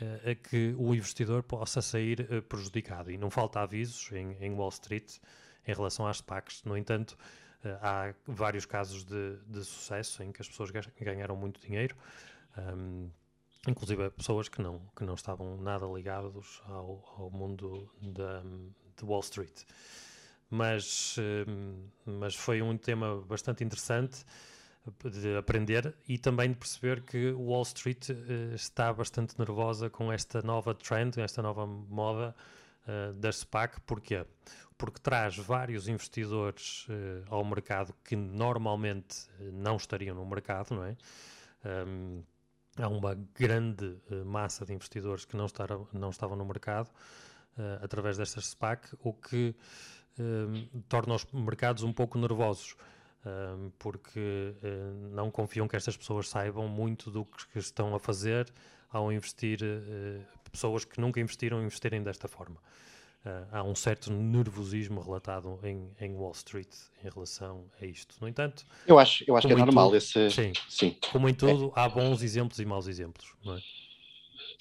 Uh, 0.00 0.30
a 0.30 0.34
que 0.34 0.74
o 0.78 0.94
investidor 0.94 1.42
possa 1.42 1.82
sair 1.82 2.26
uh, 2.30 2.42
prejudicado. 2.42 3.10
E 3.10 3.18
não 3.18 3.30
falta 3.30 3.60
avisos 3.60 4.10
em, 4.12 4.36
em 4.40 4.52
Wall 4.52 4.70
Street 4.70 5.18
em 5.66 5.74
relação 5.74 6.06
às 6.06 6.18
SPACs. 6.18 6.62
No 6.64 6.76
entanto, 6.76 7.16
há 7.80 8.14
vários 8.26 8.64
casos 8.66 9.04
de, 9.04 9.36
de, 9.46 9.64
sucesso 9.64 10.22
em 10.22 10.32
que 10.32 10.40
as 10.40 10.48
pessoas 10.48 10.70
ganharam 11.00 11.36
muito 11.36 11.60
dinheiro, 11.60 11.96
um, 12.56 13.10
inclusive 13.68 14.10
pessoas 14.10 14.48
que 14.48 14.62
não, 14.62 14.80
que 14.96 15.04
não 15.04 15.14
estavam 15.14 15.56
nada 15.56 15.86
ligados 15.86 16.62
ao, 16.66 17.04
ao 17.18 17.30
mundo 17.30 17.90
da, 18.00 18.42
de 18.96 19.04
Wall 19.04 19.20
Street. 19.20 19.64
Mas, 20.50 21.16
um, 21.46 21.86
mas 22.04 22.34
foi 22.34 22.60
um 22.60 22.76
tema 22.76 23.20
bastante 23.20 23.62
interessante 23.62 24.24
de 25.04 25.36
aprender 25.36 25.94
e 26.08 26.18
também 26.18 26.50
de 26.50 26.56
perceber 26.56 27.02
que 27.02 27.30
Wall 27.32 27.62
Street 27.62 28.08
uh, 28.08 28.54
está 28.54 28.92
bastante 28.92 29.38
nervosa 29.38 29.90
com 29.90 30.12
esta 30.12 30.42
nova 30.42 30.74
trend, 30.74 31.20
esta 31.20 31.42
nova 31.42 31.66
moda 31.66 32.34
uh, 32.88 33.12
da 33.12 33.30
SPAC. 33.30 33.80
Porquê? 33.82 34.24
Porque 34.80 34.98
traz 34.98 35.36
vários 35.36 35.88
investidores 35.88 36.86
uh, 36.88 37.22
ao 37.28 37.44
mercado 37.44 37.94
que 38.02 38.16
normalmente 38.16 39.28
uh, 39.38 39.52
não 39.52 39.76
estariam 39.76 40.16
no 40.16 40.24
mercado, 40.24 40.74
não 40.74 40.84
é? 40.84 40.96
Um, 41.86 42.22
há 42.78 42.88
uma 42.88 43.14
grande 43.38 43.98
uh, 44.10 44.24
massa 44.24 44.64
de 44.64 44.72
investidores 44.72 45.26
que 45.26 45.36
não, 45.36 45.46
não 45.92 46.08
estavam 46.08 46.34
no 46.36 46.44
mercado 46.46 46.90
através 47.82 48.16
destas 48.16 48.46
SPAC, 48.46 48.88
o 49.00 49.12
que 49.12 49.54
um, 50.18 50.80
torna 50.88 51.14
os 51.14 51.26
mercados 51.30 51.82
um 51.82 51.92
pouco 51.92 52.16
nervosos. 52.16 52.74
Um, 53.22 53.70
porque 53.78 54.54
não 55.12 55.30
confiam 55.30 55.68
que 55.68 55.76
estas 55.76 55.94
pessoas 55.94 56.26
saibam 56.26 56.66
muito 56.68 57.10
do 57.10 57.26
que 57.26 57.58
estão 57.58 57.94
a 57.94 57.98
fazer 57.98 58.50
ao 58.88 59.12
investir, 59.12 59.58
pessoas 60.50 60.86
que 60.86 60.98
nunca 60.98 61.20
investiram 61.20 61.62
investirem 61.62 62.02
desta 62.02 62.26
forma. 62.26 62.56
Uh, 63.24 63.44
há 63.52 63.62
um 63.62 63.74
certo 63.74 64.10
nervosismo 64.10 64.98
relatado 65.02 65.60
em, 65.62 65.90
em, 66.00 66.14
Wall 66.14 66.32
Street 66.32 66.70
em 67.04 67.10
relação 67.10 67.66
a 67.78 67.84
isto. 67.84 68.14
No 68.18 68.26
entanto, 68.26 68.64
eu 68.86 68.98
acho, 68.98 69.24
eu 69.26 69.36
acho 69.36 69.46
que 69.46 69.52
é 69.52 69.56
normal 69.56 69.88
tudo, 69.88 69.96
esse. 69.98 70.30
Sim, 70.30 70.52
sim. 70.70 70.96
Como 71.12 71.28
em 71.28 71.34
tudo, 71.34 71.70
é. 71.76 71.80
há 71.80 71.86
bons 71.86 72.22
exemplos 72.22 72.58
e 72.58 72.64
maus 72.64 72.86
exemplos, 72.86 73.34
não 73.44 73.56
é? 73.56 73.60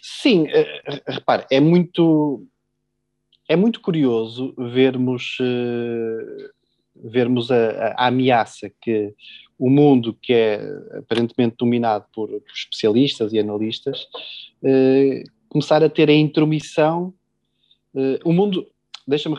Sim, 0.02 0.44
uh, 0.44 1.02
repare, 1.08 1.46
é 1.50 1.62
muito 1.62 2.46
é 3.48 3.56
muito 3.56 3.80
curioso 3.80 4.54
vermos 4.58 5.38
uh, 5.40 6.50
vermos 6.96 7.50
a, 7.52 7.94
a, 7.98 8.08
ameaça 8.08 8.70
que 8.82 9.16
o 9.58 9.70
mundo 9.70 10.14
que 10.22 10.34
é 10.34 10.62
aparentemente 10.98 11.56
dominado 11.58 12.08
por, 12.14 12.28
por 12.28 12.54
especialistas 12.54 13.32
e 13.32 13.40
analistas 13.40 14.06
começar 15.48 15.82
a 15.82 15.90
ter 15.90 16.10
a 16.10 16.14
intromissão 16.14 17.14
Uh, 17.94 18.20
o 18.24 18.32
mundo, 18.32 18.68
deixa-me 19.08 19.38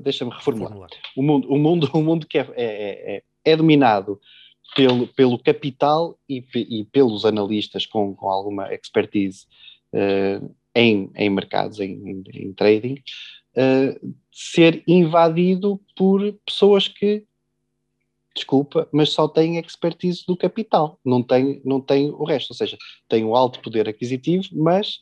deixa 0.00 0.24
reformular. 0.24 0.88
O 1.16 1.22
mundo, 1.22 1.52
o 1.52 1.58
mundo, 1.58 1.90
o 1.94 2.02
mundo 2.02 2.26
que 2.26 2.38
é, 2.38 2.46
é, 2.56 3.16
é, 3.16 3.22
é 3.44 3.56
dominado 3.56 4.20
pelo, 4.74 5.06
pelo 5.08 5.38
capital 5.38 6.18
e, 6.28 6.44
e 6.54 6.84
pelos 6.84 7.24
analistas 7.24 7.86
com, 7.86 8.14
com 8.14 8.28
alguma 8.28 8.72
expertise 8.72 9.46
uh, 9.92 10.54
em, 10.74 11.10
em 11.16 11.30
mercados, 11.30 11.80
em, 11.80 12.22
em, 12.32 12.52
trading, 12.52 13.02
uh, 13.56 14.14
ser 14.30 14.82
invadido 14.86 15.80
por 15.96 16.32
pessoas 16.46 16.86
que, 16.86 17.24
desculpa, 18.34 18.88
mas 18.92 19.10
só 19.10 19.26
têm 19.26 19.58
expertise 19.58 20.24
do 20.26 20.36
capital, 20.36 21.00
não 21.04 21.22
tem, 21.22 21.60
não 21.64 21.80
tem 21.80 22.10
o 22.10 22.24
resto, 22.24 22.50
ou 22.50 22.56
seja, 22.56 22.76
têm 23.08 23.24
o 23.24 23.34
alto 23.34 23.60
poder 23.60 23.88
aquisitivo, 23.88 24.44
mas 24.52 25.00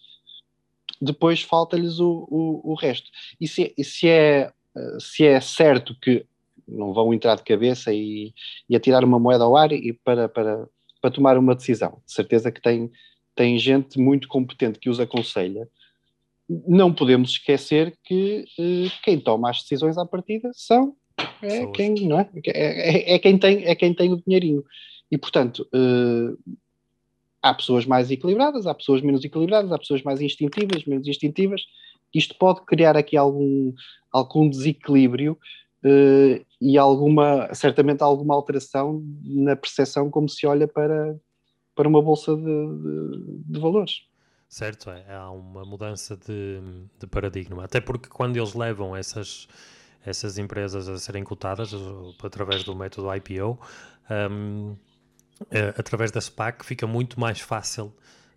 depois 1.01 1.43
falta-lhes 1.43 1.99
o, 1.99 2.27
o, 2.31 2.73
o, 2.73 2.75
resto. 2.75 3.11
E 3.41 3.47
se, 3.47 3.75
se, 3.83 4.09
é, 4.09 4.53
se 4.99 5.25
é 5.25 5.41
certo 5.41 5.95
que 6.01 6.25
não 6.67 6.93
vão 6.93 7.13
entrar 7.15 7.37
de 7.37 7.45
cabeça 7.45 7.93
e, 7.93 8.33
e 8.69 8.75
atirar 8.75 9.05
uma 9.05 9.19
moeda 9.19 9.45
ao 9.45 9.57
ar 9.57 9.73
e 9.73 9.93
para, 9.93 10.29
para, 10.29 10.69
para 11.01 11.11
tomar 11.11 11.39
uma 11.39 11.55
decisão. 11.55 12.03
De 12.05 12.13
certeza 12.13 12.51
que 12.51 12.61
tem, 12.61 12.91
tem 13.35 13.59
gente 13.59 13.99
muito 13.99 14.27
competente 14.27 14.79
que 14.79 14.91
os 14.91 14.99
aconselha. 14.99 15.69
Não 16.49 16.93
podemos 16.93 17.31
esquecer 17.31 17.97
que 18.05 18.45
eh, 18.59 18.91
quem 19.03 19.19
toma 19.19 19.51
as 19.51 19.63
decisões 19.63 19.99
à 19.99 20.07
partida 20.07 20.51
são 20.53 20.97
é 21.43 21.67
quem, 21.67 21.95
não 22.07 22.21
é? 22.21 22.29
É, 22.47 23.13
é, 23.13 23.15
é, 23.15 23.19
quem 23.19 23.39
tem, 23.39 23.65
é 23.65 23.75
quem 23.75 23.95
tem 23.95 24.13
o 24.13 24.23
dinheirinho. 24.23 24.65
E, 25.11 25.17
portanto, 25.17 25.67
eh, 25.73 26.53
há 27.49 27.55
pessoas 27.55 27.87
mais 27.87 28.11
equilibradas, 28.11 28.67
há 28.67 28.75
pessoas 28.75 29.01
menos 29.03 29.25
equilibradas, 29.25 29.71
há 29.73 29.79
pessoas 29.79 30.03
mais 30.03 30.21
instintivas, 30.21 30.85
menos 30.85 31.07
instintivas. 31.07 31.63
Isto 32.15 32.37
pode 32.39 32.65
criar 32.65 32.97
aqui 32.97 33.17
algum, 33.17 33.73
algum 34.13 34.49
desequilíbrio 34.49 35.39
uh, 35.85 36.45
e 36.61 36.79
alguma, 36.79 37.53
certamente 37.55 38.03
alguma 38.03 38.35
alteração 38.35 39.03
na 39.23 39.55
percepção 39.55 40.11
como 40.11 40.29
se 40.29 40.47
olha 40.47 40.67
para, 40.67 41.17
para 41.75 41.89
uma 41.89 42.03
bolsa 42.03 42.35
de, 42.35 42.43
de, 42.43 43.53
de 43.53 43.61
valores. 43.61 44.03
Certo, 44.49 44.91
é, 44.91 45.05
há 45.15 45.31
uma 45.31 45.65
mudança 45.65 46.17
de, 46.17 46.61
de, 46.99 47.07
paradigma, 47.09 47.65
até 47.65 47.81
porque 47.81 48.09
quando 48.09 48.37
eles 48.37 48.55
levam 48.55 48.97
essas, 48.97 49.49
essas 50.05 50.39
empresas 50.39 50.89
a 50.89 50.99
serem 50.99 51.25
cotadas 51.25 51.75
através 52.23 52.63
do 52.63 52.75
método 52.75 53.13
IPO, 53.13 53.59
um, 54.31 54.71
uh, 54.71 54.79
através 55.77 56.11
da 56.11 56.21
SPAC 56.21 56.65
fica 56.65 56.87
muito 56.87 57.21
mais 57.21 57.41
fácil 57.41 57.93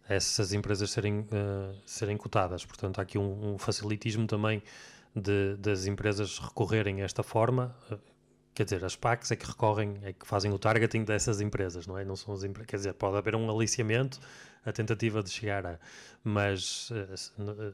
essas 0.10 0.52
empresas 0.54 0.90
serem, 0.90 1.20
uh, 1.20 1.76
serem 1.86 2.18
cotadas. 2.18 2.66
Portanto, 2.66 2.98
há 2.98 3.04
aqui 3.04 3.20
um, 3.20 3.54
um 3.54 3.58
facilitismo 3.60 4.26
também 4.26 4.64
de, 5.16 5.56
das 5.58 5.86
empresas 5.86 6.40
recorrerem 6.40 7.04
a 7.04 7.06
esta 7.06 7.22
forma. 7.22 7.76
Uh, 7.92 8.00
quer 8.56 8.64
dizer, 8.64 8.84
as 8.84 8.94
SPACs 8.94 9.32
é 9.32 9.36
que 9.36 9.46
recorrem, 9.46 10.00
é 10.02 10.12
que 10.12 10.26
fazem 10.26 10.52
o 10.52 10.58
targeting 10.58 11.04
dessas 11.04 11.40
empresas, 11.40 11.86
não 11.86 11.96
é? 11.96 12.04
Não 12.04 12.16
são 12.16 12.34
as 12.34 12.42
Quer 12.42 12.78
dizer, 12.78 12.94
pode 12.94 13.18
haver 13.18 13.36
um 13.36 13.50
aliciamento, 13.56 14.20
a 14.66 14.72
tentativa 14.72 15.22
de 15.22 15.30
chegar 15.30 15.66
a. 15.66 15.80
Mas 16.24 16.92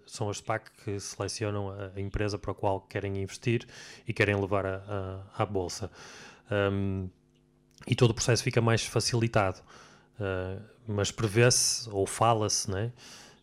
são 0.05 0.29
as 0.29 0.37
SPAC 0.37 0.69
que 0.83 0.99
selecionam 0.99 1.71
a 1.71 1.99
empresa 1.99 2.37
para 2.37 2.51
a 2.51 2.53
qual 2.53 2.81
querem 2.81 3.17
investir 3.21 3.65
e 4.05 4.13
querem 4.13 4.39
levar 4.39 4.65
à 5.35 5.45
bolsa. 5.45 5.89
Um, 6.51 7.09
e 7.87 7.95
todo 7.95 8.11
o 8.11 8.13
processo 8.13 8.43
fica 8.43 8.61
mais 8.61 8.85
facilitado. 8.85 9.59
Uh, 10.19 10.61
mas 10.87 11.11
prevê-se 11.11 11.89
ou 11.89 12.05
fala-se 12.05 12.71
né, 12.71 12.91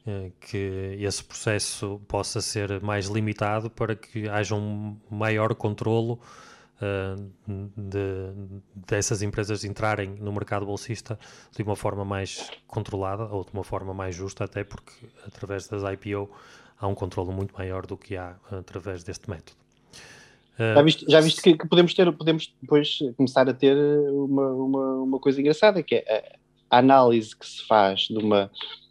uh, 0.07 0.33
que 0.41 0.97
esse 0.99 1.23
processo 1.23 2.01
possa 2.09 2.41
ser 2.41 2.81
mais 2.81 3.07
limitado 3.07 3.69
para 3.69 3.95
que 3.95 4.29
haja 4.29 4.55
um 4.55 4.97
maior 5.11 5.55
controlo 5.55 6.19
uh, 6.81 7.33
de, 7.77 8.33
dessas 8.75 9.23
empresas 9.23 9.65
entrarem 9.65 10.11
no 10.11 10.33
mercado 10.33 10.65
bolsista 10.65 11.19
de 11.55 11.63
uma 11.63 11.77
forma 11.77 12.05
mais 12.05 12.51
controlada 12.67 13.25
ou 13.25 13.45
de 13.45 13.53
uma 13.53 13.65
forma 13.65 13.93
mais 13.93 14.15
justa, 14.15 14.45
até 14.45 14.65
porque 14.65 14.93
através 15.27 15.69
das 15.69 15.83
IPO 15.83 16.31
há 16.79 16.87
um 16.87 16.95
controle 16.95 17.33
muito 17.33 17.55
maior 17.55 17.87
do 17.87 17.97
que 17.97 18.17
há 18.17 18.37
através 18.51 19.05
deste 19.05 19.29
método. 19.29 19.62
Já 20.59 20.83
viste, 20.83 21.05
já 21.09 21.21
viste 21.21 21.43
que, 21.43 21.57
que, 21.57 21.69
podemos 21.69 21.95
ter, 21.95 22.13
podemos 22.13 22.55
depois 22.61 22.99
começar 23.17 23.49
a 23.49 23.55
ter 23.55 23.77
uma, 24.11 24.49
uma, 24.51 24.95
uma 25.03 25.19
coisa 25.19 25.41
engraçada, 25.41 25.83
que 25.83 25.97
é 25.97 26.37
a, 26.71 26.77
a 26.77 26.79
análise 26.79 27.37
que 27.37 27.47
se 27.47 27.67
faz 27.67 28.03
de 28.03 28.19
uma, 28.19 28.51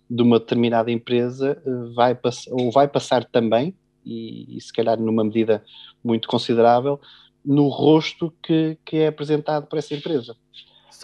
de 0.09 0.21
uma 0.21 0.39
determinada 0.39 0.91
empresa 0.91 1.61
eh, 1.65 1.93
vai 1.95 2.17
ou 2.49 2.71
vai 2.71 2.87
passar 2.87 3.23
também, 3.25 3.75
e, 4.03 4.57
e, 4.57 4.61
se 4.61 4.73
calhar 4.73 4.99
numa 4.99 5.23
medida 5.23 5.63
muito 6.03 6.27
considerável, 6.27 6.99
no 7.45 7.67
rosto 7.69 8.33
que, 8.41 8.77
que 8.83 8.97
é 8.97 9.07
apresentado 9.07 9.67
para 9.67 9.79
essa 9.79 9.95
empresa. 9.95 10.35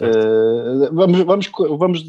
Uh, 0.00 0.94
vamos, 0.94 1.20
vamos, 1.22 1.50
vamos 1.76 2.04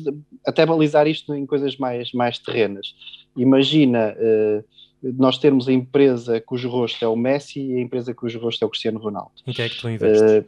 até 0.45 0.63
balizar 0.65 1.07
isto 1.07 1.33
em 1.33 1.45
coisas 1.45 1.77
mais, 1.77 2.11
mais 2.11 2.37
terrenas. 2.37 2.93
Imagina 3.35 4.15
uh, 4.15 4.63
nós 5.01 5.37
termos 5.37 5.67
a 5.67 5.73
empresa 5.73 6.41
cujo 6.41 6.69
rosto 6.69 7.03
é 7.03 7.07
o 7.07 7.15
Messi 7.15 7.61
e 7.61 7.77
a 7.77 7.79
empresa 7.79 8.13
cujo 8.13 8.39
rosto 8.39 8.63
é 8.63 8.65
o 8.65 8.69
Cristiano 8.69 8.99
Ronaldo. 8.99 9.31
Em 9.47 9.53
que 9.53 9.61
é 9.61 9.69
que 9.69 9.79
tu 9.79 9.89
investes? 9.89 10.45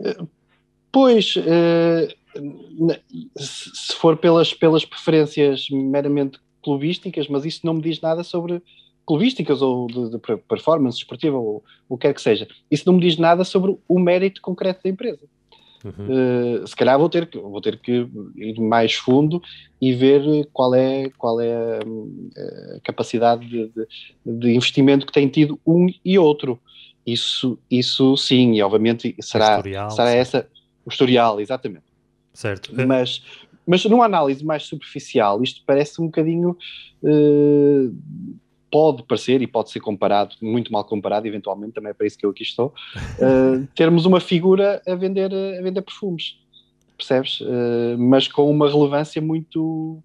Uh, 0.00 0.28
pois, 0.90 1.34
uh, 1.36 2.08
se 3.36 3.94
for 3.94 4.16
pelas, 4.16 4.52
pelas 4.52 4.84
preferências 4.84 5.68
meramente 5.70 6.38
clubísticas, 6.62 7.28
mas 7.28 7.44
isso 7.44 7.60
não 7.64 7.74
me 7.74 7.82
diz 7.82 8.00
nada 8.00 8.22
sobre 8.22 8.62
clubísticas 9.06 9.62
ou 9.62 9.86
de, 9.86 10.10
de 10.10 10.18
performance 10.18 10.98
esportiva 10.98 11.38
ou 11.38 11.64
o 11.88 11.96
que 11.96 12.06
quer 12.06 12.14
que 12.14 12.20
seja. 12.20 12.46
Isso 12.70 12.84
não 12.86 12.94
me 12.94 13.00
diz 13.00 13.16
nada 13.16 13.42
sobre 13.44 13.76
o 13.88 13.98
mérito 13.98 14.42
concreto 14.42 14.82
da 14.84 14.90
empresa. 14.90 15.20
Uhum. 15.84 16.62
Uh, 16.62 16.66
se 16.66 16.74
calhar 16.74 16.98
vou 16.98 17.08
ter, 17.08 17.26
que, 17.26 17.38
vou 17.38 17.60
ter 17.60 17.78
que 17.78 18.08
ir 18.36 18.60
mais 18.60 18.94
fundo 18.94 19.40
e 19.80 19.92
ver 19.92 20.48
qual 20.52 20.74
é, 20.74 21.08
qual 21.16 21.40
é 21.40 21.54
a, 21.54 22.76
a 22.76 22.80
capacidade 22.82 23.46
de, 23.46 23.68
de, 23.68 23.86
de, 24.26 24.54
investimento 24.54 25.06
que 25.06 25.12
tem 25.12 25.28
tido 25.28 25.58
um 25.66 25.86
e 26.04 26.18
outro. 26.18 26.58
Isso, 27.06 27.58
isso 27.70 28.16
sim, 28.16 28.54
e 28.54 28.62
obviamente 28.62 29.14
será, 29.20 29.56
historial, 29.56 29.90
será 29.90 30.10
essa 30.10 30.48
o 30.84 30.90
historial, 30.90 31.40
exatamente. 31.40 31.84
Certo. 32.34 32.70
Mas, 32.86 33.22
mas 33.66 33.84
numa 33.84 34.04
análise 34.04 34.44
mais 34.44 34.64
superficial, 34.64 35.42
isto 35.42 35.62
parece 35.66 36.00
um 36.00 36.06
bocadinho. 36.06 36.56
Uh, 37.02 37.94
pode 38.70 39.02
parecer 39.04 39.42
e 39.42 39.46
pode 39.46 39.70
ser 39.70 39.80
comparado, 39.80 40.36
muito 40.40 40.72
mal 40.72 40.84
comparado, 40.84 41.26
eventualmente, 41.26 41.72
também 41.72 41.90
é 41.90 41.94
para 41.94 42.06
isso 42.06 42.18
que 42.18 42.26
eu 42.26 42.30
aqui 42.30 42.42
estou, 42.42 42.74
uh, 42.96 43.66
termos 43.74 44.04
uma 44.04 44.20
figura 44.20 44.82
a 44.86 44.94
vender, 44.94 45.32
a 45.32 45.62
vender 45.62 45.82
perfumes, 45.82 46.38
percebes? 46.96 47.40
Uh, 47.40 47.96
mas 47.98 48.28
com 48.28 48.50
uma 48.50 48.68
relevância 48.68 49.20
muito, 49.20 50.02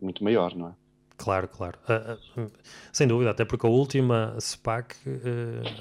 muito 0.00 0.22
maior, 0.24 0.54
não 0.54 0.68
é? 0.68 0.72
Claro, 1.16 1.46
claro. 1.46 1.78
Uh, 1.88 2.50
sem 2.92 3.06
dúvida, 3.06 3.30
até 3.30 3.44
porque 3.44 3.66
a 3.66 3.70
última 3.70 4.34
SPAC 4.40 4.96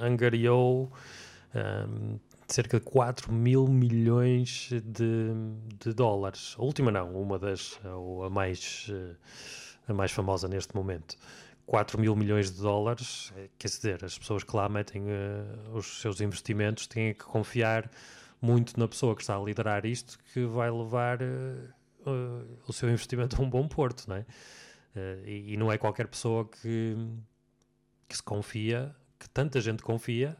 angariou 0.01 0.91
cerca 2.47 2.79
de 2.79 2.85
4 2.85 3.31
mil 3.31 3.67
milhões 3.67 4.69
de, 4.83 5.31
de 5.79 5.93
dólares. 5.93 6.55
A 6.57 6.63
última 6.63 6.91
não, 6.91 7.13
uma 7.13 7.39
das, 7.39 7.79
ou 7.83 8.23
a 8.23 8.29
mais, 8.29 8.91
a 9.87 9.93
mais 9.93 10.11
famosa 10.11 10.47
neste 10.47 10.75
momento. 10.75 11.17
4 11.71 11.97
mil 11.97 12.13
milhões 12.17 12.51
de 12.51 12.61
dólares, 12.61 13.31
eh, 13.37 13.47
quer 13.57 13.69
dizer, 13.69 14.03
as 14.03 14.17
pessoas 14.17 14.43
que 14.43 14.53
lá 14.53 14.67
metem 14.67 15.03
uh, 15.03 15.71
os 15.73 16.01
seus 16.01 16.19
investimentos 16.19 16.85
têm 16.85 17.13
que 17.13 17.23
confiar 17.23 17.89
muito 18.41 18.77
na 18.77 18.89
pessoa 18.89 19.15
que 19.15 19.21
está 19.21 19.37
a 19.37 19.39
liderar 19.39 19.85
isto, 19.85 20.19
que 20.33 20.43
vai 20.43 20.69
levar 20.69 21.19
uh, 21.21 22.57
o 22.67 22.73
seu 22.73 22.89
investimento 22.89 23.41
a 23.41 23.45
um 23.45 23.49
bom 23.49 23.69
porto, 23.69 24.05
não 24.09 24.17
é? 24.17 24.25
E, 25.25 25.53
e, 25.53 25.57
não 25.57 25.71
é 25.71 25.77
qualquer 25.77 26.09
pessoa 26.09 26.43
que, 26.45 26.97
que 28.09 28.17
se 28.17 28.23
confia, 28.23 28.93
que 29.17 29.29
tanta 29.29 29.61
gente 29.61 29.81
confia, 29.81 30.35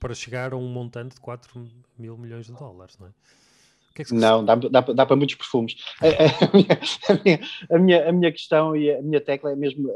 para 0.00 0.14
chegar 0.14 0.54
a 0.54 0.56
um 0.56 0.66
montante 0.66 1.16
de 1.16 1.20
4 1.20 1.70
mil 1.98 2.16
milhões 2.16 2.46
de 2.46 2.52
dólares, 2.52 2.96
não 2.98 3.08
é? 3.08 3.10
Que 3.94 4.02
é 4.02 4.04
que 4.04 4.14
não, 4.14 4.44
dá, 4.44 4.56
dá, 4.56 4.80
dá, 4.80 5.06
para 5.06 5.16
muitos 5.16 5.36
perfumes. 5.36 5.76
A, 6.00 6.06
a, 6.44 6.52
minha, 6.52 6.78
a, 7.08 7.14
minha, 7.22 7.40
a, 7.70 7.78
minha, 7.78 8.08
a, 8.08 8.12
minha, 8.12 8.32
questão 8.32 8.74
e 8.74 8.90
a 8.90 9.00
minha 9.00 9.20
tecla 9.20 9.52
é 9.52 9.56
mesmo. 9.56 9.88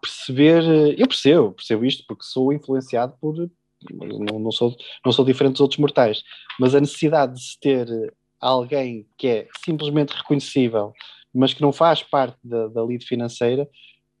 perceber, 0.00 0.62
eu 0.98 1.06
percebo, 1.06 1.52
percebo 1.52 1.84
isto 1.84 2.04
porque 2.06 2.24
sou 2.24 2.52
influenciado 2.52 3.14
por, 3.20 3.50
não, 3.90 4.38
não, 4.38 4.52
sou, 4.52 4.76
não 5.04 5.12
sou 5.12 5.24
diferente 5.24 5.54
dos 5.54 5.60
outros 5.62 5.78
mortais, 5.78 6.22
mas 6.58 6.74
a 6.74 6.80
necessidade 6.80 7.34
de 7.34 7.42
se 7.42 7.58
ter 7.58 8.14
alguém 8.40 9.06
que 9.16 9.28
é 9.28 9.48
simplesmente 9.64 10.10
reconhecível, 10.10 10.92
mas 11.34 11.54
que 11.54 11.62
não 11.62 11.72
faz 11.72 12.02
parte 12.02 12.36
da, 12.44 12.68
da 12.68 12.84
lead 12.84 13.04
financeira, 13.04 13.68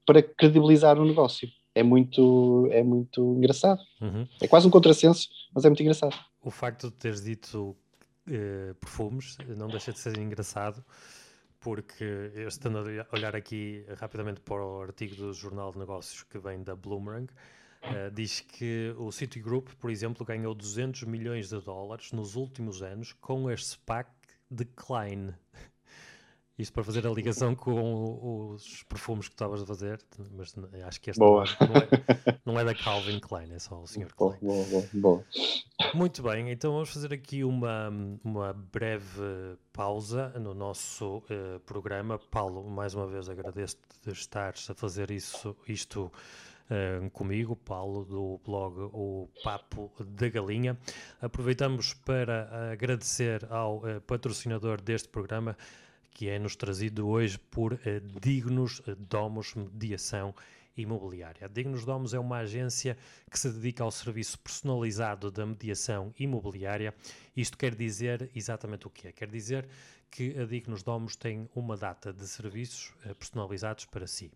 para 0.06 0.22
credibilizar 0.22 0.98
o 0.98 1.04
negócio. 1.04 1.48
É 1.74 1.82
muito, 1.82 2.68
é 2.70 2.82
muito 2.82 3.34
engraçado. 3.36 3.80
Uhum. 4.00 4.26
É 4.40 4.46
quase 4.46 4.66
um 4.66 4.70
contrassenso, 4.70 5.28
mas 5.54 5.64
é 5.64 5.68
muito 5.68 5.82
engraçado. 5.82 6.14
O 6.42 6.50
facto 6.50 6.88
de 6.88 6.94
teres 6.94 7.22
dito 7.22 7.76
uh, 8.28 8.74
perfumes 8.74 9.36
não 9.56 9.68
deixa 9.68 9.92
de 9.92 9.98
ser 9.98 10.18
engraçado, 10.18 10.84
porque 11.60 12.04
eu 12.34 12.48
estando 12.48 12.78
a 12.78 13.16
olhar 13.16 13.36
aqui 13.36 13.84
rapidamente 13.96 14.40
para 14.40 14.64
o 14.64 14.82
artigo 14.82 15.14
do 15.14 15.32
Jornal 15.32 15.72
de 15.72 15.78
Negócios 15.78 16.22
que 16.24 16.38
vem 16.38 16.62
da 16.62 16.74
Bloomerang, 16.74 17.32
uh, 17.82 18.10
diz 18.12 18.40
que 18.40 18.94
o 18.98 19.10
Citigroup, 19.12 19.68
por 19.78 19.90
exemplo, 19.90 20.24
ganhou 20.26 20.54
200 20.54 21.04
milhões 21.04 21.48
de 21.48 21.60
dólares 21.60 22.12
nos 22.12 22.34
últimos 22.34 22.82
anos 22.82 23.12
com 23.12 23.50
este 23.50 23.78
pack 23.78 24.10
de 24.50 24.64
Klein. 24.64 25.34
Isto 26.58 26.74
para 26.74 26.84
fazer 26.84 27.06
a 27.06 27.10
ligação 27.10 27.54
com 27.54 28.50
os 28.52 28.82
perfumes 28.84 29.26
que 29.26 29.34
estavas 29.34 29.62
a 29.62 29.66
fazer, 29.66 30.00
mas 30.36 30.54
acho 30.86 31.00
que 31.00 31.10
este 31.10 31.18
boa. 31.18 31.44
Não, 31.60 31.76
é, 31.76 32.38
não 32.44 32.60
é 32.60 32.64
da 32.64 32.74
Calvin 32.74 33.18
Klein, 33.18 33.52
é 33.52 33.58
só 33.58 33.80
o 33.80 33.86
Sr. 33.86 34.14
Klein. 34.14 34.38
Boa, 34.42 34.64
boa, 34.66 34.88
boa. 34.92 35.24
Muito 35.94 36.22
bem, 36.22 36.50
então 36.50 36.72
vamos 36.72 36.90
fazer 36.90 37.12
aqui 37.12 37.42
uma, 37.42 37.90
uma 38.22 38.52
breve 38.52 39.56
pausa 39.72 40.28
no 40.38 40.52
nosso 40.52 41.18
uh, 41.18 41.58
programa. 41.66 42.18
Paulo, 42.18 42.68
mais 42.68 42.94
uma 42.94 43.06
vez 43.06 43.28
agradeço 43.28 43.78
de 44.04 44.12
estares 44.12 44.68
a 44.68 44.74
fazer 44.74 45.10
isso, 45.10 45.56
isto 45.66 46.12
uh, 46.70 47.10
comigo, 47.10 47.56
Paulo, 47.56 48.04
do 48.04 48.40
blog 48.44 48.90
O 48.92 49.28
Papo 49.42 49.90
da 49.98 50.28
Galinha. 50.28 50.78
Aproveitamos 51.20 51.94
para 51.94 52.70
agradecer 52.72 53.46
ao 53.50 53.78
uh, 53.78 54.00
patrocinador 54.06 54.80
deste 54.80 55.08
programa, 55.08 55.56
que 56.12 56.28
é-nos 56.28 56.56
trazido 56.56 57.08
hoje 57.08 57.38
por 57.38 57.72
uh, 57.72 57.78
Dignos 58.20 58.82
Domos 58.98 59.54
Mediação 59.54 60.34
Imobiliária. 60.76 61.46
A 61.46 61.48
Dignos 61.48 61.84
Domos 61.84 62.14
é 62.14 62.18
uma 62.18 62.38
agência 62.38 62.96
que 63.30 63.38
se 63.38 63.50
dedica 63.50 63.84
ao 63.84 63.90
serviço 63.90 64.38
personalizado 64.38 65.30
da 65.30 65.44
mediação 65.44 66.14
imobiliária. 66.18 66.94
Isto 67.36 67.58
quer 67.58 67.74
dizer 67.74 68.30
exatamente 68.34 68.86
o 68.86 68.90
que 68.90 69.08
é? 69.08 69.12
Quer 69.12 69.28
dizer 69.28 69.68
que 70.10 70.38
a 70.38 70.44
Dignos 70.44 70.82
Domos 70.82 71.16
tem 71.16 71.48
uma 71.54 71.76
data 71.76 72.12
de 72.12 72.26
serviços 72.26 72.92
uh, 73.04 73.14
personalizados 73.14 73.84
para 73.86 74.06
si. 74.06 74.30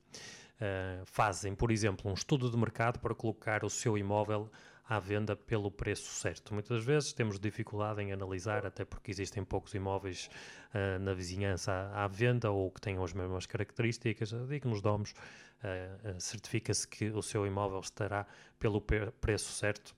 Uh, 0.57 1.05
fazem, 1.05 1.55
por 1.55 1.71
exemplo, 1.71 2.11
um 2.11 2.15
estudo 2.15 2.51
de 2.51 2.57
mercado 2.57 2.99
para 2.99 3.15
colocar 3.15 3.65
o 3.65 3.71
seu 3.71 3.97
imóvel 3.99 4.51
à 4.89 5.01
venda 5.01 5.35
pelo 5.35 5.71
preço 5.71 6.13
certo. 6.13 6.55
Muitas 6.55 6.85
vezes 6.85 7.13
temos 7.13 7.39
dificuldade 7.41 8.01
em 8.03 8.13
analisar, 8.13 8.65
até 8.65 8.85
porque 8.85 9.11
existem 9.11 9.45
poucos 9.45 9.75
imóveis 9.75 10.31
uh, 10.73 10.99
na 11.01 11.13
vizinhança 11.13 11.73
à, 11.73 12.05
à, 12.05 12.09
venda 12.09 12.51
ou 12.51 12.71
que 12.71 12.81
tenham 12.81 13.03
as 13.03 13.13
mesmas 13.13 13.47
características. 13.47 14.31
Digo 14.49 14.69
nos 14.69 14.81
domos, 14.81 15.11
uh, 15.11 16.21
certifica-se 16.21 16.87
que 16.87 17.11
o 17.11 17.23
seu 17.23 17.47
imóvel 17.47 17.81
estará 17.81 18.27
pelo 18.59 18.81
preço 18.81 19.53
certo 19.53 19.95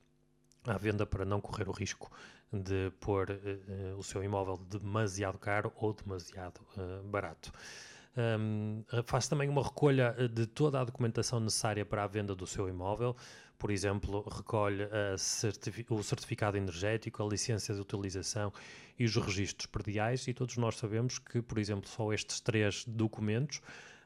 à 0.67 0.79
venda 0.79 1.07
para 1.07 1.25
não 1.25 1.41
correr 1.41 1.69
o 1.69 1.73
risco 1.73 2.11
de 2.51 2.91
pôr 2.99 3.31
uh, 3.31 3.99
o 3.99 4.03
seu 4.03 4.25
imóvel 4.25 4.57
demasiado 4.57 5.39
caro 5.39 5.71
ou 5.77 5.93
demasiado 5.93 6.61
barato. 7.05 7.53
Um, 8.17 8.83
faz 9.05 9.29
também 9.29 9.49
uma 9.49 9.63
recolha 9.63 10.13
de 10.29 10.45
toda 10.45 10.81
a 10.81 10.85
documentação 10.85 11.39
necessária 11.39 11.87
para 11.87 12.03
a 12.03 12.07
venda 12.09 12.35
do 12.35 12.49
seu 12.49 12.69
imóvel, 12.69 13.15
por 13.59 13.71
exemplo, 13.71 14.23
recolhe 14.29 14.85
certifi 15.19 15.85
o 15.91 16.03
certificado 16.03 16.57
energético, 16.57 17.23
a 17.23 17.27
licença 17.27 17.75
de 17.75 17.81
utilização 17.81 18.53
e 18.99 19.05
os 19.05 19.17
registros 19.17 19.67
perdiais, 19.67 20.29
e 20.29 20.35
todos 20.35 20.57
nós 20.57 20.77
sabemos 20.77 21.19
que, 21.19 21.43
por 21.43 21.59
exemplo, 21.59 21.89
só 21.89 22.13
estes 22.13 22.41
três 22.41 22.85
documentos 22.87 23.61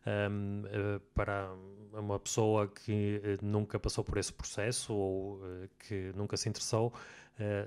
um, 0.06 0.62
uh, 0.62 0.66
eh, 0.66 1.00
para 1.14 1.54
uma 1.92 2.18
pessoa 2.18 2.66
que 2.66 3.20
uh, 3.24 3.44
nunca 3.44 3.78
passou 3.78 4.02
por 4.02 4.18
esse 4.18 4.32
processo 4.32 4.92
ou 4.92 5.40
que 5.78 6.12
nunca 6.14 6.36
se 6.36 6.48
interessou, 6.48 6.92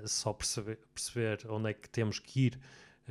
só 0.04 0.32
perceber, 0.32 0.78
perceber 0.94 1.50
onde 1.50 1.70
é 1.70 1.74
que 1.74 1.88
temos 1.88 2.18
que 2.18 2.46
ir 2.46 2.60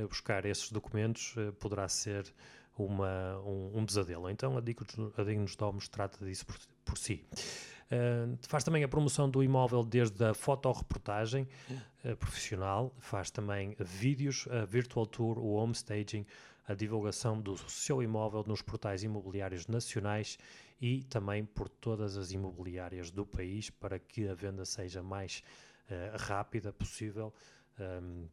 buscar 0.09 0.45
esses 0.45 0.71
documentos 0.71 1.35
poderá 1.59 1.87
ser 1.87 2.33
uma, 2.77 3.39
um, 3.39 3.79
um 3.79 3.85
pesadelo. 3.85 4.29
Então 4.29 4.57
a 4.57 5.23
Dignos 5.23 5.55
Domos 5.55 5.87
trata 5.87 6.23
disso 6.25 6.45
por, 6.45 6.57
por 6.83 6.97
si. 6.97 7.25
Uh, 7.85 8.35
faz 8.47 8.63
também 8.63 8.83
a 8.83 8.87
promoção 8.87 9.29
do 9.29 9.43
imóvel 9.43 9.83
desde 9.83 10.23
a 10.25 10.33
fotoreportagem 10.33 11.47
uh, 12.03 12.15
profissional, 12.17 12.91
faz 12.97 13.29
também 13.29 13.75
vídeos, 13.79 14.47
a 14.49 14.65
virtual 14.65 15.05
tour, 15.05 15.37
o 15.37 15.53
home 15.53 15.73
staging, 15.73 16.25
a 16.67 16.73
divulgação 16.73 17.39
do 17.39 17.55
seu 17.69 18.01
imóvel 18.01 18.43
nos 18.47 18.63
portais 18.63 19.03
imobiliários 19.03 19.67
nacionais 19.67 20.39
e 20.81 21.03
também 21.03 21.45
por 21.45 21.69
todas 21.69 22.17
as 22.17 22.31
imobiliárias 22.31 23.11
do 23.11 23.23
país 23.23 23.69
para 23.69 23.99
que 23.99 24.27
a 24.27 24.33
venda 24.33 24.65
seja 24.65 25.03
mais 25.03 25.43
uh, 25.89 26.17
rápida 26.17 26.73
possível. 26.73 27.31
Um, 27.79 28.27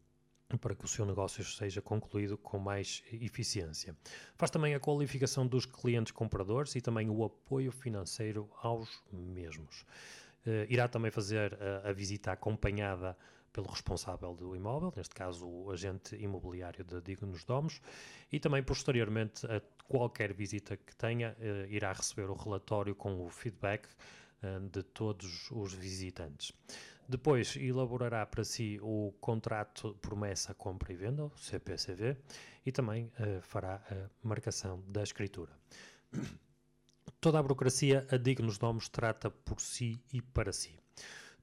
para 0.59 0.75
que 0.75 0.85
o 0.85 0.89
seu 0.89 1.05
negócio 1.05 1.45
seja 1.45 1.81
concluído 1.81 2.37
com 2.39 2.59
mais 2.59 3.03
eficiência. 3.13 3.97
Faz 4.37 4.51
também 4.51 4.75
a 4.75 4.81
qualificação 4.81 5.47
dos 5.47 5.67
clientes 5.67 6.13
compradores 6.13 6.75
e 6.75 6.81
também 6.81 7.09
o 7.11 7.25
apoio 7.25 7.73
financeiro 7.73 8.51
aos 8.63 9.03
mesmos. 9.13 9.85
Uh, 10.45 10.67
irá 10.69 10.89
também 10.89 11.11
fazer 11.11 11.57
a, 11.61 11.91
a 11.91 11.93
visita 11.93 12.33
acompanhada 12.33 13.17
pelo 13.53 13.69
responsável 13.69 14.35
do 14.35 14.57
imóvel, 14.57 14.93
neste 14.97 15.15
caso 15.15 15.47
o 15.47 15.71
agente 15.71 16.17
imobiliário 16.17 16.85
de 16.85 17.01
Dignos 17.01 17.45
Domos, 17.45 17.81
e 18.33 18.41
também 18.41 18.63
posteriormente 18.63 19.47
a 19.47 19.61
qualquer 19.87 20.33
visita 20.33 20.77
que 20.77 20.97
tenha, 20.97 21.37
uh, 21.39 21.71
irá 21.71 21.93
receber 21.93 22.31
o 22.31 22.35
relatório 22.35 22.95
com 22.95 23.25
o 23.25 23.29
feedback 23.29 23.87
uh, 24.43 24.69
de 24.69 24.83
todos 24.83 25.51
os 25.51 25.75
visitantes. 25.75 26.53
Depois 27.13 27.57
elaborará 27.57 28.25
para 28.25 28.43
si 28.43 28.79
o 28.81 29.13
contrato 29.21 29.95
promessa, 30.01 30.55
compra 30.55 30.95
e 30.95 30.97
venda, 30.97 31.27
o 31.27 31.37
CPCV, 31.37 32.17
e 32.65 32.73
também 32.73 33.05
uh, 33.05 33.43
fará 33.43 33.83
a 33.91 34.09
marcação 34.27 34.83
da 34.89 35.03
escritura. 35.03 35.53
Toda 37.21 37.39
a 37.39 37.43
burocracia 37.43 38.07
a 38.11 38.17
Dignos 38.17 38.57
Domos 38.57 38.89
trata 38.89 39.31
por 39.31 39.61
si 39.61 40.03
e 40.11 40.23
para 40.23 40.55
si. 40.55 40.75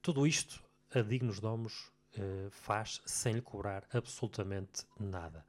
Tudo 0.02 0.26
isto 0.26 0.60
a 0.92 1.02
Dignos 1.04 1.40
Domos 1.40 1.92
uh, 2.18 2.50
faz 2.50 3.00
sem 3.06 3.34
lhe 3.34 3.42
cobrar 3.42 3.88
absolutamente 3.94 4.88
nada. 5.00 5.46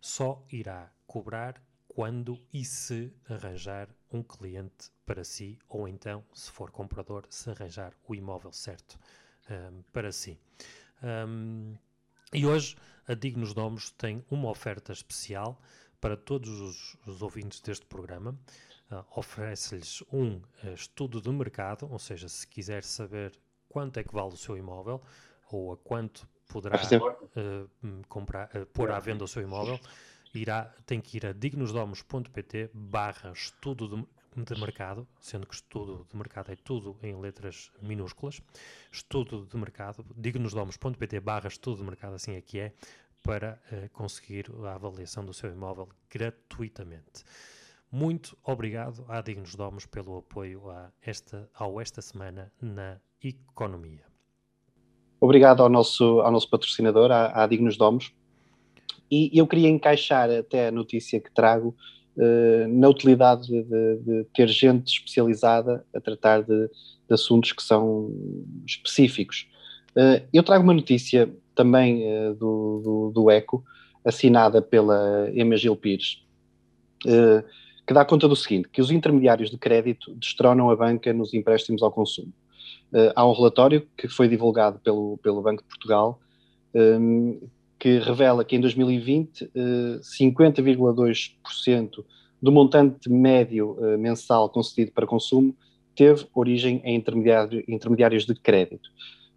Só 0.00 0.44
irá 0.50 0.90
cobrar 1.06 1.62
quando 1.86 2.42
e 2.52 2.64
se 2.64 3.14
arranjar 3.28 3.88
um 4.12 4.20
cliente 4.20 4.90
para 5.06 5.22
si, 5.22 5.60
ou 5.68 5.86
então, 5.86 6.24
se 6.34 6.50
for 6.50 6.72
comprador, 6.72 7.24
se 7.30 7.48
arranjar 7.50 7.92
o 8.08 8.16
imóvel 8.16 8.52
certo 8.52 8.98
um, 9.50 9.82
para 9.92 10.12
si. 10.12 10.38
Um, 11.02 11.74
e 12.32 12.46
hoje 12.46 12.76
a 13.06 13.14
Dignos 13.14 13.52
Domos 13.52 13.90
tem 13.90 14.24
uma 14.30 14.48
oferta 14.48 14.92
especial 14.92 15.60
para 16.00 16.16
todos 16.16 16.60
os, 16.60 16.96
os 17.06 17.22
ouvintes 17.22 17.60
deste 17.60 17.84
programa. 17.86 18.38
Uh, 18.90 19.04
Oferece-lhes 19.18 20.02
um 20.12 20.36
uh, 20.36 20.74
estudo 20.74 21.20
de 21.20 21.28
mercado, 21.30 21.88
ou 21.90 21.98
seja, 21.98 22.28
se 22.28 22.46
quiser 22.46 22.82
saber 22.84 23.32
quanto 23.68 23.98
é 23.98 24.04
que 24.04 24.12
vale 24.12 24.32
o 24.32 24.36
seu 24.36 24.56
imóvel 24.56 25.00
ou 25.50 25.72
a 25.72 25.76
quanto 25.76 26.28
poderá 26.48 26.76
uh, 26.76 28.04
comprar, 28.08 28.48
pôr 28.72 28.90
à 28.90 28.98
venda 28.98 29.24
o 29.24 29.28
seu 29.28 29.42
imóvel, 29.42 29.78
irá, 30.34 30.72
tem 30.86 31.00
que 31.00 31.16
ir 31.16 31.26
a 31.26 31.32
dignosdomos.pt 31.32 32.70
barra 32.72 33.32
estudo 33.32 33.88
de, 33.88 34.06
de 34.36 34.60
mercado, 34.60 35.06
sendo 35.20 35.46
que 35.46 35.54
estudo 35.54 36.06
de 36.08 36.16
mercado 36.16 36.52
é 36.52 36.56
tudo 36.56 36.96
em 37.02 37.18
letras 37.18 37.70
minúsculas, 37.82 38.40
estudo 38.92 39.46
de 39.46 39.56
mercado, 39.56 40.04
dignosdomos.pt 40.16 41.20
barra 41.20 41.48
estudo 41.48 41.78
de 41.78 41.84
mercado, 41.84 42.14
assim 42.14 42.34
é 42.34 42.40
que 42.40 42.58
é, 42.58 42.72
para 43.22 43.60
uh, 43.72 43.90
conseguir 43.90 44.46
a 44.64 44.74
avaliação 44.74 45.24
do 45.24 45.34
seu 45.34 45.50
imóvel 45.50 45.88
gratuitamente. 46.08 47.24
Muito 47.90 48.36
obrigado 48.44 49.04
à 49.08 49.20
Dignos 49.20 49.56
Domos 49.56 49.84
pelo 49.84 50.18
apoio 50.18 50.70
a 50.70 50.92
esta, 51.02 51.50
ao 51.52 51.80
Esta 51.80 52.00
Semana 52.00 52.52
na 52.60 53.00
Economia. 53.22 54.04
Obrigado 55.20 55.62
ao 55.62 55.68
nosso, 55.68 56.20
ao 56.20 56.30
nosso 56.30 56.48
patrocinador, 56.48 57.10
à, 57.10 57.42
à 57.42 57.46
Dignos 57.46 57.76
Domos. 57.76 58.14
E 59.10 59.36
eu 59.36 59.46
queria 59.46 59.68
encaixar 59.68 60.30
até 60.30 60.68
a 60.68 60.70
notícia 60.70 61.20
que 61.20 61.32
trago 61.32 61.76
na 62.68 62.88
utilidade 62.88 63.46
de, 63.48 63.96
de, 63.96 64.24
ter 64.34 64.48
gente 64.48 64.88
especializada 64.88 65.84
a 65.94 66.00
tratar 66.00 66.42
de, 66.42 66.68
de 66.68 67.14
assuntos 67.14 67.52
que 67.52 67.62
são 67.62 68.12
específicos. 68.66 69.48
Uh, 69.96 70.22
eu 70.32 70.42
trago 70.42 70.62
uma 70.62 70.74
notícia 70.74 71.32
também 71.54 72.02
uh, 72.04 72.34
do, 72.34 72.80
do, 72.84 73.10
do, 73.14 73.30
ECO, 73.30 73.64
assinada 74.04 74.60
pela 74.60 75.30
Emma 75.34 75.56
Gil 75.56 75.76
Pires, 75.76 76.22
que 77.86 77.94
dá 77.94 78.04
conta 78.04 78.28
do 78.28 78.36
seguinte, 78.36 78.68
que 78.68 78.80
os 78.80 78.90
intermediários 78.90 79.50
de 79.50 79.58
crédito 79.58 80.14
destronam 80.14 80.70
a 80.70 80.76
banca 80.76 81.12
nos 81.12 81.34
empréstimos 81.34 81.82
ao 81.82 81.92
consumo. 81.92 82.32
Há 83.14 83.26
um 83.26 83.32
relatório 83.32 83.86
que 83.96 84.08
foi 84.08 84.26
divulgado 84.26 84.78
pelo, 84.78 85.18
pelo 85.22 85.42
Banco 85.42 85.62
de 85.62 85.68
Portugal 85.68 86.18
que 87.80 87.98
revela 87.98 88.44
que 88.44 88.54
em 88.54 88.60
2020 88.60 89.44
uh, 89.44 89.48
50,2% 90.00 92.04
do 92.40 92.52
montante 92.52 93.10
médio 93.10 93.72
uh, 93.72 93.98
mensal 93.98 94.48
concedido 94.50 94.92
para 94.92 95.06
consumo 95.06 95.56
teve 95.96 96.26
origem 96.34 96.82
em 96.84 96.96
intermediário, 96.96 97.64
intermediários 97.66 98.26
de 98.26 98.34
crédito. 98.34 98.90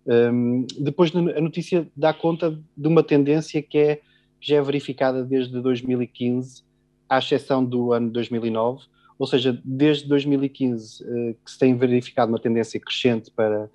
Um, 0.05 0.67
depois 0.77 1.15
a 1.15 1.41
notícia 1.41 1.87
dá 1.95 2.13
conta 2.13 2.59
de 2.75 2.87
uma 2.87 3.01
tendência 3.01 3.61
que 3.61 3.77
é, 3.77 4.01
já 4.39 4.57
é 4.57 4.61
verificada 4.61 5.23
desde 5.23 5.61
2015 5.61 6.63
à 7.07 7.19
exceção 7.19 7.63
do 7.63 7.93
ano 7.93 8.11
2009, 8.11 8.83
ou 9.17 9.27
seja, 9.27 9.57
desde 9.63 10.07
2015 10.07 11.03
eh, 11.03 11.35
que 11.45 11.51
se 11.51 11.59
tem 11.59 11.77
verificado 11.77 12.31
uma 12.31 12.39
tendência 12.39 12.79
crescente 12.79 13.31
para, 13.31 13.63
eh, 13.63 13.69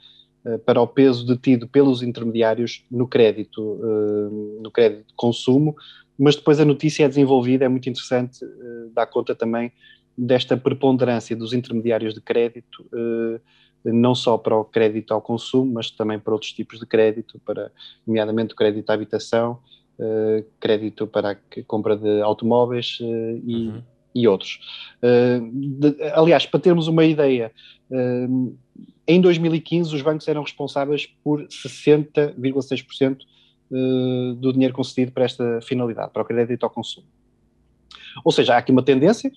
para 0.65 0.81
o 0.81 0.87
peso 0.87 1.27
detido 1.27 1.67
pelos 1.69 2.03
intermediários 2.03 2.85
no 2.91 3.07
crédito, 3.07 3.81
eh, 3.83 4.63
no 4.63 4.71
crédito 4.71 5.09
de 5.09 5.15
consumo, 5.15 5.77
mas 6.19 6.37
depois 6.37 6.59
a 6.61 6.65
notícia 6.65 7.05
é 7.05 7.09
desenvolvida, 7.09 7.65
é 7.65 7.69
muito 7.69 7.89
interessante, 7.89 8.45
dá 8.93 9.07
conta 9.07 9.35
também 9.35 9.73
desta 10.17 10.57
preponderância 10.57 11.37
dos 11.37 11.53
intermediários 11.53 12.13
de 12.13 12.21
crédito, 12.21 12.85
não 13.85 14.17
só 14.17 14.37
para 14.37 14.57
o 14.57 14.65
crédito 14.65 15.15
ao 15.15 15.23
consumo, 15.23 15.75
mas 15.75 15.93
também 15.93 16.19
para 16.19 16.33
outros 16.33 16.53
tipos 16.53 16.81
de 16.81 16.87
crédito, 16.87 17.41
para, 17.47 17.71
nomeadamente 18.05 18.53
o 18.53 18.57
crédito 18.57 18.91
à 18.91 18.95
habitação, 18.95 19.61
crédito 20.59 21.07
para 21.07 21.31
a 21.31 21.37
compra 21.69 21.97
de 21.97 22.21
automóveis 22.21 22.99
e, 23.01 23.69
uhum. 23.69 23.83
E, 24.23 24.29
outros. 24.29 24.59
Uh, 25.03 25.51
de, 25.53 26.03
aliás, 26.13 26.47
para 26.47 26.61
termos 26.61 26.89
uma 26.89 27.05
ideia, 27.05 27.53
em 29.07 29.21
2015 29.21 29.95
os 29.95 30.03
bancos 30.03 30.29
eram 30.29 30.43
responsáveis 30.43 31.07
por 31.25 31.47
60,6% 31.47 33.19
do 34.39 34.53
dinheiro 34.53 34.75
concedido 34.75 35.13
para 35.13 35.25
esta 35.25 35.61
finalidade, 35.63 36.13
para 36.13 36.23
o 36.23 36.25
crédito 36.25 36.65
ao 36.65 36.71
consumo. 36.71 37.07
Ou 38.25 38.33
seja, 38.33 38.55
há 38.55 38.59
aqui 38.59 38.73
uma 38.73 38.83
tendência, 38.83 39.31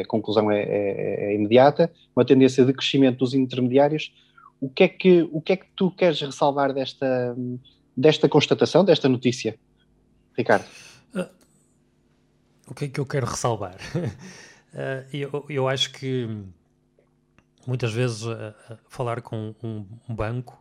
a 0.00 0.06
conclusão 0.06 0.50
é, 0.50 0.62
é, 0.62 1.30
é, 1.30 1.34
imediata, 1.34 1.90
uma 2.14 2.24
tendência 2.24 2.64
de 2.64 2.72
crescimento 2.72 3.18
dos 3.18 3.34
intermediários. 3.34 4.12
O 4.60 4.68
que 4.68 4.84
é 4.84 4.88
que, 4.88 5.28
o 5.32 5.40
que, 5.40 5.52
é 5.52 5.56
que 5.56 5.66
tu 5.74 5.90
queres 5.90 6.20
ressalvar 6.20 6.72
desta, 6.72 7.36
desta 7.96 8.28
constatação, 8.28 8.84
desta 8.84 9.08
notícia, 9.08 9.58
Ricardo? 10.36 10.64
O 12.70 12.74
que 12.74 12.84
é 12.84 12.88
que 12.88 13.00
eu 13.00 13.04
quero 13.04 13.26
ressalvar? 13.26 13.74
uh, 13.74 15.06
eu, 15.12 15.44
eu 15.48 15.68
acho 15.68 15.92
que 15.92 16.28
muitas 17.66 17.92
vezes 17.92 18.22
uh, 18.22 18.54
falar 18.88 19.20
com 19.20 19.54
um, 19.62 20.14
banco 20.14 20.56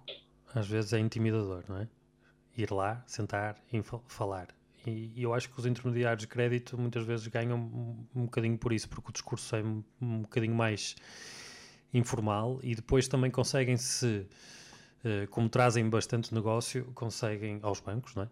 às 0.53 0.67
vezes 0.67 0.91
é 0.93 0.99
intimidador, 0.99 1.63
não 1.69 1.77
é? 1.77 1.87
Ir 2.57 2.71
lá, 2.71 3.03
sentar 3.05 3.55
e 3.71 3.81
falar. 4.07 4.47
E, 4.87 5.13
eu 5.21 5.33
acho 5.33 5.49
que 5.49 5.59
os 5.59 5.67
intermediários 5.67 6.21
de 6.21 6.27
crédito 6.27 6.77
muitas 6.77 7.05
vezes 7.05 7.27
ganham 7.27 7.59
um, 8.15 8.25
bocadinho 8.25 8.57
por 8.57 8.73
isso, 8.73 8.89
porque 8.89 9.09
o 9.11 9.13
discurso 9.13 9.55
é 9.55 9.61
um, 9.61 9.83
um 10.01 10.21
bocadinho 10.23 10.55
mais 10.55 10.95
informal 11.93 12.59
e 12.63 12.73
depois 12.73 13.07
também 13.07 13.29
conseguem 13.29 13.77
se 13.77 14.25
eh, 15.03 15.27
como 15.27 15.47
trazem 15.47 15.87
bastante 15.89 16.33
negócio, 16.33 16.85
conseguem, 16.93 17.59
aos 17.61 17.79
bancos, 17.79 18.15
não 18.15 18.23
é? 18.23 18.27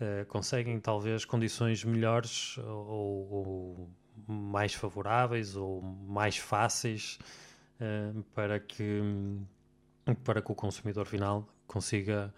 Uh, 0.00 0.24
conseguem 0.26 0.80
talvez 0.80 1.26
condições 1.26 1.84
melhores 1.84 2.56
ou, 2.56 3.30
ou, 3.30 3.90
mais 4.26 4.72
favoráveis 4.72 5.56
ou 5.56 5.82
mais 5.82 6.38
fáceis 6.38 7.18
uh, 7.78 8.22
para, 8.34 8.58
que, 8.58 9.02
para 10.24 10.40
que 10.40 10.50
o 10.50 10.54
consumidor 10.54 11.04
final 11.04 11.46
consiga 11.66 12.32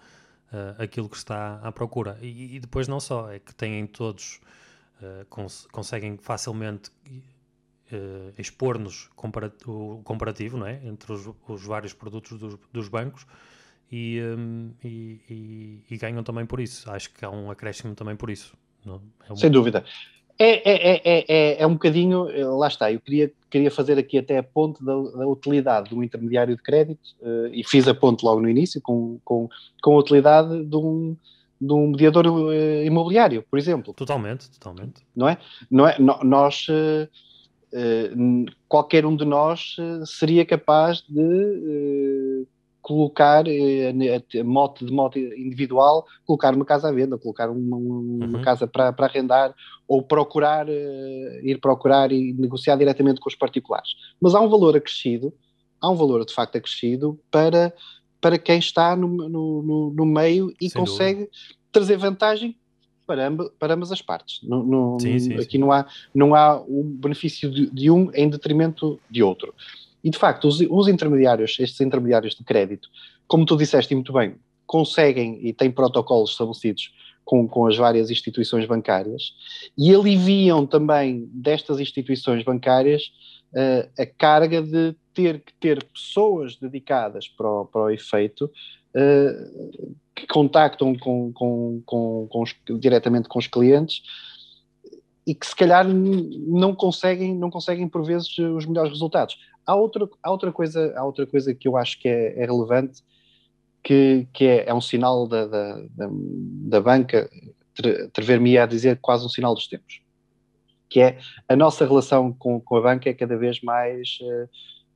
aquilo 0.76 1.08
que 1.08 1.16
está 1.16 1.60
à 1.62 1.72
procura. 1.72 2.18
E, 2.20 2.56
e, 2.56 2.60
depois 2.60 2.86
não 2.86 3.00
só, 3.00 3.32
é 3.32 3.38
que 3.38 3.54
têm 3.54 3.86
todos, 3.86 4.38
cons 5.30 5.66
conseguem 5.72 6.18
facilmente 6.18 6.90
expor-nos 8.36 9.08
o 9.66 10.02
comparativo 10.04 10.58
não 10.58 10.66
é? 10.66 10.78
entre 10.84 11.10
os, 11.10 11.26
os 11.48 11.64
vários 11.64 11.94
produtos 11.94 12.38
dos, 12.38 12.58
dos 12.70 12.88
bancos 12.88 13.26
e, 13.92 14.22
um, 14.22 14.70
e, 14.82 15.20
e, 15.28 15.84
e, 15.90 15.96
ganham 15.98 16.22
também 16.22 16.46
por 16.46 16.58
isso. 16.58 16.90
Acho 16.90 17.12
que 17.12 17.22
há 17.24 17.30
um 17.30 17.50
acréscimo 17.50 17.94
também 17.94 18.16
por 18.16 18.30
isso. 18.30 18.56
É 19.28 19.36
Sem 19.36 19.50
dúvida. 19.50 19.84
É, 20.38 20.70
é, 20.70 21.00
é, 21.04 21.24
é, 21.28 21.62
é 21.62 21.66
um 21.66 21.74
bocadinho, 21.74 22.26
lá 22.56 22.66
está, 22.66 22.90
eu 22.90 22.98
queria, 22.98 23.30
queria 23.50 23.70
fazer 23.70 23.98
aqui 23.98 24.18
até 24.18 24.38
a 24.38 24.42
ponte 24.42 24.82
da, 24.82 24.94
da 24.94 25.26
utilidade 25.26 25.90
de 25.90 25.94
um 25.94 26.02
intermediário 26.02 26.56
de 26.56 26.62
crédito, 26.62 27.00
uh, 27.20 27.48
e 27.52 27.62
fiz 27.62 27.86
a 27.86 27.94
ponte 27.94 28.24
logo 28.24 28.40
no 28.40 28.48
início, 28.48 28.80
com, 28.80 29.20
com, 29.24 29.48
com 29.82 29.94
a 29.94 29.98
utilidade 29.98 30.64
de 30.64 30.76
um, 30.76 31.14
de 31.60 31.72
um 31.72 31.90
mediador 31.90 32.26
uh, 32.26 32.82
imobiliário, 32.82 33.44
por 33.48 33.58
exemplo. 33.58 33.92
Totalmente, 33.92 34.50
totalmente. 34.50 35.02
Não 35.14 35.28
é? 35.28 35.36
Não 35.70 35.86
é? 35.86 35.98
No, 35.98 36.18
nós, 36.24 36.66
uh, 36.68 37.08
qualquer 38.66 39.04
um 39.04 39.14
de 39.14 39.26
nós 39.26 39.76
seria 40.06 40.44
capaz 40.46 41.02
de 41.08 42.46
colocar 42.82 43.44
eh, 43.46 43.92
moto 44.44 44.84
de 44.84 44.92
moto 44.92 45.16
individual, 45.16 46.04
colocar 46.26 46.54
uma 46.54 46.64
casa 46.64 46.88
à 46.88 46.92
venda, 46.92 47.16
colocar 47.16 47.48
uma, 47.48 47.76
uma 47.76 48.38
uhum. 48.38 48.42
casa 48.42 48.66
para, 48.66 48.92
para 48.92 49.06
arrendar 49.06 49.54
ou 49.86 50.02
procurar, 50.02 50.68
uh, 50.68 51.40
ir 51.42 51.60
procurar 51.60 52.10
e 52.10 52.32
negociar 52.32 52.76
diretamente 52.76 53.20
com 53.20 53.28
os 53.28 53.36
particulares. 53.36 53.90
Mas 54.20 54.34
há 54.34 54.40
um 54.40 54.48
valor 54.48 54.76
acrescido, 54.76 55.32
há 55.80 55.88
um 55.88 55.94
valor 55.94 56.24
de 56.26 56.34
facto 56.34 56.56
acrescido 56.56 57.18
para, 57.30 57.72
para 58.20 58.36
quem 58.36 58.58
está 58.58 58.96
no, 58.96 59.08
no, 59.08 59.62
no, 59.62 59.94
no 59.94 60.04
meio 60.04 60.52
e 60.60 60.68
Sem 60.68 60.80
consegue 60.80 61.20
dúvida. 61.20 61.36
trazer 61.70 61.96
vantagem 61.96 62.56
para, 63.06 63.26
amb 63.26 63.42
para 63.58 63.74
ambas 63.74 63.92
as 63.92 64.02
partes. 64.02 64.40
No, 64.42 64.64
no, 64.64 64.98
sim, 65.00 65.18
sim, 65.18 65.34
aqui 65.34 65.52
sim. 65.52 65.58
Não, 65.58 65.70
há, 65.70 65.86
não 66.14 66.34
há 66.34 66.60
um 66.60 66.82
benefício 66.82 67.50
de, 67.50 67.70
de 67.70 67.90
um 67.90 68.10
em 68.12 68.28
detrimento 68.28 68.98
de 69.08 69.22
outro. 69.22 69.54
E 70.02 70.10
de 70.10 70.18
facto, 70.18 70.48
os, 70.48 70.60
os 70.60 70.88
intermediários, 70.88 71.56
estes 71.60 71.80
intermediários 71.80 72.34
de 72.34 72.44
crédito, 72.44 72.88
como 73.26 73.46
tu 73.46 73.56
disseste 73.56 73.94
muito 73.94 74.12
bem, 74.12 74.34
conseguem 74.66 75.38
e 75.46 75.52
têm 75.52 75.70
protocolos 75.70 76.30
estabelecidos 76.30 76.92
com, 77.24 77.46
com, 77.46 77.66
as 77.66 77.76
várias 77.76 78.10
instituições 78.10 78.66
bancárias 78.66 79.34
e 79.76 79.94
aliviam 79.94 80.66
também 80.66 81.28
destas 81.32 81.78
instituições 81.78 82.42
bancárias 82.44 83.12
uh, 83.52 83.88
a 84.00 84.06
carga 84.06 84.62
de 84.62 84.94
ter 85.14 85.40
que 85.40 85.52
ter 85.54 85.84
pessoas 85.84 86.56
dedicadas 86.56 87.28
para 87.28 87.48
o, 87.48 87.64
para 87.66 87.82
o 87.82 87.90
efeito 87.90 88.46
uh, 88.46 89.94
que 90.14 90.26
contactam 90.26 90.96
com, 90.96 91.32
com, 91.32 91.82
com, 91.84 92.42
os, 92.42 92.54
diretamente 92.78 93.28
com 93.28 93.38
os 93.38 93.46
clientes 93.46 94.02
e 95.26 95.34
que 95.34 95.46
se 95.46 95.54
calhar 95.54 95.86
não 95.86 96.74
conseguem, 96.74 97.34
não 97.34 97.50
conseguem 97.50 97.88
por 97.88 98.04
vezes 98.04 98.36
os 98.38 98.66
melhores 98.66 98.90
resultados. 98.90 99.38
Há 99.66 99.74
outra, 99.74 100.08
há 100.22 100.30
outra, 100.30 100.52
coisa, 100.52 100.92
há 100.96 101.04
outra 101.04 101.26
coisa 101.26 101.54
que 101.54 101.68
eu 101.68 101.76
acho 101.76 102.00
que 102.00 102.08
é, 102.08 102.42
é 102.42 102.46
relevante, 102.46 103.02
que, 103.82 104.26
que 104.32 104.44
é, 104.44 104.68
é, 104.68 104.74
um 104.74 104.80
sinal 104.80 105.26
da, 105.26 105.46
da, 105.46 105.74
da, 105.90 106.08
da 106.10 106.80
banca, 106.80 107.28
atrever-me 108.06 108.56
a 108.58 108.66
dizer 108.66 108.98
quase 109.00 109.24
um 109.26 109.28
sinal 109.28 109.54
dos 109.54 109.66
tempos, 109.66 110.00
que 110.88 111.00
é 111.00 111.18
a 111.48 111.56
nossa 111.56 111.86
relação 111.86 112.32
com, 112.32 112.60
com 112.60 112.76
a 112.76 112.80
banca 112.80 113.08
é 113.08 113.14
cada 113.14 113.36
vez 113.36 113.60
mais, 113.62 114.18
eh, 114.22 114.48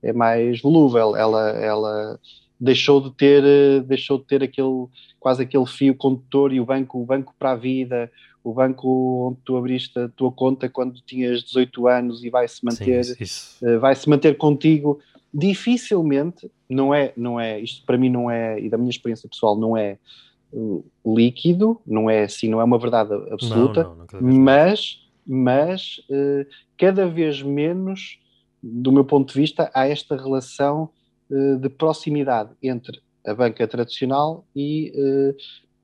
é 0.03 0.13
mais 0.13 0.61
volúvel, 0.61 1.17
ela, 1.17 1.51
ela 1.51 2.21
deixou 2.61 3.01
de 3.01 3.11
ter, 3.13 3.43
eh, 3.45 3.81
deixou 3.81 4.19
de 4.19 4.25
ter 4.25 4.43
aquele, 4.43 4.87
quase 5.19 5.43
aquele 5.43 5.67
fio 5.67 5.95
condutor 5.95 6.53
e 6.53 6.61
o 6.61 6.67
banco, 6.67 7.01
o 7.01 7.07
banco 7.07 7.35
para 7.39 7.53
a 7.53 7.57
vida, 7.57 8.11
o 8.47 8.55
banco 8.55 9.27
onde 9.29 9.39
tu 9.45 9.57
abriste 9.57 9.99
a 9.99 10.09
tua 10.09 10.31
conta 10.31 10.69
quando 10.69 11.01
tinhas 11.05 11.43
18 11.43 11.89
anos 11.89 12.23
e 12.23 12.31
vai 12.31 12.47
se 12.47 12.65
manter, 12.65 13.03
uh, 13.61 13.81
vai 13.81 13.93
se 13.97 14.09
manter 14.09 14.37
contigo. 14.39 15.01
Dificilmente, 15.35 16.49
não 16.71 16.95
é, 16.95 17.13
não 17.17 17.41
é, 17.41 17.59
isto 17.59 17.85
para 17.85 17.99
mim 17.99 18.09
não 18.09 18.31
é, 18.31 18.61
e 18.61 18.69
da 18.71 18.79
minha 18.79 18.91
experiência 18.91 19.29
pessoal, 19.29 19.59
não 19.59 19.77
é 19.77 19.99
uh, 20.53 20.85
líquido, 21.05 21.81
não 21.85 22.09
é 22.09 22.23
assim, 22.23 22.49
não 22.49 22.61
é 22.61 22.65
uma 22.65 22.79
verdade 22.79 23.13
absoluta, 23.33 23.83
não, 23.83 23.97
não, 23.97 24.07
não, 24.13 24.39
mas, 24.39 25.05
mas 25.27 26.01
uh, 26.09 26.47
cada 26.79 27.09
vez 27.09 27.43
menos, 27.43 28.21
do 28.63 28.93
meu 28.93 29.05
ponto 29.05 29.35
de 29.35 29.41
vista, 29.41 29.69
há 29.75 29.89
esta 29.89 30.17
relação 30.17 30.89
de 31.61 31.69
proximidade 31.69 32.51
entre 32.63 33.03
a 33.27 33.35
banca 33.35 33.67
tradicional 33.67 34.47
e 34.55 34.93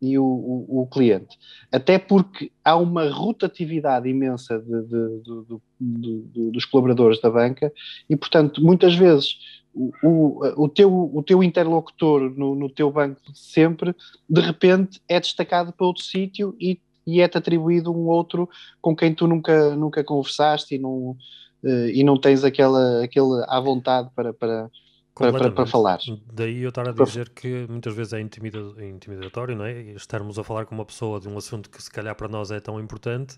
e 0.02 0.18
o, 0.18 0.24
o, 0.24 0.82
o, 0.82 0.86
cliente. 0.88 1.38
Até 1.70 1.96
porque 1.96 2.50
há 2.64 2.76
uma 2.76 3.08
rotatividade 3.08 4.08
imensa 4.08 4.58
de, 4.58 4.82
de, 4.82 5.60
de, 5.80 6.50
dos 6.50 6.64
colaboradores 6.64 7.20
da 7.20 7.30
banca 7.30 7.72
e, 8.10 8.16
portanto, 8.16 8.60
muitas 8.60 8.96
vezes 8.96 9.38
o, 9.72 10.64
o, 10.64 10.68
teu, 10.68 11.24
teu 11.24 11.42
interlocutor 11.42 12.30
no, 12.36 12.56
no 12.56 12.68
teu 12.68 12.90
banco 12.90 13.20
sempre, 13.32 13.94
de 14.28 14.40
repente, 14.40 15.00
é 15.08 15.20
destacado 15.20 15.72
para 15.72 15.86
outro 15.86 16.02
sítio 16.02 16.54
e, 16.60 16.80
e 17.06 17.20
é-te 17.20 17.38
atribuído 17.38 17.92
um 17.92 18.08
outro 18.08 18.48
com 18.80 18.94
quem 18.94 19.14
tu 19.14 19.28
nunca, 19.28 19.76
nunca 19.76 20.02
conversaste 20.02 20.74
e 20.74 20.78
não, 20.78 21.16
uh, 21.62 21.88
e 21.92 22.02
não 22.02 22.18
tens 22.18 22.42
aquela, 22.44 23.04
aquele 23.04 23.44
à 23.46 23.60
vontade 23.60 24.10
para, 24.14 24.32
para, 24.34 24.68
para, 25.14 25.66
falar. 25.66 25.98
Daí 26.32 26.62
eu 26.62 26.70
estar 26.70 26.88
a 26.88 26.92
dizer 26.92 27.28
que 27.30 27.66
muitas 27.68 27.94
vezes 27.94 28.14
é 28.14 28.20
intimidatório, 28.20 29.56
não 29.56 29.64
é? 29.64 29.80
Estarmos 29.92 30.38
a 30.38 30.44
falar 30.44 30.64
com 30.64 30.74
uma 30.74 30.84
pessoa 30.84 31.20
de 31.20 31.28
um 31.28 31.36
assunto 31.36 31.68
que 31.68 31.82
se 31.82 31.90
calhar 31.90 32.14
para 32.14 32.28
nós 32.28 32.50
é 32.50 32.60
tão 32.60 32.80
importante 32.80 33.36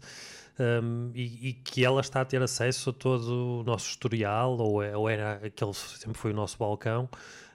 um, 0.58 1.10
e, 1.14 1.48
e, 1.48 1.52
que 1.52 1.84
ela 1.84 2.00
está 2.00 2.20
a 2.20 2.24
ter 2.24 2.40
acesso 2.40 2.90
a 2.90 2.92
todo 2.92 3.60
o 3.60 3.64
nosso 3.64 3.88
historial, 3.88 4.56
ou, 4.56 4.82
é, 4.82 4.96
ou 4.96 5.08
era 5.08 5.40
aquele 5.44 5.74
sempre 5.74 6.18
foi 6.18 6.30
o 6.30 6.34
nosso 6.34 6.56
balcão. 6.58 7.08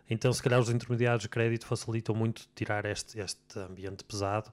Então, 0.09 0.34
se 0.34 0.41
calhar, 0.41 0.59
os 0.59 0.70
intermediários 0.70 1.22
de 1.22 1.30
crédito 1.30 1.65
facilitam 1.65 2.15
muito 2.15 2.47
tirar 2.55 2.84
este, 2.86 3.20
este 3.20 3.59
ambiente 3.59 4.03
pesado 4.03 4.49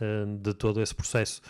uh, 0.00 0.36
de 0.38 0.52
todo 0.52 0.82
esse 0.82 0.94
processo. 0.94 1.40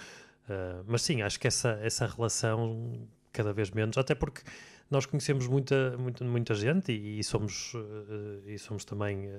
Uh, 0.49 0.85
mas 0.87 1.03
sim, 1.03 1.23
acho 1.23 1.41
que 1.41 1.47
essa, 1.47 1.79
essa 1.83 2.07
relação 2.07 3.09
cada 3.33 3.53
vez 3.53 3.71
menos, 3.71 3.97
até 3.97 4.15
porque 4.15 4.43
nós 4.91 5.07
conhecemos 5.07 5.47
muita, 5.47 5.97
muita, 5.99 6.25
muita 6.25 6.55
gente 6.55 6.93
e, 6.93 7.19
e 7.19 7.25
somos, 7.25 7.75
uh, 7.75 8.43
e 8.47 8.59
somos 8.59 8.85
também 8.85 9.31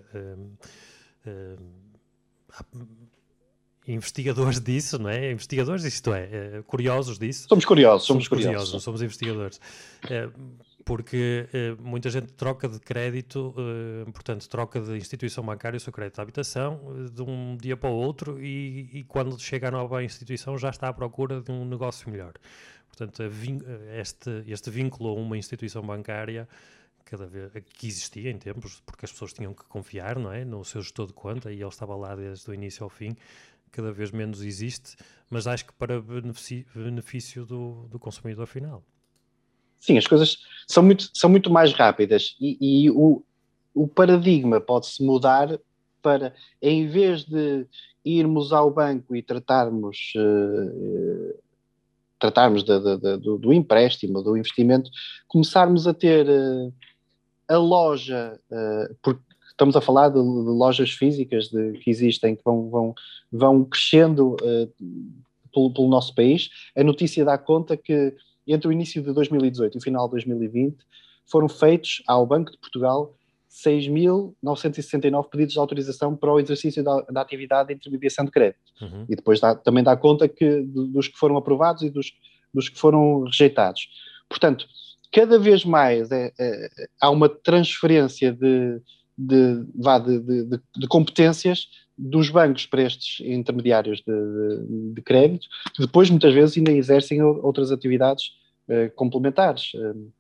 investigadores 3.88 4.60
disso, 4.62 5.00
não 5.00 5.10
é? 5.10 5.32
Investigadores, 5.32 5.84
isto 5.86 6.14
é, 6.14 6.62
curiosos 6.68 7.18
disso. 7.18 7.47
Somos 7.47 7.66
curiosos, 7.66 8.06
somos, 8.06 8.26
somos 8.26 8.28
curiosos. 8.28 8.52
curiosos. 8.52 8.74
Não 8.74 8.80
somos 8.80 9.02
investigadores. 9.02 9.60
Porque 10.86 11.47
muita 11.80 12.10
gente 12.10 12.34
troca 12.34 12.68
de 12.68 12.80
crédito, 12.80 13.54
portanto, 14.12 14.50
troca 14.50 14.80
de 14.82 14.97
instituição 14.97 15.43
bancária 15.43 15.78
o 15.78 15.80
seu 15.80 15.93
crédito 15.93 16.16
de 16.16 16.22
habitação 16.22 16.80
de 17.14 17.22
um 17.22 17.56
dia 17.58 17.78
para 17.78 17.91
o 17.91 17.93
outro 17.93 18.43
e, 18.43 18.89
e, 18.91 19.04
quando 19.04 19.39
chega 19.39 19.68
a 19.68 19.72
nova 19.72 20.04
instituição 20.04 20.58
já 20.58 20.70
está 20.70 20.88
à 20.88 20.93
procura 20.93 21.41
de 21.41 21.52
um 21.52 21.64
negócio 21.64 22.10
melhor. 22.10 22.34
Portanto, 22.90 23.24
este, 23.94 24.44
este 24.48 24.70
vínculo 24.70 25.10
a 25.10 25.14
uma 25.14 25.38
instituição 25.38 25.82
bancária 25.82 26.48
cada 27.06 27.26
vez 27.26 27.52
que 27.74 27.88
existia 27.88 28.30
em 28.30 28.38
tempos, 28.38 28.84
porque 28.86 29.06
as 29.06 29.12
pessoas 29.12 29.34
tinham 29.34 29.54
que 29.54 29.64
confiar, 29.64 30.20
não 30.20 30.32
é, 30.32 30.46
no 30.46 30.64
seu 30.64 30.82
gestor 30.82 31.08
de 31.08 31.14
conta 31.14 31.52
e 31.52 31.56
ele 31.56 31.68
estava 31.68 31.96
lá 31.96 32.16
desde 32.16 32.48
o 32.50 32.54
início 32.54 32.84
ao 32.84 32.90
fim 32.90 33.16
cada 33.72 33.92
vez 33.92 34.12
menos 34.12 34.42
existe, 34.42 34.96
mas 35.30 35.48
acho 35.48 35.66
que 35.66 35.74
para 35.74 36.02
benefício, 36.02 37.46
do, 37.46 37.88
do 37.90 38.00
consumidor 38.00 38.48
final. 38.48 38.84
Sim, 39.80 39.98
as 39.98 40.08
coisas 40.08 40.40
são 40.68 40.84
muito, 40.84 41.10
são 41.14 41.30
muito 41.30 41.50
mais 41.50 41.72
rápidas 41.74 42.36
e, 42.40 42.58
e 42.60 42.90
o, 42.90 43.24
o 43.74 43.88
paradigma 43.88 44.60
pode-se 44.60 45.04
mudar 45.04 45.58
para, 46.02 46.34
em 46.62 46.88
vez 46.88 47.24
de 47.24 47.66
irmos 48.04 48.52
ao 48.52 48.72
banco 48.72 49.16
e 49.16 49.22
tratarmos, 49.22 50.14
uh, 50.16 51.40
tratarmos 52.20 52.63
de, 52.63 52.80
de, 52.80 52.97
de, 52.97 53.17
do, 53.17 53.38
do, 53.38 53.53
empréstimo, 53.53 54.22
do 54.22 54.38
investimento, 54.38 54.89
começarmos 55.28 55.88
a 55.88 55.93
ter 55.93 56.28
uh, 56.28 56.74
a 57.47 57.57
loja, 57.57 58.39
uh, 58.51 58.95
porque 59.01 59.22
estamos 59.49 59.76
a 59.76 59.82
falar 59.82 60.09
de, 60.09 60.20
lojas 60.20 60.91
físicas 60.91 61.49
que 61.49 61.89
existem, 61.89 62.36
que 62.36 62.43
vão, 62.43 62.70
vão, 62.70 62.95
vão 63.32 63.65
crescendo 63.65 64.36
uh, 64.36 64.74
pelo, 65.53 65.74
pelo, 65.74 65.88
nosso 65.88 66.13
país. 66.13 66.49
A 66.76 66.84
notícia 66.84 67.26
dá 67.26 67.38
conta 67.38 67.76
que 67.76 68.13
entre 68.47 68.67
o 68.67 68.72
início 68.72 69.01
de 69.01 69.13
2018 69.13 69.76
e 69.76 69.78
o 69.78 69.82
final 69.82 70.05
de 70.07 70.11
2020 70.11 70.78
foram 71.26 71.47
feitos 71.47 72.01
ao 72.07 72.26
Banco 72.26 72.51
de 72.51 72.57
Portugal 72.57 73.15
6.969 73.50 75.30
pedidos 75.30 75.54
de 75.54 75.60
autorização 75.60 76.16
para 76.16 76.32
o 76.32 76.39
exercício 76.39 76.84
da, 76.84 77.02
da 77.02 77.22
atividade 77.22 77.70
de 77.70 77.76
intermediação 77.76 78.24
de 78.26 78.32
crédito. 78.32 78.60
Uhum. 78.82 79.06
E 79.10 79.16
depois 79.16 79.39
dá, 79.39 79.56
também 79.56 79.84
dá 79.84 79.97
conta 79.97 80.28
que 80.28 80.62
dos 80.62 81.08
que 81.08 81.18
foram 81.18 81.36
aprovados 81.36 81.82
e 81.82 81.89
dos, 81.89 82.14
dos 82.54 82.70
que 82.70 82.78
foram 82.78 83.24
rejeitados. 83.24 83.89
Portanto, 84.30 84.68
cada 85.12 85.39
vez 85.39 85.66
mais 85.66 86.12
é, 86.12 86.32
é, 86.39 86.70
há 87.02 87.10
uma 87.10 87.28
transferência 87.28 88.32
de, 88.32 88.80
de, 89.18 89.66
vá, 89.76 89.97
de, 89.97 90.20
de, 90.20 90.60
de, 90.78 90.88
competências 90.88 91.68
dos 91.97 92.30
bancos 92.30 92.66
para 92.66 92.84
estes 92.84 93.20
intermediários 93.26 94.02
de, 94.06 94.93
de, 94.93 95.02
crédito, 95.02 95.47
que 95.76 95.82
depois 95.82 96.10
muitas 96.10 96.34
vezes 96.34 96.58
ainda 96.58 96.72
exercem 96.72 97.22
outras 97.22 97.72
atividades 97.72 98.28
uh, 98.70 98.93
complementares, 98.95 99.74
uh, 99.74 100.12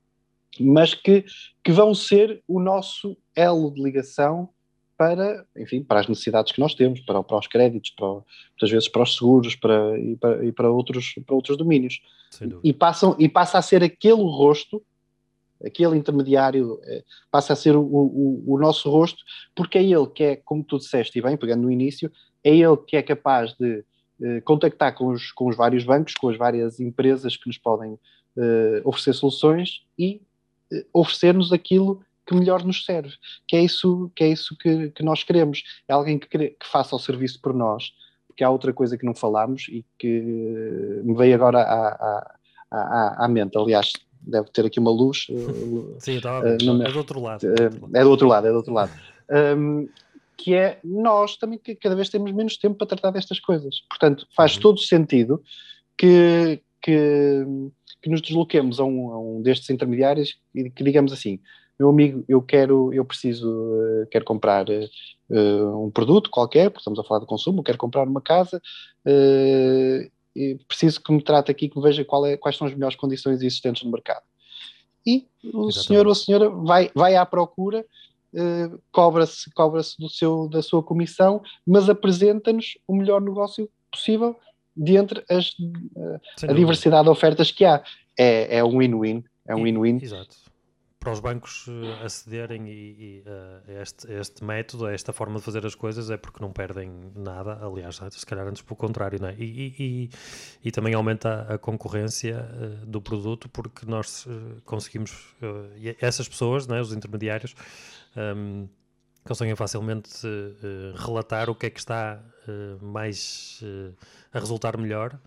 mas 0.59 0.93
que, 0.93 1.25
que 1.63 1.71
vão 1.71 1.93
ser 1.93 2.41
o 2.47 2.59
nosso 2.59 3.17
elo 3.35 3.73
de 3.73 3.81
ligação 3.81 4.49
para, 4.97 5.45
enfim, 5.55 5.81
para 5.81 6.01
as 6.01 6.07
necessidades 6.07 6.51
que 6.51 6.59
nós 6.59 6.73
temos, 6.75 6.99
para, 7.01 7.23
para 7.23 7.37
os 7.37 7.47
créditos, 7.47 7.91
para, 7.91 8.07
muitas 8.07 8.69
vezes 8.69 8.89
para 8.89 9.03
os 9.03 9.15
seguros 9.15 9.55
para, 9.55 9.97
e, 9.97 10.15
para, 10.17 10.45
e 10.45 10.51
para, 10.51 10.69
outros, 10.69 11.13
para 11.25 11.35
outros 11.35 11.57
domínios. 11.57 12.01
E, 12.63 12.73
passam, 12.73 13.15
e 13.17 13.29
passa 13.29 13.57
a 13.57 13.61
ser 13.61 13.83
aquele 13.83 14.21
rosto 14.21 14.83
aquele 15.65 15.97
intermediário 15.97 16.79
eh, 16.83 17.03
passa 17.29 17.53
a 17.53 17.55
ser 17.55 17.75
o, 17.75 17.81
o, 17.81 18.43
o, 18.47 18.57
nosso 18.57 18.89
rosto, 18.89 19.23
porque 19.53 19.77
é 19.77 19.83
ele 19.83 20.07
que 20.07 20.23
é, 20.23 20.35
como 20.37 20.63
tu 20.63 20.77
disseste 20.77 21.19
e 21.19 21.21
bem, 21.21 21.35
pegando 21.35 21.63
no 21.63 21.71
início, 21.71 22.11
é 22.43 22.55
ele 22.55 22.77
que 22.77 22.95
é 22.95 23.01
capaz 23.01 23.53
de 23.55 23.83
eh, 24.21 24.41
contactar 24.41 24.95
com 24.95 25.07
os, 25.07 25.31
com 25.31 25.47
os 25.47 25.55
vários 25.55 25.83
bancos, 25.83 26.13
com 26.13 26.29
as 26.29 26.37
várias 26.37 26.79
empresas 26.79 27.35
que 27.35 27.47
nos 27.47 27.57
podem 27.57 27.99
eh, 28.37 28.81
oferecer 28.85 29.13
soluções 29.13 29.81
e 29.97 30.21
oferecer-nos 30.93 31.51
aquilo 31.51 32.01
que 32.25 32.35
melhor 32.35 32.63
nos 32.63 32.85
serve, 32.85 33.15
que 33.47 33.55
é 33.55 33.61
isso 33.61 34.11
que, 34.15 34.23
é 34.23 34.27
isso 34.29 34.55
que, 34.55 34.91
que 34.91 35.03
nós 35.03 35.23
queremos, 35.23 35.63
é 35.87 35.93
alguém 35.93 36.19
que, 36.19 36.27
que 36.27 36.67
faça 36.67 36.95
o 36.95 36.99
serviço 36.99 37.41
por 37.41 37.53
nós, 37.53 37.91
porque 38.27 38.43
há 38.43 38.49
outra 38.49 38.71
coisa 38.71 38.97
que 38.97 39.05
não 39.05 39.15
falámos 39.15 39.67
e 39.67 39.83
que 39.97 41.01
me 41.03 41.15
veio 41.15 41.33
agora 41.33 41.59
à, 41.59 41.87
à, 41.89 42.37
à, 42.71 43.25
à 43.25 43.27
mente, 43.27 43.57
aliás, 43.57 43.91
deve 44.21 44.49
ter 44.51 44.65
aqui 44.65 44.79
uma 44.79 44.91
luz. 44.91 45.27
Eh, 45.29 45.99
Sim, 45.99 46.17
uh, 46.17 46.63
no, 46.63 46.83
é 46.83 46.91
do 46.91 46.97
outro 46.97 47.19
lado. 47.19 47.43
Uh, 47.43 47.89
é 47.93 48.03
do 48.03 48.09
outro 48.09 48.27
lado, 48.27 48.47
é 48.47 48.51
do 48.51 48.57
outro 48.57 48.73
lado. 48.73 48.91
Um, 49.57 49.87
que 50.37 50.53
é 50.53 50.79
nós 50.83 51.35
também 51.35 51.59
que 51.59 51.75
cada 51.75 51.95
vez 51.95 52.09
temos 52.09 52.31
menos 52.31 52.57
tempo 52.57 52.75
para 52.75 52.87
tratar 52.87 53.11
destas 53.11 53.39
coisas. 53.39 53.81
Portanto, 53.89 54.25
faz 54.35 54.55
uhum. 54.55 54.61
todo 54.61 54.79
sentido 54.79 55.43
que, 55.97 56.61
que, 56.89 57.71
que 58.01 58.09
nos 58.09 58.21
desloquemos 58.21 58.79
a 58.79 58.83
um, 58.83 59.11
a 59.11 59.19
um, 59.19 59.41
destes 59.41 59.69
intermediários 59.69 60.39
e 60.55 60.69
que 60.69 60.83
digamos 60.83 61.13
assim, 61.13 61.39
meu 61.79 61.89
amigo, 61.89 62.25
eu 62.27 62.41
quero, 62.41 62.93
eu 62.93 63.05
preciso, 63.05 63.49
uh, 63.49 64.07
quero 64.11 64.25
comprar 64.25 64.65
uh, 64.67 65.85
um 65.85 65.89
produto 65.91 66.29
qualquer, 66.29 66.69
porque 66.69 66.81
estamos 66.81 66.99
a 66.99 67.03
falar 67.03 67.21
de 67.21 67.25
consumo, 67.25 67.63
quero 67.63 67.77
comprar 67.77 68.07
uma 68.07 68.21
casa 68.21 68.61
uh, 69.05 70.11
preciso 70.67 71.01
que 71.01 71.11
me 71.11 71.21
trate 71.21 71.51
aqui, 71.51 71.69
que 71.69 71.77
me 71.77 71.83
veja 71.83 72.01
é, 72.01 72.37
quais 72.37 72.57
são 72.57 72.67
as 72.67 72.73
melhores 72.73 72.95
condições 72.95 73.41
existentes 73.41 73.83
no 73.83 73.91
mercado. 73.91 74.23
E 75.05 75.27
o 75.43 75.69
Exatamente. 75.69 75.87
senhor 75.87 76.05
ou 76.05 76.11
a 76.11 76.15
senhora 76.15 76.49
vai, 76.49 76.91
vai 76.93 77.15
à 77.15 77.25
procura, 77.25 77.85
uh, 78.33 78.81
cobra-se 78.91 79.49
cobra 79.51 79.81
do 79.97 80.09
seu, 80.09 80.47
da 80.47 80.61
sua 80.61 80.83
comissão, 80.83 81.41
mas 81.65 81.89
apresenta-nos 81.89 82.77
o 82.87 82.95
melhor 82.95 83.21
negócio 83.21 83.69
possível 83.91 84.35
dentre 84.79 85.23
as, 85.29 85.55
a 86.47 86.53
diversidade 86.53 87.03
de 87.03 87.09
ofertas 87.09 87.51
que 87.51 87.65
há. 87.65 87.83
É, 88.17 88.57
é 88.57 88.63
um 88.63 88.77
win-win. 88.77 89.23
É 89.47 89.55
um 89.55 89.63
win-win. 89.63 89.99
Exato 90.01 90.35
para 90.99 91.13
os 91.13 91.19
bancos 91.21 91.65
eh, 91.69 92.05
acederem 92.05 92.67
e, 92.67 92.71
e, 92.71 93.23
uh, 93.25 93.79
a 93.79 93.81
este, 93.81 94.11
este, 94.11 94.43
método, 94.43 94.85
a 94.85 94.93
esta 94.93 95.13
forma 95.13 95.37
de 95.37 95.45
fazer 95.45 95.65
as 95.65 95.73
coisas, 95.73 96.09
é 96.09 96.17
porque 96.17 96.41
não 96.41 96.51
perdem 96.51 96.91
nada. 97.15 97.57
Aliás, 97.65 97.99
se 98.11 98.25
calhar 98.25 98.45
antes 98.45 98.61
pelo 98.61 98.75
contrário, 98.75 99.25
é? 99.25 99.33
E, 99.39 99.75
e, 99.79 100.09
e 100.65 100.71
também 100.71 100.93
aumenta 100.93 101.47
a 101.49 101.57
concorrência 101.57 102.45
uh, 102.51 102.85
do 102.85 103.01
produto 103.01 103.47
porque 103.47 103.85
nós 103.85 104.27
conseguimos, 104.65 105.33
essas 106.01 106.27
pessoas, 106.27 106.67
é? 106.69 106.81
os 106.81 106.91
intermediários, 106.91 107.55
um, 108.15 108.19
ehm, 108.21 108.69
conseguem 109.23 109.55
facilmente 109.55 110.09
relatar 110.95 111.49
o 111.49 111.55
que 111.55 111.67
é 111.67 111.69
que 111.69 111.79
está 111.79 112.21
mais 112.81 113.61
a 114.33 114.39
resultar 114.39 114.77
melhor 114.77 115.19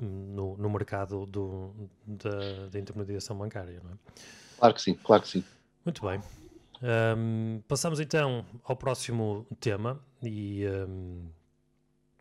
no, 0.00 0.56
no 0.56 0.70
mercado 0.70 1.26
do, 1.26 1.72
da, 2.06 2.68
da, 2.70 2.78
intermediação 2.78 3.36
bancária, 3.36 3.80
não 3.82 3.92
é? 3.92 3.94
Claro 4.58 4.74
que 4.74 4.82
sim, 4.82 4.94
claro 4.94 5.22
que 5.22 5.28
sim. 5.28 5.44
Muito 5.84 6.02
bem. 6.06 6.20
Um, 7.16 7.60
passamos 7.66 7.98
então 7.98 8.44
ao 8.64 8.76
próximo 8.76 9.46
tema 9.60 10.00
e 10.22 10.64
um, 10.88 11.28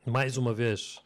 mais 0.06 0.38
uma 0.38 0.54
vez 0.54 0.98
uh, 0.98 1.02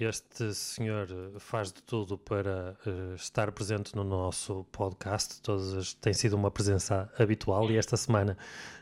este 0.00 0.52
senhor 0.54 1.08
faz 1.38 1.72
de 1.72 1.82
tudo 1.82 2.18
para 2.18 2.76
uh, 2.86 3.14
estar 3.14 3.50
presente 3.52 3.94
no 3.94 4.02
nosso 4.02 4.66
podcast. 4.72 5.40
Todas 5.40 5.74
as, 5.74 5.94
tem 5.94 6.12
sido 6.12 6.34
uma 6.34 6.50
presença 6.50 7.10
habitual 7.18 7.70
e 7.70 7.76
esta 7.76 7.96
semana 7.96 8.36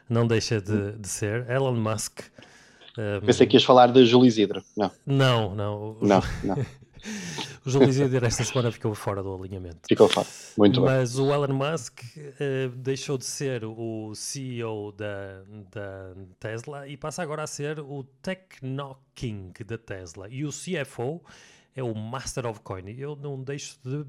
não 0.08 0.26
deixa 0.26 0.60
de, 0.60 0.92
de 0.92 1.08
ser 1.08 1.48
Elon 1.50 1.74
Musk. 1.74 2.20
Um, 2.96 3.26
Pensei 3.26 3.46
que 3.46 3.56
ias 3.56 3.64
falar 3.64 3.88
de 3.88 4.04
Júlio 4.04 4.26
Isidro. 4.26 4.64
Não, 4.76 4.90
não. 5.06 5.54
Não, 5.54 5.96
não. 6.02 6.22
não. 6.42 6.56
O 7.64 7.70
Júlio 7.70 7.88
Isidro 7.88 8.24
esta 8.24 8.44
semana 8.44 8.70
ficou 8.72 8.94
fora 8.94 9.22
do 9.22 9.34
alinhamento. 9.34 9.80
Ficou 9.88 10.08
fora, 10.08 10.26
muito 10.56 10.80
Mas 10.80 11.14
bem. 11.14 11.24
o 11.24 11.32
Elon 11.32 11.54
Musk 11.54 12.00
uh, 12.16 12.68
deixou 12.76 13.18
de 13.18 13.24
ser 13.24 13.64
o 13.64 14.14
CEO 14.14 14.92
da, 14.92 15.42
da 15.70 16.14
Tesla 16.38 16.88
e 16.88 16.96
passa 16.96 17.22
agora 17.22 17.42
a 17.42 17.46
ser 17.46 17.78
o 17.80 18.04
Techno 18.22 18.96
King 19.14 19.52
da 19.64 19.76
Tesla. 19.76 20.28
E 20.28 20.44
o 20.44 20.50
CFO 20.50 21.22
é 21.74 21.82
o 21.82 21.94
Master 21.94 22.46
of 22.46 22.60
Coin. 22.60 22.90
Eu 22.96 23.14
não 23.16 23.42
deixo 23.42 23.78
de 23.84 24.06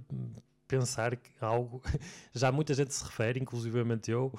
pensar 0.67 1.15
que 1.15 1.31
algo. 1.41 1.81
Já 2.33 2.51
muita 2.51 2.73
gente 2.73 2.93
se 2.93 3.03
refere, 3.03 3.39
inclusivamente 3.39 4.09
eu, 4.09 4.31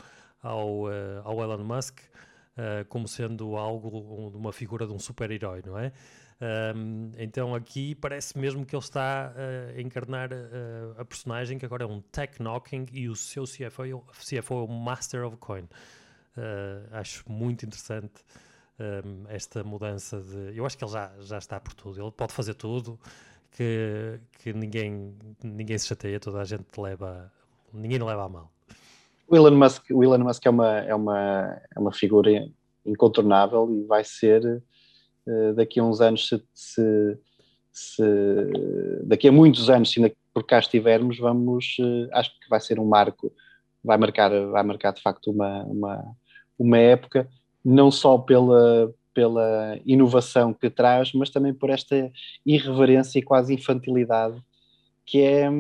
ao, 0.43 0.85
uh, 0.85 0.91
ao 1.25 1.41
Elon 1.43 1.65
Musk, 1.65 1.99
uh, 2.01 2.85
como 2.89 3.07
sendo 3.07 3.57
algo, 3.57 4.31
uma 4.35 4.53
figura 4.53 4.87
de 4.87 4.93
um 4.93 4.99
super-herói, 4.99 5.63
não 5.65 5.79
é? 5.79 5.93
Um, 6.43 7.13
então 7.19 7.55
aqui 7.55 7.95
parece 7.95 8.37
mesmo 8.37 8.67
que 8.67 8.75
ele 8.75 8.83
está 8.83 9.33
uh, 9.33 9.79
a 9.79 9.81
encarnar 9.81 10.33
uh, 10.33 11.01
a 11.01 11.05
personagem 11.05 11.57
que 11.57 11.65
agora 11.65 11.85
é 11.85 11.87
um 11.87 12.01
tech 12.01 12.43
knocking 12.43 12.87
e 12.93 13.09
o 13.09 13.15
seu 13.15 13.45
CFO, 13.45 14.03
CFO 14.11 14.55
é 14.55 14.63
o 14.65 14.67
Master 14.67 15.25
of 15.25 15.37
Coin. 15.37 15.63
Uh, 16.37 16.89
acho 16.91 17.23
muito 17.31 17.65
interessante 17.65 18.25
um, 18.81 19.25
esta 19.29 19.63
mudança 19.63 20.21
de. 20.21 20.57
Eu 20.57 20.67
acho 20.67 20.77
que 20.77 20.85
ele 20.85 20.91
já, 20.91 21.13
já 21.21 21.39
está 21.39 21.61
por 21.61 21.75
tudo, 21.75 22.03
ele 22.03 22.11
pode 22.11 22.33
fazer 22.33 22.55
tudo, 22.55 22.99
que, 23.53 24.19
que 24.41 24.53
ninguém, 24.53 25.15
ninguém 25.45 25.79
se 25.79 25.87
chateia, 25.87 26.19
toda 26.19 26.41
a 26.41 26.45
gente 26.45 26.67
leva. 26.77 27.31
Ninguém 27.73 28.03
leva 28.03 28.25
a 28.25 28.29
mal. 28.29 28.53
O 29.29 29.37
Elon 29.37 29.53
Musk, 29.53 29.85
o 29.93 30.03
Elon 30.03 30.19
Musk 30.19 30.45
é, 30.45 30.51
uma, 30.51 30.79
é, 30.79 30.95
uma, 30.95 31.63
é 31.75 31.79
uma 31.79 31.93
figura 31.93 32.31
incontornável 32.85 33.71
e 33.71 33.85
vai 33.85 34.03
ser 34.03 34.63
daqui 35.55 35.81
a 35.81 35.85
uns 35.85 36.01
anos, 36.01 36.29
se, 36.29 36.43
se, 36.55 37.19
se, 37.73 38.03
daqui 39.05 39.29
a 39.29 39.33
muitos 39.33 39.71
anos, 39.71 39.91
se 39.91 40.01
ainda 40.01 40.15
por 40.33 40.45
cá 40.45 40.59
estivermos, 40.59 41.19
vamos, 41.19 41.77
uh, 41.79 42.09
acho 42.13 42.31
que 42.41 42.49
vai 42.49 42.61
ser 42.61 42.79
um 42.79 42.85
marco, 42.85 43.33
vai 43.85 43.99
marcar, 43.99 44.31
vai 44.49 44.63
marcar 44.63 44.93
de 44.93 45.03
facto 45.03 45.31
uma, 45.31 45.63
uma, 45.65 46.17
uma 46.59 46.79
época, 46.79 47.29
não 47.65 47.91
só 47.91 48.19
pela, 48.19 48.93
pela 49.13 49.79
inovação 49.85 50.55
que 50.55 50.71
traz, 50.71 51.13
mas 51.13 51.31
também 51.31 51.53
por 51.53 51.71
esta 51.71 52.11
irreverência 52.45 53.19
e 53.19 53.23
quase 53.23 53.55
infantilidade 53.55 54.41
que 55.05 55.21
é 55.21 55.51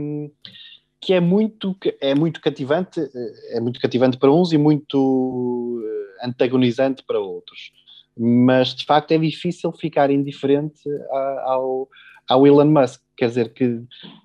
que 1.00 1.12
é 1.12 1.20
muito 1.20 1.76
é 2.00 2.14
muito 2.14 2.40
cativante 2.40 3.00
é 3.50 3.60
muito 3.60 3.80
cativante 3.80 4.16
para 4.16 4.30
uns 4.30 4.52
e 4.52 4.58
muito 4.58 5.82
eh, 5.84 6.26
antagonizante 6.26 7.02
para 7.04 7.18
outros 7.18 7.72
mas 8.16 8.74
de 8.74 8.84
facto 8.84 9.12
é 9.12 9.18
difícil 9.18 9.72
ficar 9.72 10.10
indiferente 10.10 10.82
ao, 11.44 11.88
ao 12.28 12.46
Elon 12.46 12.66
Musk 12.66 13.00
quer 13.16 13.28
dizer 13.28 13.52
que 13.52 13.82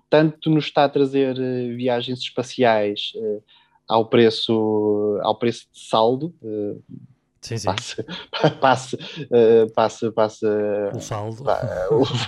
tanto 0.10 0.50
nos 0.50 0.66
está 0.66 0.86
a 0.86 0.90
trazer 0.90 1.38
eh, 1.38 1.74
viagens 1.76 2.20
espaciais 2.20 3.12
eh, 3.16 3.40
ao 3.88 4.06
preço 4.10 5.20
ao 5.22 5.38
preço 5.38 5.68
de 5.74 5.80
saldo 5.80 6.34
Sim, 7.42 7.58
sim. 7.58 7.68
Passa, 7.68 8.06
passa, 8.60 8.98
passa, 9.74 10.12
passa, 10.12 10.92
o 10.94 11.00
saldo. 11.00 11.44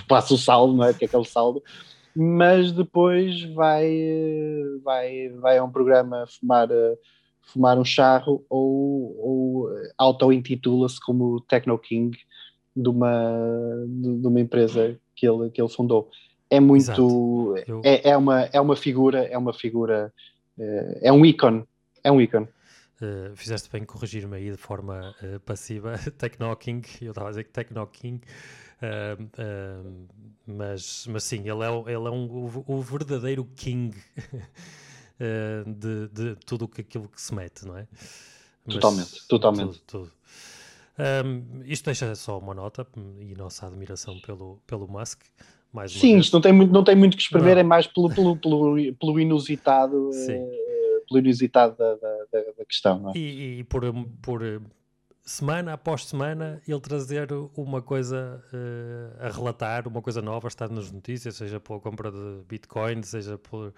passa 0.08 0.34
o 0.34 0.38
saldo, 0.38 0.74
não 0.74 0.84
é? 0.84 0.94
Que 0.94 1.04
é 1.04 1.08
aquele 1.08 1.24
saldo, 1.24 1.62
mas 2.14 2.72
depois 2.72 3.42
vai, 3.52 3.90
vai, 4.82 5.28
vai 5.40 5.58
a 5.58 5.64
um 5.64 5.70
programa 5.70 6.24
fumar, 6.26 6.68
fumar 7.42 7.78
um 7.78 7.84
charro 7.84 8.44
ou, 8.48 9.16
ou 9.18 9.68
auto-intitula-se 9.98 11.00
como 11.00 11.40
Techno 11.42 11.78
King 11.78 12.16
de 12.74 12.88
uma, 12.88 13.86
de 13.86 14.26
uma 14.26 14.40
empresa 14.40 14.98
que 15.14 15.26
ele, 15.28 15.50
que 15.50 15.60
ele 15.60 15.68
fundou. 15.68 16.10
É 16.48 16.58
muito, 16.58 17.54
Eu... 17.66 17.80
é, 17.84 18.10
é, 18.10 18.16
uma, 18.16 18.42
é 18.42 18.60
uma 18.60 18.74
figura, 18.74 19.24
é 19.24 19.38
uma 19.38 19.52
figura, 19.52 20.12
eh, 20.58 20.98
é 21.02 21.12
um 21.12 21.24
ícone, 21.24 21.64
é 22.02 22.10
um 22.10 22.20
ícone. 22.20 22.48
Uh, 23.00 23.34
fizeste 23.34 23.70
bem 23.70 23.82
corrigir-me 23.84 24.36
aí 24.36 24.50
de 24.50 24.58
forma 24.58 25.14
uh, 25.22 25.40
passiva, 25.40 25.94
Technoking, 26.18 26.82
eu 27.00 27.10
estava 27.10 27.28
a 27.28 27.30
dizer 27.30 27.44
que 27.44 27.50
Technoking, 27.50 28.20
uh, 28.82 30.06
mas, 30.46 31.06
mas 31.08 31.24
sim, 31.24 31.48
ele 31.48 31.64
é, 31.64 31.92
ele 31.92 32.06
é 32.06 32.10
um, 32.10 32.26
o, 32.26 32.64
o 32.66 32.82
verdadeiro 32.82 33.48
king 33.56 33.96
de, 35.66 36.08
de, 36.08 36.36
tudo 36.46 36.70
aquilo 36.78 37.08
que 37.08 37.20
se 37.20 37.34
mete, 37.34 37.66
não 37.66 37.76
é? 37.76 37.86
Mas, 38.64 38.74
totalmente, 38.74 39.28
totalmente. 39.28 39.80
Tudo, 39.86 40.10
tudo. 40.10 40.12
Um, 41.24 41.62
isto 41.64 41.86
deixa 41.86 42.14
só 42.14 42.38
uma 42.38 42.54
nota 42.54 42.86
e 43.18 43.34
nossa 43.34 43.66
admiração 43.66 44.18
pelo, 44.20 44.60
pelo 44.66 44.86
Musk. 44.86 45.22
Mais 45.72 45.92
Sim, 45.92 46.14
vez. 46.14 46.24
isto 46.26 46.34
não 46.34 46.40
tem 46.40 46.52
muito, 46.52 46.72
não 46.72 46.84
tem 46.84 46.96
muito 46.96 47.16
que 47.16 47.22
escrever, 47.22 47.54
não. 47.54 47.60
é 47.60 47.62
mais 47.62 47.86
pelo, 47.86 48.12
pelo, 48.12 48.36
pelo, 48.36 48.94
pelo 48.94 49.20
inusitado. 49.20 50.10
Sim 50.12 50.46
pelo 51.10 51.18
inusitado 51.18 51.76
da, 51.76 51.94
da, 51.96 52.52
da 52.56 52.64
questão. 52.64 53.10
É? 53.10 53.18
E, 53.18 53.58
e, 53.58 53.64
por, 53.64 53.82
por 54.22 54.62
semana 55.22 55.72
após 55.72 56.06
semana 56.06 56.62
ele 56.66 56.80
trazer 56.80 57.28
uma 57.56 57.82
coisa 57.82 58.42
uh, 58.52 59.26
a 59.26 59.28
relatar, 59.28 59.88
uma 59.88 60.00
coisa 60.00 60.22
nova, 60.22 60.46
estar 60.46 60.70
nas 60.70 60.90
notícias, 60.90 61.34
seja 61.34 61.58
pela 61.58 61.80
compra 61.80 62.12
de 62.12 62.42
Bitcoin, 62.48 63.02
seja 63.02 63.36
por, 63.36 63.74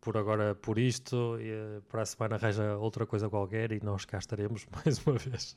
por 0.00 0.16
agora 0.16 0.54
por 0.54 0.78
isto, 0.78 1.38
e, 1.40 1.52
uh, 1.52 1.82
para 1.88 2.02
a 2.02 2.06
semana 2.06 2.36
arranja 2.36 2.76
outra 2.78 3.06
coisa 3.06 3.28
qualquer 3.28 3.72
e 3.72 3.80
nós 3.82 4.04
cá 4.04 4.18
estaremos 4.18 4.66
mais 4.84 5.04
uma 5.06 5.16
vez 5.16 5.56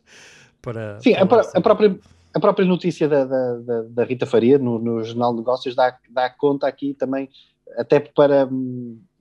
para. 0.62 1.00
Sim, 1.00 1.14
a, 1.16 1.24
a, 1.24 1.62
própria. 1.62 2.00
A 2.32 2.40
própria 2.40 2.64
notícia 2.64 3.08
da, 3.08 3.26
da, 3.26 3.82
da 3.90 4.04
Rita 4.04 4.28
Faria 4.28 4.60
no, 4.60 4.78
no 4.78 5.04
Jornal 5.04 5.32
de 5.32 5.40
Negócios 5.40 5.76
dá, 5.76 5.98
dá 6.12 6.30
conta 6.30 6.68
aqui 6.68 6.94
também, 6.94 7.28
até 7.76 8.00
para, 8.00 8.48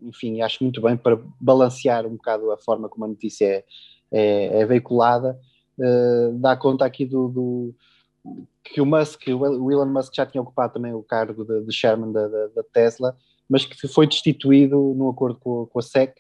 enfim, 0.03 0.43
acho 0.43 0.63
muito 0.63 0.83
bem 0.83 0.95
para 0.95 1.19
balancear 1.41 2.07
um 2.07 2.17
bocado 2.17 2.53
a 2.53 2.59
forma 2.59 2.87
como 2.87 3.07
a 3.07 3.09
notícia 3.09 3.47
é, 3.47 3.65
é, 4.13 4.61
é 4.61 4.67
veiculada, 4.67 5.39
uh, 5.79 6.39
dá 6.39 6.55
conta 6.55 6.85
aqui 6.85 7.07
do, 7.07 7.29
do, 7.29 7.75
que 8.65 8.81
o 8.81 8.87
Musk, 8.87 9.23
o 9.29 9.73
Elon 9.73 9.87
Musk 9.87 10.15
já 10.15 10.27
tinha 10.27 10.43
ocupado 10.43 10.75
também 10.75 10.93
o 10.93 11.03
cargo 11.03 11.45
de, 11.45 11.65
de 11.65 11.73
chairman 11.73 12.13
da, 12.13 12.29
da, 12.29 12.47
da, 12.49 12.63
Tesla, 12.63 13.17
mas 13.49 13.65
que 13.65 13.89
foi 13.89 14.07
destituído 14.07 14.95
no 14.97 15.09
acordo 15.09 15.39
com, 15.39 15.67
com 15.67 15.79
a 15.79 15.83
SEC 15.83 16.15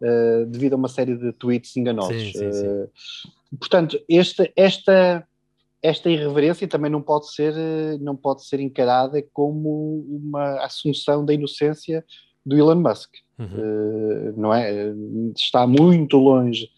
uh, 0.00 0.46
devido 0.46 0.74
a 0.74 0.76
uma 0.76 0.88
série 0.88 1.16
de 1.16 1.32
tweets 1.32 1.76
enganosos. 1.76 2.32
Sim, 2.32 2.32
sim, 2.32 2.52
sim. 2.52 2.66
Uh, 2.66 2.90
portanto, 3.58 3.98
este, 4.08 4.52
esta 4.56 5.26
esta 5.82 6.08
irreverência 6.08 6.66
também 6.66 6.90
não 6.90 7.02
pode 7.02 7.30
ser 7.34 7.54
não 8.00 8.16
pode 8.16 8.46
ser 8.46 8.58
encarada 8.58 9.22
como 9.34 10.02
uma 10.08 10.64
assunção 10.64 11.22
da 11.24 11.34
inocência 11.34 12.02
do 12.44 12.56
Elon 12.56 12.76
Musk. 12.76 13.10
Uhum. 13.38 13.46
Uh, 13.46 14.34
não 14.36 14.54
é? 14.54 14.92
Está 15.36 15.66
muito 15.66 16.16
longe 16.16 16.70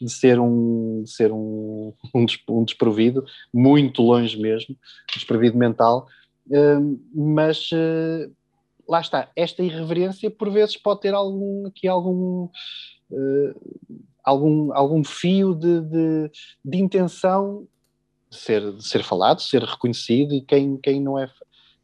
de 0.00 0.10
ser 0.10 0.38
um, 0.38 1.02
de 1.02 1.10
ser 1.10 1.32
um, 1.32 1.92
um, 2.48 2.64
desprovido, 2.64 3.24
muito 3.52 4.02
longe 4.02 4.38
mesmo, 4.38 4.76
desprovido 5.14 5.56
mental, 5.56 6.06
uh, 6.48 7.00
mas 7.14 7.70
uh, 7.72 8.30
lá 8.88 9.00
está, 9.00 9.30
esta 9.34 9.62
irreverência 9.62 10.30
por 10.30 10.50
vezes 10.50 10.76
pode 10.76 11.00
ter 11.00 11.14
algum, 11.14 11.66
aqui 11.66 11.88
algum, 11.88 12.48
algum, 14.22 14.72
algum 14.72 15.04
fio 15.04 15.54
de, 15.54 15.80
de, 15.80 16.30
de 16.64 16.78
intenção 16.78 17.66
de 18.30 18.36
ser, 18.36 18.72
de 18.72 18.86
ser 18.86 19.02
falado, 19.02 19.38
de 19.38 19.44
ser 19.44 19.62
reconhecido, 19.62 20.34
e 20.34 20.40
quem, 20.40 20.76
quem 20.76 21.00
não 21.00 21.18
é 21.18 21.30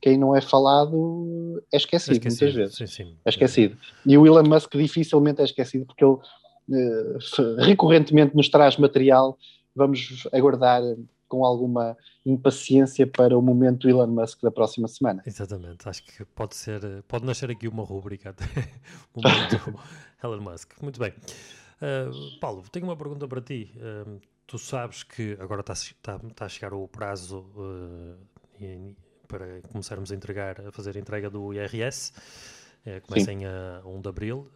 quem 0.01 0.17
não 0.17 0.35
é 0.35 0.41
falado 0.41 1.63
é 1.71 1.77
esquecido, 1.77 2.15
é 2.15 2.17
esquecido 2.17 2.41
muitas 2.41 2.55
vezes. 2.55 2.77
Sim, 2.77 2.87
sim. 2.87 3.17
É 3.23 3.29
esquecido. 3.29 3.77
E 4.07 4.17
o 4.17 4.27
Elon 4.27 4.45
Musk 4.45 4.75
dificilmente 4.75 5.43
é 5.43 5.45
esquecido 5.45 5.85
porque 5.85 6.03
ele 6.03 6.15
uh, 6.15 7.57
recorrentemente 7.59 8.35
nos 8.35 8.49
traz 8.49 8.79
material. 8.79 9.37
Vamos 9.77 10.27
aguardar 10.33 10.83
com 11.31 11.45
alguma 11.45 11.97
impaciência 12.27 13.07
para 13.07 13.39
o 13.39 13.41
momento 13.41 13.89
Elon 13.89 14.09
Musk 14.09 14.43
da 14.43 14.51
próxima 14.51 14.89
semana. 14.89 15.23
Exatamente, 15.25 15.89
acho 15.89 16.03
que 16.03 16.25
pode 16.25 16.57
ser, 16.57 16.83
pode 17.09 17.25
nascer 17.25 17.51
aqui 17.51 17.69
uma 17.69 17.85
rúbrica 17.85 18.31
até 18.31 18.45
momento 19.15 19.81
Elon 20.23 20.41
Musk. 20.41 20.83
Muito 20.83 20.99
bem. 20.99 21.13
Uh, 21.81 22.39
Paulo, 22.41 22.63
tenho 22.71 22.85
uma 22.85 22.97
pergunta 22.97 23.27
para 23.27 23.41
ti. 23.41 23.73
Uh, 23.77 24.21
tu 24.47 24.59
sabes 24.59 25.05
que 25.05 25.39
agora 25.41 25.61
está, 25.61 25.73
está, 25.73 26.21
está 26.29 26.45
a 26.45 26.49
chegar 26.49 26.75
o 26.75 26.87
prazo 26.89 27.47
uh, 27.57 28.97
para 29.29 29.63
começarmos 29.71 30.11
a 30.11 30.15
entregar, 30.15 30.61
a 30.61 30.73
fazer 30.73 30.97
a 30.97 31.01
entrega 31.01 31.31
do 31.31 31.55
IRS. 31.55 32.13
É, 32.85 32.99
começa 33.01 33.31
em 33.31 33.45
a 33.45 33.83
1 33.85 34.01
de 34.01 34.09
Abril, 34.09 34.51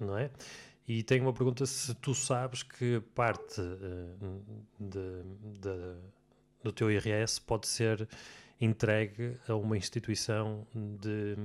não 0.00 0.18
é? 0.18 0.28
E 0.88 1.02
tenho 1.02 1.24
uma 1.24 1.34
pergunta 1.34 1.66
se 1.66 1.94
tu 1.96 2.14
sabes 2.14 2.62
que 2.62 3.02
parte 3.14 3.60
uh, 3.60 4.40
de, 4.80 5.22
de, 5.60 5.94
do 6.64 6.72
teu 6.72 6.90
IRS 6.90 7.38
pode 7.42 7.68
ser 7.68 8.08
entregue 8.58 9.36
a 9.46 9.54
uma 9.54 9.76
instituição 9.76 10.66
de, 10.74 11.36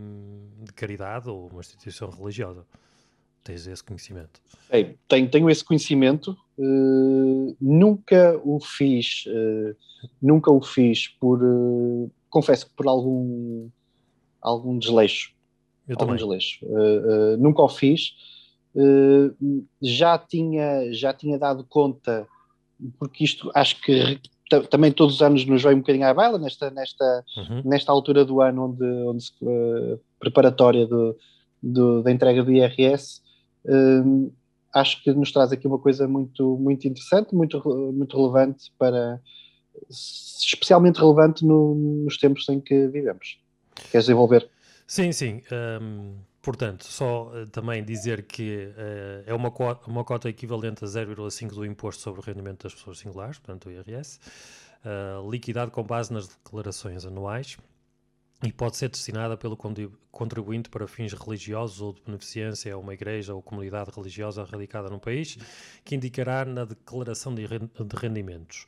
de 0.63 0.71
caridade 0.71 1.29
ou 1.29 1.49
uma 1.49 1.59
instituição 1.59 2.09
religiosa. 2.09 2.65
Tens 3.43 3.67
esse 3.67 3.83
conhecimento? 3.83 4.41
Ei, 4.71 4.97
tenho, 5.09 5.29
tenho 5.29 5.49
esse 5.49 5.65
conhecimento. 5.65 6.37
Uh, 6.57 7.53
nunca 7.59 8.39
o 8.45 8.61
fiz, 8.61 9.25
uh, 9.27 9.75
nunca 10.21 10.49
o 10.49 10.61
fiz 10.61 11.09
por, 11.09 11.41
confesso 12.29 12.67
que 12.67 12.73
por 12.77 12.87
algum, 12.87 13.69
algum 14.41 14.79
desleixo. 14.79 15.33
Eu 15.85 15.95
algum 15.95 16.05
também. 16.05 16.15
desleixo. 16.15 16.65
Nunca 17.37 17.61
o 17.61 17.67
fiz. 17.67 18.15
Uh, 18.75 19.65
já, 19.81 20.17
tinha, 20.17 20.91
já 20.91 21.13
tinha 21.13 21.37
dado 21.37 21.63
conta, 21.63 22.27
porque 22.97 23.23
isto 23.23 23.51
acho 23.53 23.79
que 23.81 24.19
também 24.69 24.91
todos 24.91 25.15
os 25.15 25.21
anos 25.21 25.45
nos 25.45 25.63
vem 25.63 25.75
um 25.75 25.79
bocadinho 25.79 26.07
à 26.07 26.13
baila, 26.13 26.37
nesta, 26.37 26.69
nesta, 26.69 27.23
uhum. 27.37 27.61
nesta 27.65 27.91
altura 27.91 28.25
do 28.25 28.41
ano 28.41 28.65
onde, 28.65 28.83
onde 28.83 29.23
se, 29.23 29.33
uh, 29.41 29.99
preparatória 30.19 30.85
do, 30.85 31.17
do, 31.61 32.03
da 32.03 32.11
entrega 32.11 32.43
do 32.43 32.51
IRS, 32.51 33.21
uh, 33.65 34.31
acho 34.73 35.03
que 35.03 35.11
nos 35.13 35.31
traz 35.31 35.51
aqui 35.51 35.67
uma 35.67 35.79
coisa 35.79 36.07
muito, 36.07 36.57
muito 36.57 36.87
interessante, 36.87 37.33
muito, 37.33 37.61
muito 37.93 38.17
relevante 38.17 38.71
para 38.77 39.19
especialmente 39.89 40.99
relevante 40.99 41.45
no, 41.45 41.75
nos 41.75 42.17
tempos 42.17 42.47
em 42.49 42.59
que 42.59 42.87
vivemos. 42.87 43.39
Queres 43.91 44.05
desenvolver? 44.05 44.47
Sim, 44.87 45.11
sim. 45.11 45.41
Um, 45.81 46.15
portanto, 46.43 46.85
só 46.85 47.31
uh, 47.31 47.47
também 47.47 47.83
dizer 47.83 48.23
que 48.23 48.67
uh, 48.67 49.23
é 49.25 49.33
uma 49.33 49.49
cota, 49.49 49.89
uma 49.89 50.03
cota 50.03 50.29
equivalente 50.29 50.83
a 50.83 50.87
0,5 50.87 51.53
do 51.53 51.65
imposto 51.65 52.03
sobre 52.03 52.19
o 52.19 52.23
rendimento 52.23 52.63
das 52.63 52.75
pessoas 52.75 52.99
singulares, 52.99 53.39
portanto, 53.39 53.69
o 53.69 53.71
IRS, 53.71 54.19
uh, 54.85 55.31
liquidado 55.31 55.71
com 55.71 55.81
base 55.81 56.13
nas 56.13 56.27
declarações 56.27 57.05
anuais 57.05 57.57
e 58.43 58.51
pode 58.51 58.75
ser 58.75 58.89
destinada 58.89 59.37
pelo 59.37 59.57
contribuinte 60.11 60.69
para 60.69 60.85
fins 60.85 61.13
religiosos 61.13 61.79
ou 61.79 61.93
de 61.93 62.01
beneficência 62.01 62.73
a 62.73 62.77
uma 62.77 62.93
igreja 62.93 63.33
ou 63.33 63.41
comunidade 63.41 63.89
religiosa 63.95 64.43
radicada 64.43 64.89
no 64.89 64.99
país, 64.99 65.37
que 65.85 65.95
indicará 65.95 66.43
na 66.43 66.65
declaração 66.65 67.33
de 67.33 67.45
rendimentos. 67.95 68.67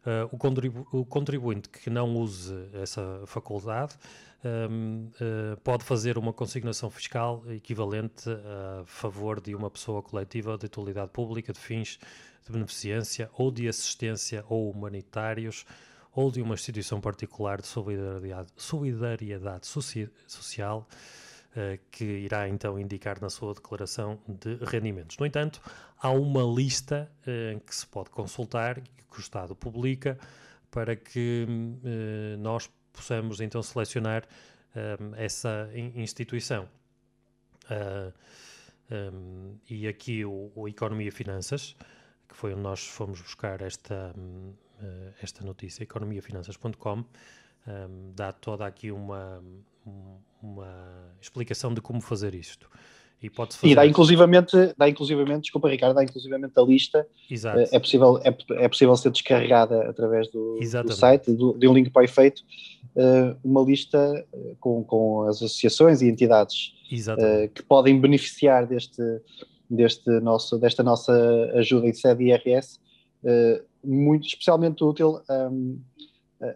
Uh, 0.00 0.24
o, 0.32 0.38
contribu 0.38 0.86
o, 0.92 1.04
contribuinte 1.04 1.68
que 1.68 1.90
não 1.90 2.16
use 2.16 2.54
essa 2.72 3.22
faculdade 3.26 3.94
um, 4.42 5.10
uh, 5.20 5.60
pode 5.62 5.84
fazer 5.84 6.16
uma 6.16 6.32
consignação 6.32 6.88
fiscal 6.88 7.44
equivalente 7.50 8.30
a 8.30 8.82
favor 8.86 9.42
de 9.42 9.54
uma 9.54 9.68
pessoa 9.68 10.02
coletiva 10.02 10.56
de 10.56 10.64
utilidade 10.64 11.10
pública 11.10 11.52
de 11.52 11.58
fins 11.58 11.98
de 12.46 12.50
beneficência 12.50 13.28
ou 13.34 13.50
de 13.50 13.68
assistência 13.68 14.42
ou 14.48 14.70
humanitários 14.70 15.66
ou 16.14 16.30
de 16.30 16.40
uma 16.40 16.54
instituição 16.54 16.98
particular 16.98 17.60
de 17.60 17.66
solidariedade, 17.66 18.48
solidariedade 18.56 19.66
social 19.66 20.88
que 21.90 22.04
irá 22.04 22.48
então 22.48 22.78
indicar 22.78 23.20
na 23.20 23.28
sua 23.28 23.54
declaração 23.54 24.20
de 24.28 24.56
rendimentos. 24.64 25.18
No 25.18 25.26
entanto, 25.26 25.60
há 25.98 26.10
uma 26.10 26.42
lista 26.42 27.10
uh, 27.22 27.60
que 27.60 27.74
se 27.74 27.86
pode 27.86 28.10
consultar, 28.10 28.80
que 28.80 29.18
o 29.18 29.20
Estado 29.20 29.54
publica, 29.54 30.18
para 30.70 30.94
que 30.94 31.46
uh, 31.48 32.38
nós 32.38 32.70
possamos 32.92 33.40
então 33.40 33.62
selecionar 33.62 34.24
essa 35.16 35.68
instituição. 35.96 36.68
E 39.68 39.88
aqui 39.88 40.24
o, 40.24 40.52
o 40.54 40.68
Economia 40.68 41.08
e 41.08 41.10
Finanças, 41.10 41.74
que 42.28 42.36
foi 42.36 42.52
onde 42.52 42.62
nós 42.62 42.86
fomos 42.86 43.20
buscar 43.20 43.62
esta, 43.62 44.14
esta 45.20 45.44
notícia, 45.44 45.82
economiafinanças.com, 45.82 47.04
dá 48.14 48.32
toda 48.32 48.64
aqui 48.64 48.92
uma, 48.92 49.42
uma 50.42 51.14
explicação 51.20 51.72
de 51.72 51.80
como 51.80 52.00
fazer 52.00 52.34
isto. 52.34 52.68
E, 53.22 53.28
pode 53.28 53.54
fazer... 53.54 53.72
e 53.72 53.74
dá 53.74 53.86
inclusivamente, 53.86 54.56
dá 54.78 54.88
inclusivamente, 54.88 55.42
desculpa 55.42 55.68
Ricardo, 55.68 55.94
dá 55.94 56.02
inclusivamente 56.02 56.54
a 56.56 56.62
lista. 56.62 57.06
Exato. 57.30 57.58
É, 57.58 57.68
é 57.72 57.78
possível, 57.78 58.18
é, 58.24 58.34
é 58.64 58.68
possível 58.68 58.96
ser 58.96 59.10
descarregada 59.10 59.90
através 59.90 60.30
do, 60.30 60.58
do 60.58 60.92
site, 60.92 61.30
do, 61.32 61.52
de 61.52 61.68
um 61.68 61.74
link 61.74 61.90
para 61.90 62.00
o 62.00 62.04
efeito, 62.04 62.42
uh, 62.96 63.36
uma 63.44 63.60
lista 63.62 64.26
eh, 64.32 64.54
com, 64.58 64.82
com 64.84 65.22
as 65.24 65.36
associações 65.36 66.00
e 66.00 66.08
entidades 66.08 66.72
uh, 66.92 67.48
que 67.54 67.62
podem 67.62 68.00
beneficiar 68.00 68.66
deste, 68.66 69.02
deste 69.68 70.08
nosso, 70.20 70.58
desta 70.58 70.82
nossa 70.82 71.12
ajuda 71.56 71.88
em 71.88 71.92
sede 71.92 72.24
IRS, 72.24 72.80
muito 73.84 74.26
especialmente 74.26 74.82
útil 74.82 75.20
um, 75.28 75.78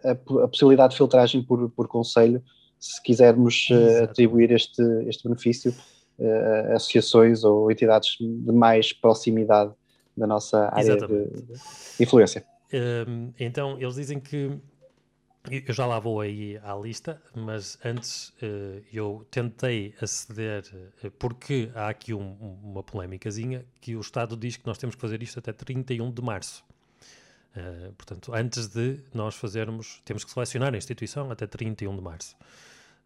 a, 0.03 0.11
a, 0.11 0.47
possibilidade 0.47 0.91
de 0.91 0.97
filtragem 0.97 1.43
por, 1.43 1.69
por 1.69 1.87
conselho, 1.87 2.41
se 2.85 3.01
quisermos 3.01 3.67
uh, 3.71 4.03
atribuir 4.03 4.51
este, 4.51 4.81
este 5.07 5.23
benefício 5.23 5.73
uh, 6.19 6.71
a 6.71 6.75
associações 6.75 7.43
ou 7.43 7.71
entidades 7.71 8.17
de 8.19 8.51
mais 8.51 8.93
proximidade 8.93 9.73
da 10.15 10.27
nossa 10.27 10.69
área 10.71 10.95
de, 10.95 11.07
de, 11.07 11.53
influência. 11.99 12.45
Um, 12.73 13.33
então, 13.39 13.79
eles 13.79 13.95
dizem 13.95 14.19
que 14.19 14.51
eu 15.67 15.73
já 15.73 15.85
lá 15.85 15.99
vou 15.99 16.21
aí 16.21 16.59
à 16.63 16.75
lista, 16.75 17.21
mas 17.35 17.77
antes 17.83 18.29
uh, 18.29 18.83
eu 18.93 19.25
tentei 19.29 19.93
aceder, 19.99 20.63
porque 21.19 21.71
há 21.75 21.89
aqui 21.89 22.13
um, 22.13 22.59
uma 22.63 22.83
polémicazinha, 22.83 23.65
que 23.81 23.95
o 23.95 23.99
Estado 23.99 24.37
diz 24.37 24.57
que 24.57 24.65
nós 24.65 24.77
temos 24.77 24.95
que 24.95 25.01
fazer 25.01 25.21
isto 25.21 25.39
até 25.39 25.51
31 25.51 26.11
de 26.11 26.21
março. 26.21 26.63
Uh, 27.55 27.93
portanto, 27.93 28.33
antes 28.33 28.67
de 28.67 28.99
nós 29.13 29.35
fazermos, 29.35 30.01
temos 30.05 30.23
que 30.23 30.31
selecionar 30.31 30.73
a 30.73 30.77
instituição 30.77 31.31
até 31.31 31.47
31 31.47 31.95
de 31.95 32.01
março. 32.01 32.35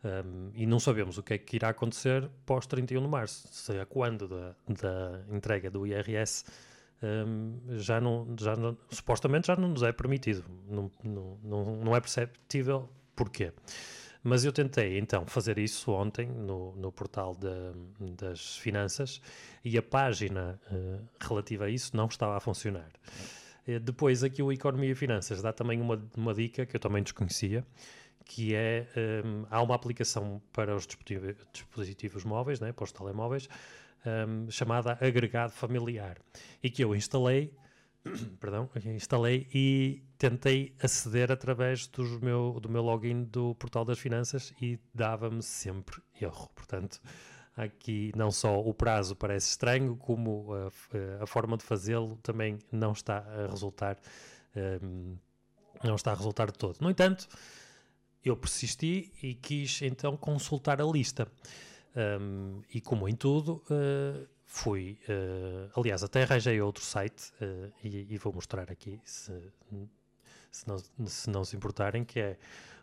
Um, 0.04 0.52
e 0.54 0.66
não 0.66 0.80
sabemos 0.80 1.18
o 1.18 1.24
que 1.24 1.34
é 1.34 1.38
que 1.38 1.58
irá 1.58 1.70
acontecer 1.70 2.30
pós 2.46 2.66
31 2.66 3.02
de 3.02 3.08
março, 3.08 3.48
se 3.52 3.76
é 3.76 3.84
quando 3.84 4.30
da, 4.30 4.56
da 4.70 5.22
entrega 5.36 5.70
do 5.70 5.86
IRS 5.86 6.46
um, 7.04 7.60
já, 7.78 8.00
não, 8.00 8.28
já 8.40 8.56
não, 8.56 8.78
supostamente 8.90 9.48
já 9.48 9.58
não 9.58 9.68
nos 9.68 9.84
é 9.84 9.92
permitido, 9.92 10.46
não, 10.70 10.90
não, 11.04 11.38
não, 11.44 11.76
não 11.78 11.96
é 11.96 12.00
perceptível 12.00 12.90
porquê. 13.16 13.52
Mas 14.24 14.44
eu 14.44 14.52
tentei 14.52 14.98
então 14.98 15.26
fazer 15.26 15.58
isso 15.58 15.92
ontem 15.92 16.28
no, 16.28 16.76
no 16.76 16.92
portal 16.92 17.36
de, 17.36 18.14
das 18.16 18.58
finanças 18.58 19.22
e 19.64 19.78
a 19.78 19.82
página 19.82 20.60
uh, 20.72 21.00
relativa 21.20 21.66
a 21.66 21.70
isso 21.70 21.96
não 21.96 22.06
estava 22.06 22.36
a 22.36 22.40
funcionar. 22.40 22.90
Eh, 23.66 23.80
depois, 23.80 24.24
aqui 24.24 24.42
o 24.42 24.52
Economia 24.52 24.92
e 24.92 24.96
Finanças 24.96 25.42
dá 25.42 25.54
também 25.54 25.80
uma, 25.80 26.02
uma 26.18 26.34
dica 26.34 26.66
que 26.66 26.76
eu 26.76 26.80
também 26.80 27.04
desconhecia, 27.04 27.66
que 28.30 28.54
é, 28.54 28.86
um, 29.26 29.48
há 29.50 29.60
uma 29.60 29.74
aplicação 29.74 30.40
para 30.54 30.76
os 30.76 30.88
dispositivos, 31.52 32.24
móveis, 32.24 32.60
né, 32.60 32.72
para 32.72 32.84
os 32.84 32.92
telemóveis, 32.92 33.50
um, 34.06 34.52
chamada 34.52 34.92
Agregado 35.02 35.52
Familiar, 35.52 36.20
e 36.62 36.70
que 36.70 36.84
eu 36.84 36.96
instalei, 36.96 37.52
perdão, 38.40 38.70
instalei 38.86 39.48
e 39.52 40.04
tentei 40.20 40.76
aceder 40.80 41.32
através 41.32 41.88
do 41.88 42.04
meu, 42.22 42.60
do 42.62 42.70
meu 42.70 42.84
login 42.84 43.24
do 43.24 43.56
Portal 43.56 43.84
das 43.84 43.98
Finanças 43.98 44.54
e 44.62 44.80
dava-me 44.94 45.42
sempre 45.42 46.00
erro. 46.22 46.52
Portanto, 46.54 47.02
Aqui 47.58 48.14
não 48.16 48.32
só 48.32 48.58
o 48.58 48.74
prazo 48.74 49.18
parece 49.18 49.50
estranho, 49.50 49.98
como 49.98 50.54
a, 50.54 51.24
a 51.24 51.28
forma 51.28 51.58
de 51.58 51.64
fazê-lo 51.66 52.18
também 52.24 52.58
não 52.72 52.94
está 52.94 53.18
a 53.18 53.48
resultar, 53.48 53.98
um, 54.82 55.18
não 55.84 55.96
está 55.96 56.14
a 56.14 56.16
resultar 56.16 56.52
de 56.54 56.58
todo. 56.58 56.78
No 56.80 56.90
entanto, 56.90 57.28
eu 58.24 58.36
persisti 58.36 59.12
e 59.22 59.34
quis 59.34 59.82
então 59.82 60.18
consultar 60.18 60.82
a 60.82 60.86
lista. 60.86 61.28
Um, 61.96 62.62
e 62.74 62.80
como 62.80 63.08
em 63.08 63.16
tudo, 63.16 63.64
uh, 63.70 64.28
fui. 64.46 64.98
Uh, 65.08 65.80
aliás, 65.80 66.04
até 66.04 66.24
arranjei 66.24 66.62
outro 66.62 66.84
site 66.84 67.32
uh, 67.42 67.72
e, 67.84 68.14
e, 68.14 68.18
vou 68.18 68.34
mostrar 68.34 68.72
aqui, 68.72 69.00
se, 69.04 69.34
se, 70.52 70.68
não, 70.68 70.78
se 71.08 71.30
não 71.30 71.44
se 71.44 71.56
importarem, 71.56 72.04
que 72.04 72.20
é 72.20 72.38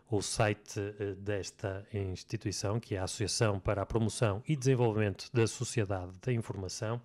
o 0.09 0.21
site 0.21 0.79
desta 1.17 1.85
instituição, 1.93 2.79
que 2.79 2.95
é 2.95 2.99
a 2.99 3.03
Associação 3.03 3.59
para 3.59 3.81
a 3.81 3.85
Promoção 3.85 4.41
e 4.47 4.55
Desenvolvimento 4.55 5.29
da 5.33 5.45
Sociedade 5.45 6.13
da 6.21 6.31
Informação. 6.31 7.01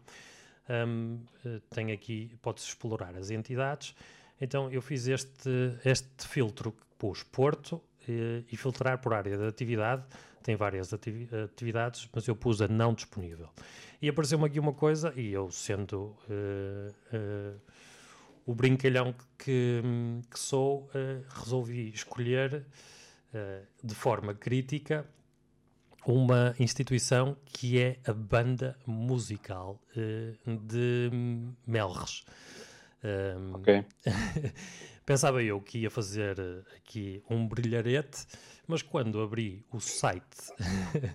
Um, 0.71 1.19
tem 1.69 1.91
aqui, 1.91 2.33
pode-se 2.41 2.69
explorar 2.69 3.17
as 3.17 3.31
entidades. 3.31 3.93
Então 4.41 4.71
eu 4.71 4.81
fiz 4.81 5.09
este, 5.09 5.51
este 5.85 6.29
filtro 6.29 6.71
que 6.71 6.87
pus 6.97 7.25
Porto 7.25 7.83
e 8.09 8.57
filtrar 8.57 8.99
por 8.99 9.15
área 9.15 9.37
de 9.37 9.45
atividade. 9.45 10.05
Tem 10.43 10.57
várias 10.57 10.93
ativi 10.93 11.29
atividades, 11.45 12.09
mas 12.13 12.27
eu 12.27 12.35
pus 12.35 12.61
a 12.61 12.69
não 12.69 12.95
disponível. 12.95 13.49
E 14.01 14.09
apareceu-me 14.09 14.45
aqui 14.47 14.59
uma 14.59 14.73
coisa, 14.73 15.13
e 15.17 15.33
eu 15.33 15.51
sendo 15.51 16.17
o 18.45 18.55
brincalhão 18.55 19.15
que, 19.39 19.81
que 20.29 20.39
sou, 20.39 20.91
resolvi 21.29 21.91
escolher 21.91 22.67
uh, 23.33 23.67
de 23.83 23.95
forma 23.95 24.35
crítica 24.35 25.07
uma 26.05 26.55
instituição 26.59 27.37
que 27.47 27.81
é 27.81 27.99
a 28.05 28.13
Banda 28.13 28.77
Musical 28.87 29.81
uh, 29.97 30.57
de 30.59 31.11
Melres. 31.67 32.25
Um, 33.05 33.55
ok. 33.57 33.85
pensava 35.05 35.43
eu 35.43 35.61
que 35.61 35.79
ia 35.79 35.91
fazer 35.91 36.39
aqui 36.77 37.23
um 37.29 37.47
brilharete, 37.47 38.27
mas 38.67 38.83
quando 38.83 39.21
abri 39.21 39.65
o 39.73 39.81
site 39.81 40.53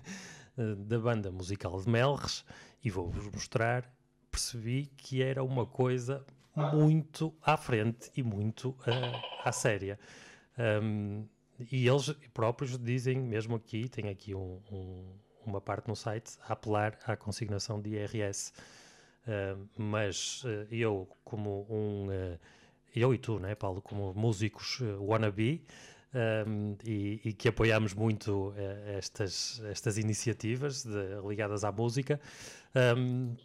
da 0.86 0.98
Banda 0.98 1.30
Musical 1.30 1.80
de 1.80 1.88
Melres, 1.88 2.44
e 2.84 2.90
vou-vos 2.90 3.26
mostrar, 3.26 3.92
percebi 4.30 4.86
que 4.96 5.22
era 5.22 5.42
uma 5.42 5.66
coisa 5.66 6.24
muito 6.54 7.34
à 7.42 7.56
frente 7.56 8.10
e 8.16 8.22
muito 8.22 8.70
uh, 8.70 9.44
à 9.44 9.52
séria. 9.52 9.98
Um, 10.82 11.26
e 11.70 11.88
eles 11.88 12.10
próprios 12.32 12.78
dizem, 12.78 13.18
mesmo 13.18 13.56
aqui, 13.56 13.88
tem 13.88 14.08
aqui 14.08 14.34
um, 14.34 14.60
um, 14.70 15.04
uma 15.44 15.60
parte 15.60 15.88
no 15.88 15.96
site, 15.96 16.36
a 16.46 16.52
apelar 16.52 16.98
à 17.04 17.16
consignação 17.16 17.80
de 17.80 17.90
IRS. 17.90 18.52
Uh, 19.26 19.68
mas 19.76 20.42
uh, 20.44 20.66
eu, 20.70 21.08
como 21.24 21.66
um 21.68 22.06
uh, 22.06 22.38
eu 22.94 23.14
e 23.14 23.18
tu, 23.18 23.38
né, 23.38 23.54
Paulo, 23.54 23.80
como 23.80 24.12
músicos 24.14 24.80
uh, 24.80 25.02
wannabe, 25.02 25.64
um, 26.14 26.76
e, 26.84 27.20
e, 27.24 27.32
que 27.32 27.48
apoiamos 27.48 27.94
muito 27.94 28.48
uh, 28.48 28.54
estas, 28.96 29.60
estas 29.66 29.98
iniciativas 29.98 30.84
de, 30.84 31.20
ligadas 31.26 31.64
à 31.64 31.72
música. 31.72 32.20
Um, 32.96 33.36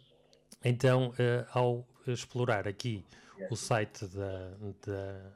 então, 0.64 1.10
uh, 1.10 1.46
ao 1.52 1.86
explorar 2.06 2.66
aqui 2.66 3.04
o 3.50 3.56
site 3.56 4.06
da, 4.06 4.50
da, 4.86 5.32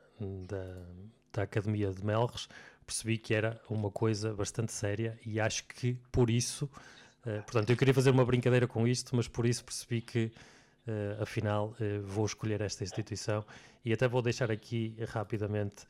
da, 0.46 0.86
da 1.32 1.42
Academia 1.42 1.90
de 1.90 2.04
Melres, 2.04 2.48
percebi 2.86 3.18
que 3.18 3.34
era 3.34 3.60
uma 3.68 3.90
coisa 3.90 4.32
bastante 4.32 4.72
séria 4.72 5.18
e 5.26 5.38
acho 5.38 5.64
que 5.66 5.98
por 6.10 6.30
isso, 6.30 6.64
uh, 7.26 7.42
portanto, 7.42 7.70
eu 7.70 7.76
queria 7.76 7.92
fazer 7.92 8.10
uma 8.10 8.24
brincadeira 8.24 8.66
com 8.66 8.86
isto, 8.86 9.14
mas 9.14 9.28
por 9.28 9.44
isso 9.44 9.64
percebi 9.64 10.00
que 10.00 10.32
uh, 10.88 11.22
afinal 11.22 11.74
uh, 11.80 12.02
vou 12.02 12.26
escolher 12.26 12.60
esta 12.60 12.82
instituição 12.82 13.44
e 13.84 13.92
até 13.92 14.08
vou 14.08 14.22
deixar 14.22 14.50
aqui 14.50 14.94
rapidamente 15.08 15.86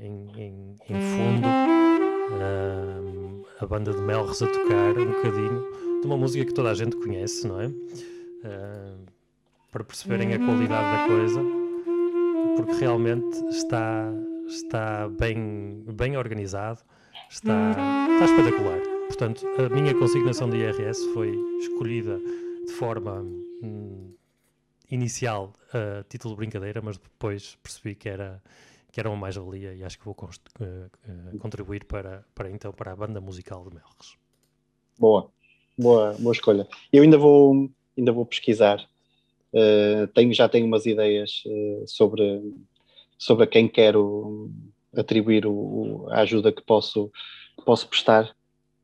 em, 0.00 0.42
em, 0.42 0.78
em, 0.88 1.00
fundo 1.00 1.46
a 3.60 3.66
banda 3.66 3.92
de 3.92 4.00
Melres 4.00 4.42
a 4.42 4.46
tocar 4.48 4.98
um 4.98 5.12
bocadinho 5.12 6.00
de 6.00 6.06
uma 6.06 6.16
música 6.16 6.44
que 6.44 6.52
toda 6.52 6.72
a 6.72 6.74
gente 6.74 6.96
conhece, 6.96 7.46
não 7.46 7.60
é? 7.60 7.70
para 9.70 9.84
perceberem 9.84 10.34
a 10.34 10.38
qualidade 10.38 10.96
da 10.98 11.06
coisa, 11.06 11.40
porque 12.56 12.72
realmente 12.72 13.36
está 13.50 14.12
está 14.54 15.08
bem, 15.08 15.82
bem 15.94 16.16
organizado, 16.16 16.80
está, 17.30 17.70
está 17.70 18.24
espetacular. 18.24 18.80
Portanto, 19.06 19.46
a 19.58 19.68
minha 19.74 19.94
consignação 19.94 20.48
de 20.48 20.58
IRS 20.58 21.04
foi 21.12 21.34
escolhida 21.60 22.20
de 22.66 22.72
forma 22.72 23.20
hum, 23.20 24.14
inicial 24.90 25.52
a 25.72 26.04
título 26.04 26.34
de 26.34 26.38
brincadeira, 26.38 26.80
mas 26.82 26.98
depois 26.98 27.56
percebi 27.62 27.94
que 27.94 28.08
era, 28.08 28.42
que 28.90 29.00
era 29.00 29.08
uma 29.08 29.16
mais-valia 29.16 29.74
e 29.74 29.82
acho 29.82 29.98
que 29.98 30.04
vou 30.04 30.14
uh, 30.14 30.64
uh, 30.64 31.38
contribuir 31.38 31.84
para, 31.84 32.24
para, 32.34 32.50
então, 32.50 32.72
para 32.72 32.92
a 32.92 32.96
banda 32.96 33.20
musical 33.20 33.64
de 33.64 33.74
Melres. 33.74 34.16
Boa, 34.98 35.30
boa, 35.78 36.12
boa 36.18 36.32
escolha. 36.32 36.68
Eu 36.92 37.02
ainda 37.02 37.16
vou, 37.16 37.70
ainda 37.96 38.12
vou 38.12 38.26
pesquisar. 38.26 38.86
Uh, 39.52 40.06
tenho, 40.14 40.32
já 40.32 40.48
tenho 40.48 40.66
umas 40.66 40.86
ideias 40.86 41.42
sobre 41.86 42.40
sobre 43.18 43.44
a 43.44 43.46
quem 43.46 43.68
quero 43.68 44.50
atribuir 44.96 45.46
o, 45.46 46.08
a 46.10 46.22
ajuda 46.22 46.50
que 46.50 46.60
posso, 46.60 47.08
que 47.56 47.64
posso 47.64 47.86
prestar, 47.86 48.34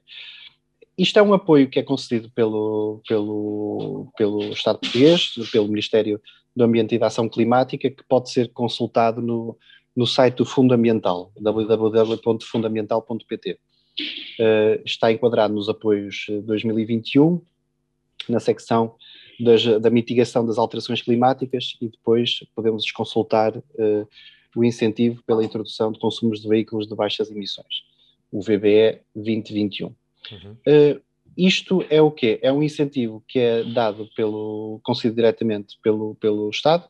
Isto 0.98 1.18
é 1.18 1.22
um 1.22 1.32
apoio 1.32 1.70
que 1.70 1.78
é 1.78 1.82
concedido 1.82 2.30
pelo, 2.34 3.00
pelo, 3.08 4.12
pelo 4.18 4.52
Estado 4.52 4.78
português, 4.78 5.32
pelo 5.50 5.68
Ministério 5.68 6.20
do 6.54 6.64
Ambiente 6.64 6.96
e 6.96 6.98
da 6.98 7.06
Ação 7.06 7.30
Climática, 7.30 7.88
que 7.88 8.04
pode 8.06 8.30
ser 8.30 8.52
consultado 8.52 9.22
no, 9.22 9.56
no 9.96 10.06
site 10.06 10.36
do 10.36 10.44
Fundamental, 10.44 11.32
www.fundamental.pt 11.40 13.58
uh, 14.40 14.82
está 14.84 15.12
enquadrado 15.12 15.54
nos 15.54 15.68
apoios 15.68 16.26
2021, 16.44 17.40
na 18.28 18.40
secção 18.40 18.94
das, 19.38 19.64
da 19.80 19.90
mitigação 19.90 20.44
das 20.46 20.58
alterações 20.58 21.02
climáticas 21.02 21.76
e 21.80 21.88
depois 21.88 22.40
podemos 22.54 22.90
consultar 22.90 23.56
uh, 23.56 24.08
o 24.54 24.64
incentivo 24.64 25.22
pela 25.24 25.44
introdução 25.44 25.92
de 25.92 25.98
consumos 25.98 26.40
de 26.40 26.48
veículos 26.48 26.88
de 26.88 26.94
baixas 26.94 27.30
emissões, 27.30 27.84
o 28.32 28.40
VBE 28.40 29.00
2021. 29.14 29.86
Uhum. 29.86 30.56
Uh, 30.66 31.00
isto 31.36 31.84
é 31.90 32.00
o 32.00 32.10
quê? 32.10 32.38
É 32.42 32.50
um 32.50 32.62
incentivo 32.62 33.22
que 33.28 33.38
é 33.38 33.62
dado 33.62 34.08
pelo, 34.16 34.80
concedido 34.82 35.16
diretamente 35.16 35.76
pelo, 35.82 36.14
pelo 36.14 36.48
Estado, 36.48 36.88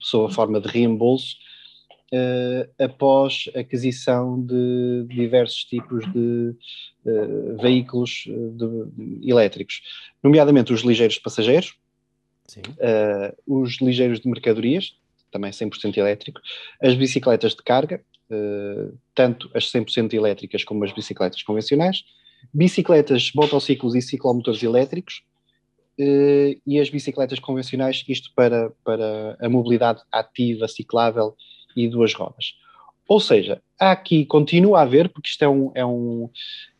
sob 0.00 0.32
a 0.32 0.34
forma 0.34 0.60
de 0.60 0.68
reembolso, 0.68 1.36
uh, 2.12 2.82
após 2.82 3.48
aquisição 3.54 4.40
de 4.40 5.06
diversos 5.08 5.64
tipos 5.64 6.04
de 6.12 6.54
uh, 7.04 7.56
veículos 7.60 8.24
de, 8.26 9.18
de, 9.20 9.30
elétricos, 9.30 9.82
nomeadamente 10.22 10.72
os 10.72 10.82
ligeiros 10.82 11.14
de 11.14 11.20
passageiros, 11.20 11.74
uh, 12.58 13.34
os 13.46 13.80
ligeiros 13.80 14.20
de 14.20 14.28
mercadorias, 14.28 14.96
também 15.30 15.50
100% 15.50 15.96
elétrico, 15.96 16.40
as 16.80 16.94
bicicletas 16.94 17.54
de 17.54 17.62
carga, 17.62 18.00
tanto 19.14 19.50
as 19.52 19.70
100% 19.70 20.12
elétricas 20.14 20.64
como 20.64 20.84
as 20.84 20.92
bicicletas 20.92 21.42
convencionais, 21.42 22.04
bicicletas, 22.52 23.32
motociclos 23.34 23.94
e 23.94 24.02
ciclomotores 24.02 24.62
elétricos, 24.62 25.22
e 25.98 26.80
as 26.80 26.88
bicicletas 26.88 27.40
convencionais, 27.40 28.04
isto 28.08 28.32
para, 28.34 28.70
para 28.84 29.36
a 29.40 29.48
mobilidade 29.48 30.02
ativa, 30.12 30.68
ciclável 30.68 31.36
e 31.76 31.88
duas 31.88 32.14
rodas. 32.14 32.54
Ou 33.06 33.20
seja, 33.20 33.60
há 33.78 33.92
aqui, 33.92 34.24
continua 34.24 34.78
a 34.78 34.82
haver, 34.82 35.08
porque 35.08 35.28
isto 35.28 35.42
é 35.42 35.48
um, 35.48 35.70
é 35.74 35.84
um, 35.84 36.30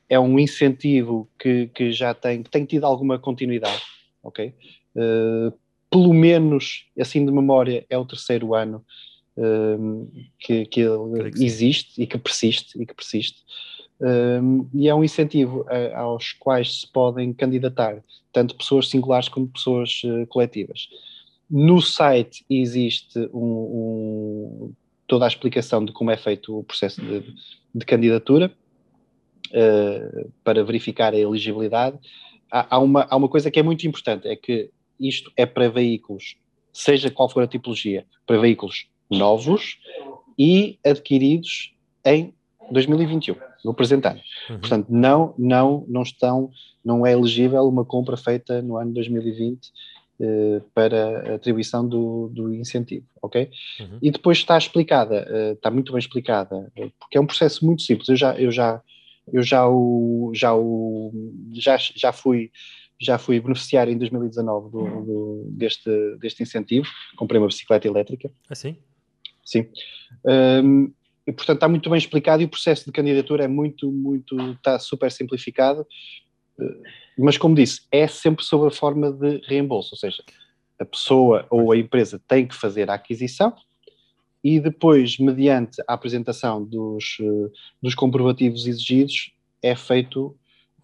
é 0.08 0.18
um 0.18 0.38
incentivo 0.38 1.28
que, 1.38 1.68
que 1.68 1.92
já 1.92 2.14
tem, 2.14 2.42
que 2.42 2.50
tem 2.50 2.64
tido 2.64 2.84
alguma 2.84 3.18
continuidade, 3.18 3.82
ok? 4.22 4.54
Uh, 4.96 5.52
pelo 5.90 6.12
menos, 6.12 6.86
assim 6.98 7.24
de 7.24 7.30
memória, 7.30 7.84
é 7.90 7.98
o 7.98 8.06
terceiro 8.06 8.54
ano 8.54 8.84
uh, 9.36 10.10
que, 10.38 10.66
que 10.66 10.80
ele 10.80 11.30
existe 11.44 12.00
e 12.00 12.06
que 12.06 12.18
persiste, 12.18 12.80
e 12.80 12.86
que 12.86 12.94
persiste. 12.94 13.42
Uh, 14.00 14.68
e 14.74 14.88
é 14.88 14.94
um 14.94 15.04
incentivo 15.04 15.66
a, 15.68 16.00
aos 16.00 16.32
quais 16.32 16.80
se 16.80 16.92
podem 16.92 17.32
candidatar 17.32 18.02
tanto 18.32 18.56
pessoas 18.56 18.88
singulares 18.88 19.28
como 19.28 19.46
pessoas 19.46 20.02
coletivas. 20.28 20.88
No 21.48 21.80
site 21.80 22.44
existe 22.48 23.18
um, 23.32 23.38
um 23.38 24.74
toda 25.06 25.24
a 25.24 25.28
explicação 25.28 25.84
de 25.84 25.92
como 25.92 26.10
é 26.10 26.16
feito 26.16 26.58
o 26.58 26.64
processo 26.64 27.00
de, 27.00 27.34
de 27.74 27.84
candidatura 27.84 28.52
uh, 29.50 30.32
para 30.42 30.64
verificar 30.64 31.12
a 31.12 31.18
elegibilidade. 31.18 31.98
Há, 32.50 32.76
há, 32.76 32.78
uma, 32.78 33.06
há 33.08 33.16
uma 33.16 33.28
coisa 33.28 33.50
que 33.50 33.58
é 33.58 33.62
muito 33.62 33.86
importante, 33.86 34.28
é 34.28 34.36
que 34.36 34.70
isto 34.98 35.30
é 35.36 35.44
para 35.44 35.68
veículos, 35.68 36.36
seja 36.72 37.10
qual 37.10 37.28
for 37.28 37.42
a 37.42 37.46
tipologia, 37.46 38.06
para 38.26 38.38
veículos 38.38 38.86
novos 39.10 39.78
e 40.38 40.78
adquiridos 40.84 41.74
em 42.04 42.34
2021, 42.70 43.36
no 43.64 43.74
presente 43.74 44.06
ano. 44.06 44.20
Uhum. 44.48 44.58
Portanto, 44.58 44.86
não, 44.88 45.34
não, 45.36 45.84
não 45.88 46.02
estão, 46.02 46.50
não 46.84 47.06
é 47.06 47.12
elegível 47.12 47.66
uma 47.68 47.84
compra 47.84 48.16
feita 48.16 48.62
no 48.62 48.76
ano 48.76 48.92
2020 48.94 49.66
uh, 49.66 49.70
para 50.74 51.32
a 51.32 51.34
atribuição 51.34 51.86
do, 51.86 52.28
do 52.32 52.54
incentivo, 52.54 53.06
ok? 53.20 53.50
Uhum. 53.80 53.98
E 54.00 54.10
depois 54.10 54.38
está 54.38 54.56
explicada, 54.56 55.26
uh, 55.28 55.52
está 55.54 55.70
muito 55.70 55.92
bem 55.92 55.98
explicada, 55.98 56.72
porque 56.98 57.18
é 57.18 57.20
um 57.20 57.26
processo 57.26 57.64
muito 57.66 57.82
simples. 57.82 58.08
Eu 58.08 58.16
já, 58.16 58.38
eu 58.38 58.50
já, 58.50 58.80
eu 59.32 59.42
já 59.42 59.68
o, 59.68 60.30
já 60.34 60.54
o, 60.54 61.12
já, 61.52 61.76
já 61.76 62.12
fui 62.12 62.50
já 63.00 63.18
fui 63.18 63.40
beneficiário 63.40 63.92
em 63.92 63.98
2019 63.98 64.70
do, 64.70 64.82
do, 64.82 65.46
deste, 65.50 65.90
deste 66.20 66.42
incentivo, 66.42 66.86
comprei 67.16 67.40
uma 67.40 67.48
bicicleta 67.48 67.86
elétrica. 67.86 68.30
Ah, 68.48 68.54
sim? 68.54 68.76
Sim. 69.44 69.68
Um, 70.24 70.92
e, 71.26 71.32
portanto, 71.32 71.56
está 71.56 71.68
muito 71.68 71.88
bem 71.88 71.98
explicado 71.98 72.42
e 72.42 72.46
o 72.46 72.48
processo 72.48 72.84
de 72.84 72.92
candidatura 72.92 73.44
é 73.44 73.48
muito, 73.48 73.90
muito, 73.90 74.36
está 74.52 74.78
super 74.78 75.10
simplificado. 75.10 75.86
Mas, 77.18 77.38
como 77.38 77.54
disse, 77.54 77.82
é 77.90 78.06
sempre 78.06 78.44
sob 78.44 78.66
a 78.66 78.70
forma 78.70 79.12
de 79.12 79.40
reembolso, 79.46 79.90
ou 79.94 79.98
seja, 79.98 80.22
a 80.78 80.84
pessoa 80.84 81.46
ou 81.50 81.72
a 81.72 81.76
empresa 81.76 82.20
tem 82.26 82.46
que 82.46 82.54
fazer 82.54 82.90
a 82.90 82.94
aquisição 82.94 83.54
e 84.44 84.60
depois, 84.60 85.18
mediante 85.18 85.80
a 85.88 85.94
apresentação 85.94 86.62
dos, 86.62 87.16
uh, 87.20 87.50
dos 87.82 87.94
comprovativos 87.94 88.66
exigidos, 88.66 89.32
é 89.62 89.74
feito 89.74 90.36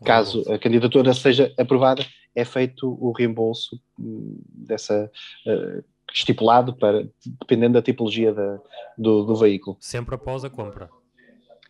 caso 0.02 0.50
a 0.50 0.58
candidatura 0.58 1.12
seja 1.12 1.52
aprovada, 1.58 2.02
é 2.34 2.42
feito 2.42 2.96
o 2.98 3.12
reembolso 3.12 3.78
hum, 3.98 4.40
dessa 4.48 5.10
uh, 5.46 5.84
estipulado 6.10 6.74
para 6.74 7.06
dependendo 7.38 7.74
da 7.74 7.82
tipologia 7.82 8.32
da, 8.32 8.58
do, 8.96 9.24
do, 9.24 9.36
veículo. 9.36 9.76
Sempre 9.78 10.14
após 10.14 10.42
a 10.42 10.48
compra. 10.48 10.88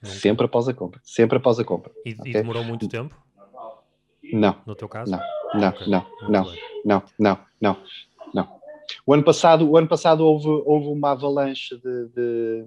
Sempre 0.01 0.47
após 0.47 0.69
a 0.69 0.73
compra. 0.73 1.01
Sempre 1.03 1.39
após 1.39 1.59
a 1.59 1.65
compra. 1.65 1.91
E, 2.07 2.13
okay? 2.13 2.31
e 2.31 2.33
demorou 2.33 2.63
muito 2.63 2.87
tempo? 2.87 3.21
Não. 4.33 4.57
No 4.67 4.75
teu 4.75 4.89
caso? 4.89 5.11
Não, 5.11 5.21
não, 5.55 5.69
okay. 5.69 5.87
não, 5.89 6.07
não, 6.29 6.45
não, 6.85 7.03
não, 7.19 7.39
não, 7.61 7.77
não. 8.35 8.49
O 9.07 9.15
ano 9.15 9.23
passado, 9.23 9.69
o 9.69 9.77
ano 9.77 9.89
passado 9.89 10.25
houve, 10.25 10.49
houve 10.49 10.89
uma 10.89 11.13
avalanche 11.13 11.77
de, 11.77 12.09
de 12.09 12.65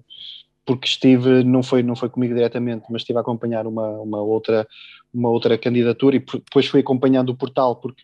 porque 0.66 0.88
estive, 0.88 1.44
não 1.44 1.62
foi, 1.62 1.84
não 1.84 1.96
foi 1.96 2.10
comigo 2.10 2.34
diretamente, 2.34 2.86
mas 2.90 3.02
estive 3.02 3.18
a 3.18 3.22
acompanhar 3.22 3.68
uma, 3.68 3.90
uma, 4.00 4.22
outra, 4.22 4.68
uma 5.14 5.30
outra 5.30 5.58
candidatura 5.58 6.16
e 6.16 6.20
depois 6.20 6.68
fui 6.68 6.80
acompanhando 6.80 7.30
o 7.30 7.36
portal, 7.36 7.76
porque 7.76 8.02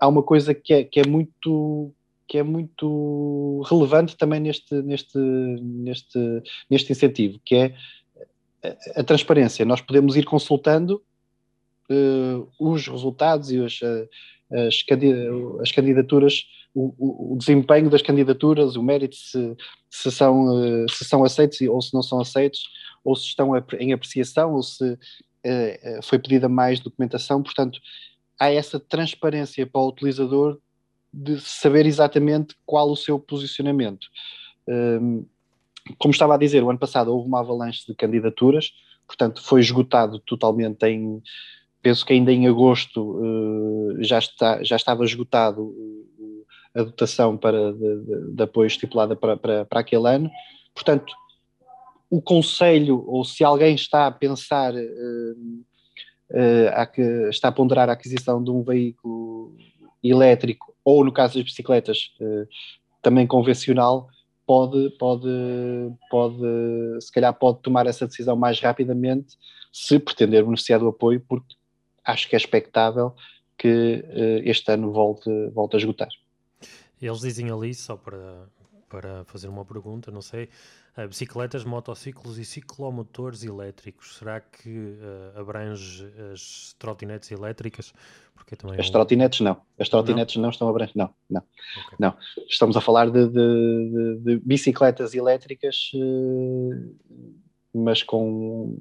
há 0.00 0.08
uma 0.08 0.22
coisa 0.22 0.54
que 0.54 0.72
é, 0.72 0.84
que 0.84 1.00
é 1.00 1.06
muito 1.06 1.92
que 2.26 2.38
é 2.38 2.42
muito 2.42 3.62
relevante 3.68 4.16
também 4.16 4.40
neste, 4.40 4.74
neste, 4.76 5.18
neste, 5.18 6.42
neste 6.70 6.90
incentivo, 6.90 7.38
que 7.44 7.54
é 7.54 7.74
a, 8.96 9.00
a 9.00 9.04
transparência. 9.04 9.66
Nós 9.66 9.82
podemos 9.82 10.16
ir 10.16 10.24
consultando 10.24 11.02
uh, 11.90 12.48
os 12.58 12.86
resultados 12.86 13.50
e 13.50 13.64
as, 13.64 13.80
as, 14.50 14.84
as 15.60 15.72
candidaturas 15.72 16.44
o, 16.74 17.34
o, 17.34 17.36
desempenho 17.36 17.90
das 17.90 18.02
candidaturas, 18.02 18.76
o 18.76 18.82
mérito, 18.82 19.16
se, 19.16 19.56
se, 19.90 20.10
são, 20.10 20.64
eh, 20.64 20.86
se 20.88 21.04
são 21.04 21.22
aceitos 21.22 21.60
ou 21.60 21.82
se 21.82 21.92
não 21.92 22.02
são 22.02 22.18
aceitos, 22.20 22.62
ou 23.04 23.14
se 23.14 23.26
estão 23.26 23.52
em 23.78 23.92
apreciação, 23.92 24.54
ou 24.54 24.62
se 24.62 24.92
uh, 24.92 26.02
foi 26.02 26.18
pedida 26.18 26.48
mais 26.48 26.80
documentação. 26.80 27.42
Portanto, 27.42 27.78
há 28.38 28.50
essa 28.50 28.80
transparência 28.80 29.66
para 29.66 29.80
o 29.80 29.88
utilizador 29.88 30.58
de 31.12 31.38
saber 31.40 31.84
exatamente 31.84 32.56
qual 32.64 32.90
o 32.90 32.96
seu 32.96 33.18
posicionamento. 33.18 34.06
Um, 34.66 35.26
como 35.98 36.12
estava 36.12 36.34
a 36.34 36.38
dizer, 36.38 36.62
o 36.62 36.70
ano 36.70 36.78
passado 36.78 37.12
houve 37.12 37.28
uma 37.28 37.40
avalanche 37.40 37.84
de 37.86 37.94
candidaturas, 37.94 38.72
portanto, 39.06 39.42
foi 39.42 39.60
esgotado 39.60 40.18
totalmente 40.20 40.86
em. 40.86 41.22
Penso 41.82 42.06
que 42.06 42.12
ainda 42.12 42.32
em 42.32 42.46
agosto 42.46 43.00
uh, 43.02 44.02
já, 44.02 44.18
está, 44.18 44.62
já 44.62 44.76
estava 44.76 45.04
esgotado 45.04 45.74
a 46.74 46.82
dotação 46.82 47.36
para, 47.36 47.72
de, 47.72 48.04
de, 48.04 48.34
de 48.34 48.42
apoio 48.42 48.66
estipulada 48.66 49.14
para, 49.14 49.36
para, 49.36 49.64
para 49.64 49.80
aquele 49.80 50.08
ano. 50.08 50.30
Portanto, 50.74 51.12
o 52.08 52.20
conselho, 52.20 53.04
ou 53.06 53.24
se 53.24 53.42
alguém 53.44 53.74
está 53.74 54.06
a 54.06 54.10
pensar, 54.10 54.74
uh, 54.74 55.36
uh, 56.30 57.28
está 57.30 57.48
a 57.48 57.52
ponderar 57.52 57.88
a 57.88 57.92
aquisição 57.92 58.42
de 58.42 58.50
um 58.50 58.62
veículo 58.62 59.56
elétrico, 60.02 60.74
ou 60.84 61.04
no 61.04 61.12
caso 61.12 61.34
das 61.34 61.44
bicicletas, 61.44 62.12
uh, 62.20 62.46
também 63.00 63.26
convencional, 63.26 64.08
pode, 64.46 64.90
pode, 64.98 65.28
pode, 66.10 66.42
se 67.00 67.10
calhar 67.12 67.32
pode 67.32 67.60
tomar 67.60 67.86
essa 67.86 68.06
decisão 68.06 68.36
mais 68.36 68.60
rapidamente 68.60 69.36
se 69.72 69.98
pretender 69.98 70.44
beneficiar 70.44 70.80
do 70.80 70.88
apoio, 70.88 71.24
porque 71.26 71.54
acho 72.04 72.28
que 72.28 72.36
é 72.36 72.38
expectável 72.38 73.14
que 73.56 74.04
este 74.44 74.72
ano 74.72 74.92
volte, 74.92 75.30
volte 75.50 75.76
a 75.76 75.78
esgotar. 75.78 76.08
Eles 77.00 77.20
dizem 77.20 77.50
ali, 77.50 77.74
só 77.74 77.96
para, 77.96 78.48
para 78.88 79.24
fazer 79.24 79.48
uma 79.48 79.64
pergunta, 79.64 80.10
não 80.10 80.22
sei, 80.22 80.48
uh, 80.96 81.08
bicicletas, 81.08 81.64
motociclos 81.64 82.38
e 82.38 82.44
ciclomotores 82.44 83.42
elétricos, 83.42 84.16
será 84.18 84.40
que 84.40 84.68
uh, 84.68 85.40
abrange 85.40 86.06
as 86.32 86.76
trotinetes 86.78 87.30
elétricas? 87.30 87.92
Porque 88.34 88.54
também 88.54 88.78
as 88.78 88.86
é 88.86 88.88
um... 88.88 88.92
trotinetes 88.92 89.40
não, 89.40 89.60
as 89.78 89.88
trotinetes 89.88 90.36
não, 90.36 90.42
não 90.42 90.50
estão 90.50 90.68
abrangendo, 90.68 90.98
não, 90.98 91.10
não, 91.30 91.42
okay. 91.86 91.96
não. 91.98 92.16
Estamos 92.48 92.76
a 92.76 92.80
falar 92.80 93.10
de, 93.10 93.26
de, 93.26 93.32
de, 93.32 94.18
de 94.18 94.36
bicicletas 94.44 95.14
elétricas, 95.14 95.90
uh, 95.94 96.94
mas 97.74 98.02
com, 98.02 98.76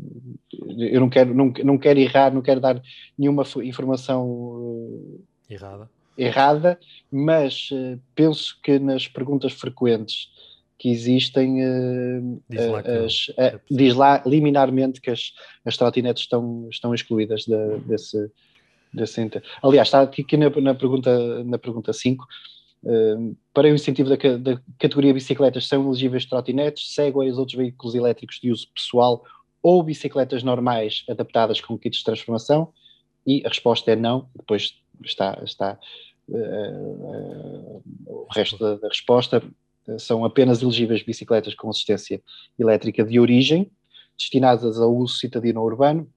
eu 0.78 1.00
não 1.00 1.10
quero, 1.10 1.34
não, 1.34 1.54
não 1.64 1.78
quero 1.78 2.00
errar, 2.00 2.34
não 2.34 2.42
quero 2.42 2.60
dar 2.60 2.82
nenhuma 3.18 3.44
informação 3.64 5.20
errada 5.50 5.89
errada, 6.18 6.80
mas 7.12 7.70
uh, 7.72 8.00
penso 8.16 8.58
que 8.62 8.80
nas 8.80 9.08
perguntas 9.08 9.54
frequentes 9.54 10.30
que 10.78 10.89
existem, 10.89 11.64
uh, 11.64 12.42
diz, 12.50 12.68
lá 12.68 12.84
que 12.84 12.89
as, 12.89 13.32
é 13.38 13.60
diz, 13.70 13.96
lá 13.96 14.22
liminarmente 14.26 15.02
que 15.02 15.10
as, 15.10 15.34
as 15.66 15.78
trotinetes 15.78 16.24
estão, 16.24 16.68
estão 16.70 16.94
excluídas 16.94 17.46
de, 17.46 17.78
desse, 17.86 18.32
desse. 18.94 19.30
Aliás, 19.64 19.88
está 19.88 20.02
aqui, 20.02 20.22
aqui 20.22 20.38
na, 20.38 20.50
na, 20.50 20.76
pergunta, 20.76 21.44
na 21.44 21.58
pergunta 21.58 21.94
5. 21.94 22.26
Uh, 22.84 23.36
para 23.53 23.67
o 23.67 23.75
incentivo 23.75 24.09
da, 24.09 24.15
da, 24.15 24.61
categoria 24.79 25.13
bicicletas 25.13 25.67
são 25.67 25.86
elegíveis 25.86 26.25
trotinetes, 26.25 26.93
segways, 26.93 27.38
outros 27.38 27.55
veículos 27.55 27.93
elétricos 27.93 28.39
de 28.41 28.51
uso 28.51 28.67
pessoal 28.73 29.23
ou 29.61 29.84
bicicletas 29.84 30.41
normais 30.41 31.03
adaptadas 31.07 31.61
com 31.61 31.77
kits 31.77 31.99
de 31.99 32.05
transformação? 32.05 32.73
E 33.25 33.43
a 33.45 33.49
resposta 33.49 33.91
é 33.91 33.95
não. 33.95 34.27
Depois 34.36 34.75
está, 35.03 35.39
está 35.43 35.77
uh, 36.27 37.84
o 38.07 38.27
resto 38.34 38.57
da, 38.57 38.75
da, 38.77 38.88
resposta 38.88 39.43
são 39.99 40.25
apenas 40.25 40.61
elegíveis 40.61 41.03
bicicletas 41.03 41.53
com 41.53 41.69
assistência 41.69 42.21
elétrica 42.57 43.03
de 43.03 43.19
origem, 43.19 43.69
destinadas 44.17 44.79
ao 44.79 44.95
uso 44.95 45.15
citadino 45.15 45.61
urbano, 45.61 46.07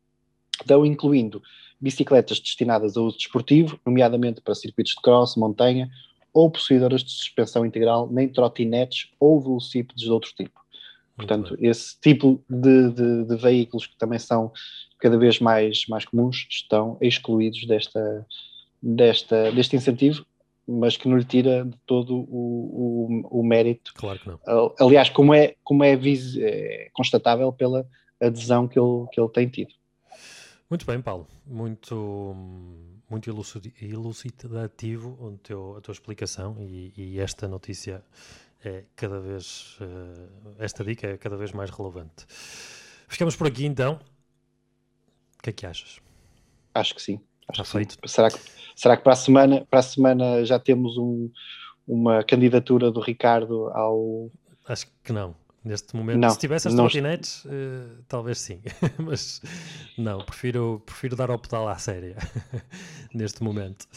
dão 0.65 0.85
incluindo 0.85 1.43
bicicletas 1.81 2.41
destinadas 2.41 2.97
a 2.97 3.01
uso 3.01 3.17
desportivo, 3.17 3.79
nomeadamente 3.85 4.41
para 4.41 4.55
circuitos 4.55 4.95
de 4.95 5.01
cross, 5.01 5.37
montanha, 5.37 5.91
ou 6.35 6.51
possuidoras 6.51 7.05
de 7.05 7.13
suspensão 7.13 7.65
integral, 7.65 8.11
nem 8.11 8.29
trotinetes 8.29 9.09
ou 9.21 9.41
velocípedes 9.41 10.03
de 10.03 10.11
outro 10.11 10.33
tipo. 10.35 10.61
Portanto, 11.17 11.57
esse 11.61 11.99
tipo 12.01 12.45
de, 12.51 12.91
de, 12.91 13.25
de, 13.25 13.37
veículos 13.37 13.87
que 13.87 13.97
também 13.97 14.19
são 14.19 14.53
cada 14.99 15.17
vez 15.17 15.39
mais, 15.39 15.87
mais 15.87 16.05
comuns 16.05 16.45
estão 16.51 16.99
excluídos 17.01 17.65
desta, 17.67 18.27
desta, 18.83 19.53
deste 19.53 19.77
incentivo, 19.77 20.27
mas 20.67 20.97
que 20.97 21.09
não 21.09 21.17
lhe 21.17 21.25
tira 21.25 21.65
de 21.65 21.77
todo 21.87 22.17
o, 22.17 23.29
o, 23.31 23.41
o 23.41 23.47
mérito. 23.47 23.93
Claro 23.95 24.19
que 24.19 24.29
não. 24.29 24.41
Aliás, 24.81 25.09
como 25.09 25.33
é, 25.33 25.55
como 25.63 25.85
é, 25.85 25.93
é 25.95 26.89
constatável 26.93 27.53
pela 27.53 27.87
adesão 28.21 28.67
que 28.67 28.79
ele, 28.79 29.07
que 29.13 29.21
ele 29.21 29.29
tem 29.29 29.49
tido. 29.49 29.73
Muito 30.69 30.87
bem, 30.87 31.01
Paulo. 31.01 31.27
Muito, 31.47 32.35
muito 33.09 33.31
elucidativo 33.81 35.39
teu, 35.43 35.77
a 35.77 35.81
tua 35.81 35.93
explicação 35.93 36.57
e, 36.61 36.93
e, 36.97 37.21
esta 37.21 37.47
notícia 37.47 38.03
é 38.65 38.85
cada 38.97 39.21
vez, 39.21 39.79
uh, 39.81 40.55
esta 40.59 40.83
dica 40.83 41.07
é 41.07 41.17
cada 41.19 41.37
vez 41.37 41.53
mais 41.53 41.71
relevante. 41.71 42.27
Ficamos 43.09 43.37
por 43.37 43.47
aqui 43.47 43.67
então. 43.67 44.01
O 45.39 45.43
que 45.43 45.51
é 45.51 45.53
que 45.53 45.67
achas? 45.67 46.01
Acho 46.75 46.95
que 46.95 47.03
sim. 47.03 47.21
Acho 47.49 47.63
Está 47.63 47.79
feito. 47.79 47.95
Sim. 47.95 48.01
Será 48.07 48.31
que 48.31 48.39
Será 48.75 48.97
que 48.97 49.05
para 49.05 49.13
a 49.13 49.17
semana, 49.17 49.67
para 49.71 49.79
a 49.79 49.83
semana 49.83 50.45
já 50.45 50.59
temos 50.59 50.97
um, 50.99 51.31
uma 51.87 52.25
candidatura 52.25 52.91
do 52.91 53.01
Ricardo 53.01 53.69
ao. 53.69 54.31
Acho 54.67 54.87
que 55.03 55.13
não. 55.13 55.35
Neste 55.65 55.97
momento, 55.97 56.19
não, 56.19 56.29
se 56.29 56.39
tivesse 56.39 56.69
as 56.69 56.75
trotinetes, 56.75 57.43
uh, 57.47 58.05
talvez 58.07 58.39
sim, 58.39 58.61
mas 58.99 59.41
não, 59.97 60.19
prefiro, 60.19 60.83
prefiro 60.85 61.17
dar 61.17 61.31
ao 61.31 61.39
pedal 61.39 61.67
à 61.67 61.79
séria 61.79 62.17
neste 63.15 63.43
momento. 63.43 63.89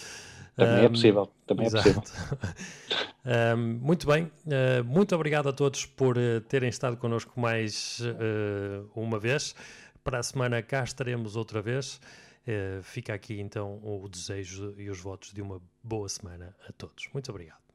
Também 0.55 0.75
um, 0.75 0.85
é 0.85 0.89
possível, 0.89 1.31
também 1.45 1.65
exato. 1.65 1.89
é 1.89 1.93
possível. 1.93 2.37
um, 3.57 3.79
muito 3.81 4.07
bem, 4.07 4.23
uh, 4.45 4.83
muito 4.85 5.13
obrigado 5.13 5.49
a 5.49 5.53
todos 5.53 5.85
por 5.85 6.17
uh, 6.17 6.39
terem 6.47 6.69
estado 6.69 6.95
connosco 6.95 7.37
mais 7.37 7.99
uma 8.95 9.19
vez. 9.19 9.53
Para 10.05 10.19
a 10.19 10.23
semana 10.23 10.61
cá 10.61 10.85
estaremos 10.85 11.35
outra 11.35 11.61
vez. 11.61 11.99
Fica 12.81 13.13
aqui 13.13 13.41
então 13.41 13.77
o 13.83 14.07
desejo 14.07 14.73
e 14.77 14.89
os 14.89 15.01
votos 15.01 15.33
de 15.33 15.41
uma 15.41 15.61
boa 15.83 16.07
semana 16.07 16.55
a 16.65 16.71
todos. 16.71 17.09
Muito 17.13 17.29
obrigado. 17.29 17.66